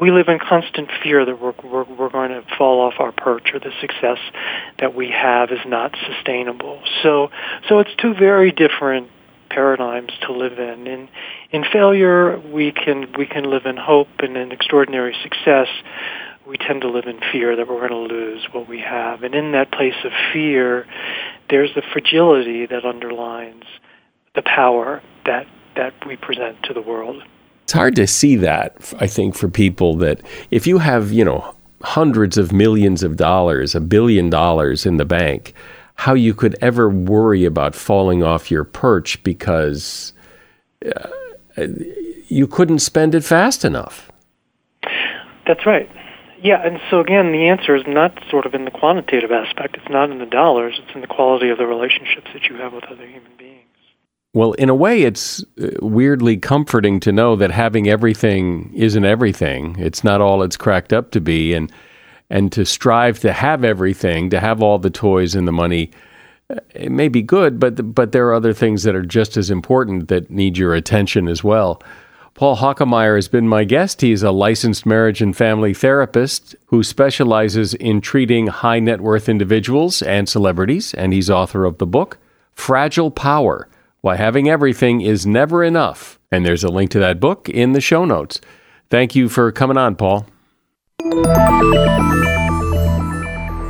we 0.01 0.09
live 0.09 0.27
in 0.27 0.39
constant 0.39 0.89
fear 1.03 1.23
that 1.23 1.39
we're, 1.39 1.53
we're, 1.63 1.83
we're 1.83 2.09
going 2.09 2.31
to 2.31 2.43
fall 2.57 2.81
off 2.81 2.95
our 2.97 3.11
perch 3.11 3.51
or 3.53 3.59
the 3.59 3.71
success 3.79 4.17
that 4.79 4.95
we 4.95 5.11
have 5.11 5.51
is 5.51 5.59
not 5.67 5.93
sustainable. 6.07 6.81
So, 7.03 7.29
so 7.67 7.79
it's 7.79 7.91
two 8.01 8.15
very 8.15 8.51
different 8.51 9.09
paradigms 9.53 10.11
to 10.25 10.33
live 10.33 10.57
in. 10.57 10.87
In, 10.87 11.09
in 11.51 11.63
failure, 11.71 12.39
we 12.39 12.71
can, 12.71 13.13
we 13.17 13.25
can 13.25 13.43
live 13.43 13.65
in 13.65 13.77
hope, 13.77 14.07
and 14.19 14.35
in 14.37 14.51
extraordinary 14.51 15.15
success, 15.21 15.67
we 16.47 16.57
tend 16.57 16.81
to 16.81 16.89
live 16.89 17.05
in 17.05 17.19
fear 17.31 17.55
that 17.55 17.67
we're 17.67 17.87
going 17.87 18.09
to 18.09 18.15
lose 18.15 18.47
what 18.51 18.67
we 18.67 18.79
have. 18.79 19.23
And 19.23 19.35
in 19.35 19.51
that 19.51 19.71
place 19.71 19.99
of 20.03 20.11
fear, 20.33 20.87
there's 21.49 21.73
the 21.75 21.83
fragility 21.93 22.65
that 22.65 22.85
underlines 22.85 23.65
the 24.33 24.41
power 24.41 25.01
that, 25.25 25.45
that 25.75 25.93
we 26.07 26.15
present 26.15 26.63
to 26.63 26.73
the 26.73 26.81
world 26.81 27.21
it's 27.71 27.77
hard 27.77 27.95
to 27.95 28.05
see 28.05 28.35
that, 28.35 28.93
I 28.99 29.07
think, 29.07 29.33
for 29.33 29.47
people 29.47 29.95
that 29.99 30.19
if 30.49 30.67
you 30.67 30.79
have, 30.79 31.13
you 31.13 31.23
know, 31.23 31.55
hundreds 31.83 32.37
of 32.37 32.51
millions 32.51 33.01
of 33.01 33.15
dollars, 33.15 33.75
a 33.75 33.79
billion 33.79 34.29
dollars 34.29 34.85
in 34.85 34.97
the 34.97 35.05
bank, 35.05 35.53
how 36.01 36.15
you 36.15 36.33
could 36.33 36.55
ever 36.61 36.89
worry 36.89 37.45
about 37.45 37.75
falling 37.75 38.23
off 38.23 38.49
your 38.49 38.63
perch 38.63 39.23
because 39.23 40.13
uh, 40.83 41.07
you 42.27 42.47
couldn't 42.47 42.79
spend 42.79 43.13
it 43.13 43.23
fast 43.23 43.63
enough. 43.63 44.11
That's 45.45 45.63
right. 45.63 45.87
Yeah, 46.41 46.65
and 46.65 46.79
so 46.89 47.01
again, 47.01 47.31
the 47.31 47.47
answer 47.47 47.75
is 47.75 47.83
not 47.85 48.19
sort 48.31 48.47
of 48.47 48.55
in 48.55 48.65
the 48.65 48.71
quantitative 48.71 49.31
aspect. 49.31 49.77
It's 49.77 49.91
not 49.91 50.09
in 50.09 50.17
the 50.17 50.25
dollars. 50.25 50.81
It's 50.83 50.95
in 50.95 51.01
the 51.01 51.07
quality 51.07 51.49
of 51.49 51.59
the 51.59 51.67
relationships 51.67 52.31
that 52.33 52.45
you 52.45 52.55
have 52.55 52.73
with 52.73 52.85
other 52.85 53.05
human 53.05 53.37
beings. 53.37 53.61
Well, 54.33 54.53
in 54.53 54.69
a 54.69 54.75
way, 54.75 55.03
it's 55.03 55.45
uh, 55.61 55.67
weirdly 55.83 56.35
comforting 56.35 56.99
to 57.01 57.11
know 57.11 57.35
that 57.35 57.51
having 57.51 57.87
everything 57.87 58.71
isn't 58.73 59.05
everything. 59.05 59.75
It's 59.77 60.03
not 60.03 60.19
all 60.19 60.41
it's 60.41 60.57
cracked 60.57 60.93
up 60.93 61.11
to 61.11 61.21
be, 61.21 61.53
and 61.53 61.71
and 62.31 62.51
to 62.53 62.65
strive 62.65 63.19
to 63.19 63.33
have 63.33 63.63
everything, 63.63 64.29
to 64.31 64.39
have 64.39 64.63
all 64.63 64.79
the 64.79 64.89
toys 64.89 65.35
and 65.35 65.47
the 65.47 65.51
money, 65.51 65.91
uh, 66.49 66.55
it 66.73 66.91
may 66.91 67.09
be 67.09 67.21
good, 67.21 67.59
but 67.59 67.93
but 67.93 68.13
there 68.13 68.27
are 68.29 68.33
other 68.33 68.53
things 68.53 68.83
that 68.83 68.95
are 68.95 69.05
just 69.05 69.37
as 69.37 69.51
important 69.51 70.07
that 70.07 70.31
need 70.31 70.57
your 70.57 70.73
attention 70.73 71.27
as 71.27 71.43
well. 71.43 71.83
Paul 72.33 72.57
Hokemeyer 72.57 73.15
has 73.15 73.27
been 73.27 73.47
my 73.47 73.65
guest. 73.65 74.01
He's 74.01 74.23
a 74.23 74.31
licensed 74.31 74.85
marriage 74.85 75.21
and 75.21 75.35
family 75.35 75.73
therapist 75.73 76.55
who 76.67 76.81
specializes 76.81 77.73
in 77.73 77.99
treating 77.99 78.47
high 78.47 78.79
net 78.79 79.01
worth 79.01 79.27
individuals 79.27 80.01
and 80.01 80.27
celebrities, 80.27 80.93
and 80.93 81.13
he's 81.13 81.29
author 81.29 81.65
of 81.65 81.77
the 81.77 81.85
book 81.85 82.17
Fragile 82.55 83.11
Power 83.11 83.67
why 84.01 84.15
Having 84.15 84.49
Everything 84.49 85.01
is 85.01 85.25
Never 85.25 85.63
Enough. 85.63 86.19
And 86.31 86.45
there's 86.45 86.63
a 86.63 86.69
link 86.69 86.89
to 86.91 86.99
that 86.99 87.19
book 87.19 87.49
in 87.49 87.73
the 87.73 87.81
show 87.81 88.03
notes. 88.03 88.41
Thank 88.89 89.15
you 89.15 89.29
for 89.29 89.51
coming 89.51 89.77
on, 89.77 89.95
Paul. 89.95 90.25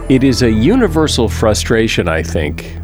It 0.09 0.25
is 0.25 0.41
a 0.41 0.51
universal 0.51 1.29
frustration, 1.29 2.09
I 2.09 2.23
think, 2.23 2.77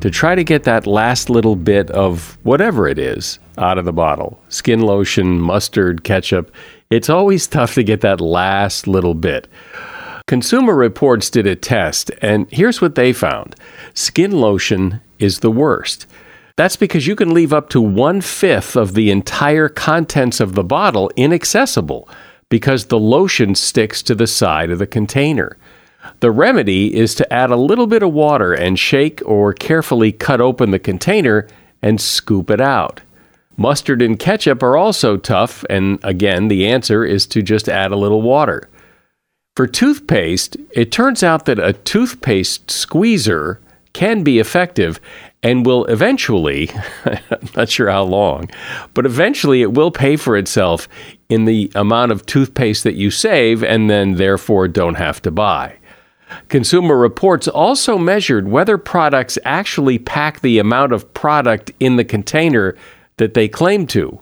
to 0.00 0.10
try 0.10 0.34
to 0.34 0.44
get 0.44 0.64
that 0.64 0.86
last 0.86 1.30
little 1.30 1.56
bit 1.56 1.90
of 1.90 2.36
whatever 2.42 2.86
it 2.86 2.98
is 2.98 3.38
out 3.56 3.78
of 3.78 3.86
the 3.86 3.94
bottle 3.94 4.38
skin 4.50 4.80
lotion, 4.80 5.40
mustard, 5.40 6.04
ketchup. 6.04 6.54
It's 6.90 7.08
always 7.08 7.46
tough 7.46 7.72
to 7.74 7.82
get 7.82 8.02
that 8.02 8.20
last 8.20 8.86
little 8.86 9.14
bit. 9.14 9.48
Consumer 10.26 10.74
Reports 10.74 11.30
did 11.30 11.46
a 11.46 11.56
test, 11.56 12.10
and 12.20 12.46
here's 12.50 12.82
what 12.82 12.96
they 12.96 13.14
found 13.14 13.56
skin 13.94 14.32
lotion 14.32 15.00
is 15.18 15.38
the 15.38 15.50
worst. 15.50 16.06
That's 16.56 16.76
because 16.76 17.06
you 17.06 17.16
can 17.16 17.32
leave 17.32 17.54
up 17.54 17.70
to 17.70 17.80
one 17.80 18.20
fifth 18.20 18.76
of 18.76 18.92
the 18.92 19.10
entire 19.10 19.70
contents 19.70 20.40
of 20.40 20.54
the 20.54 20.62
bottle 20.62 21.10
inaccessible 21.16 22.06
because 22.54 22.84
the 22.84 23.00
lotion 23.00 23.52
sticks 23.52 24.00
to 24.00 24.14
the 24.14 24.28
side 24.28 24.70
of 24.70 24.78
the 24.78 24.86
container. 24.86 25.56
The 26.20 26.30
remedy 26.30 26.94
is 26.94 27.16
to 27.16 27.32
add 27.32 27.50
a 27.50 27.56
little 27.56 27.88
bit 27.88 28.04
of 28.04 28.12
water 28.12 28.52
and 28.52 28.78
shake 28.78 29.20
or 29.26 29.52
carefully 29.52 30.12
cut 30.12 30.40
open 30.40 30.70
the 30.70 30.78
container 30.78 31.48
and 31.82 32.00
scoop 32.00 32.50
it 32.50 32.60
out. 32.60 33.00
Mustard 33.56 34.00
and 34.00 34.20
ketchup 34.20 34.62
are 34.62 34.76
also 34.76 35.16
tough, 35.16 35.64
and 35.68 35.98
again, 36.04 36.46
the 36.46 36.64
answer 36.68 37.04
is 37.04 37.26
to 37.26 37.42
just 37.42 37.68
add 37.68 37.90
a 37.90 37.96
little 37.96 38.22
water. 38.22 38.70
For 39.56 39.66
toothpaste, 39.66 40.56
it 40.70 40.92
turns 40.92 41.24
out 41.24 41.46
that 41.46 41.58
a 41.58 41.72
toothpaste 41.72 42.70
squeezer 42.70 43.60
can 43.94 44.22
be 44.22 44.38
effective 44.38 45.00
and 45.42 45.66
will 45.66 45.84
eventually, 45.86 46.70
I'm 47.04 47.48
not 47.56 47.68
sure 47.68 47.90
how 47.90 48.04
long, 48.04 48.48
but 48.94 49.06
eventually 49.06 49.60
it 49.60 49.72
will 49.72 49.90
pay 49.90 50.16
for 50.16 50.36
itself 50.36 50.88
in 51.34 51.44
the 51.44 51.70
amount 51.74 52.12
of 52.12 52.24
toothpaste 52.24 52.84
that 52.84 52.94
you 52.94 53.10
save 53.10 53.62
and 53.64 53.90
then 53.90 54.14
therefore 54.14 54.68
don't 54.68 54.94
have 54.94 55.20
to 55.22 55.30
buy. 55.30 55.76
Consumer 56.48 56.96
Reports 56.96 57.48
also 57.48 57.98
measured 57.98 58.48
whether 58.48 58.78
products 58.78 59.36
actually 59.44 59.98
pack 59.98 60.40
the 60.40 60.58
amount 60.58 60.92
of 60.92 61.12
product 61.12 61.70
in 61.80 61.96
the 61.96 62.04
container 62.04 62.76
that 63.16 63.34
they 63.34 63.48
claim 63.48 63.86
to. 63.88 64.20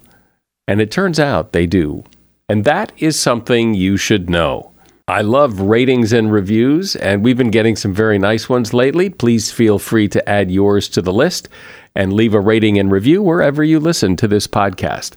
And 0.66 0.80
it 0.80 0.90
turns 0.90 1.20
out 1.20 1.52
they 1.52 1.66
do. 1.66 2.04
And 2.48 2.64
that 2.64 2.92
is 2.96 3.18
something 3.18 3.74
you 3.74 3.96
should 3.96 4.28
know. 4.28 4.72
I 5.08 5.20
love 5.22 5.60
ratings 5.60 6.12
and 6.12 6.32
reviews, 6.32 6.96
and 6.96 7.24
we've 7.24 7.36
been 7.36 7.50
getting 7.50 7.76
some 7.76 7.92
very 7.92 8.18
nice 8.18 8.48
ones 8.48 8.72
lately. 8.72 9.10
Please 9.10 9.50
feel 9.50 9.78
free 9.78 10.08
to 10.08 10.28
add 10.28 10.50
yours 10.50 10.88
to 10.90 11.02
the 11.02 11.12
list 11.12 11.48
and 11.94 12.12
leave 12.12 12.34
a 12.34 12.40
rating 12.40 12.78
and 12.78 12.90
review 12.90 13.22
wherever 13.22 13.64
you 13.64 13.80
listen 13.80 14.16
to 14.16 14.28
this 14.28 14.46
podcast. 14.46 15.16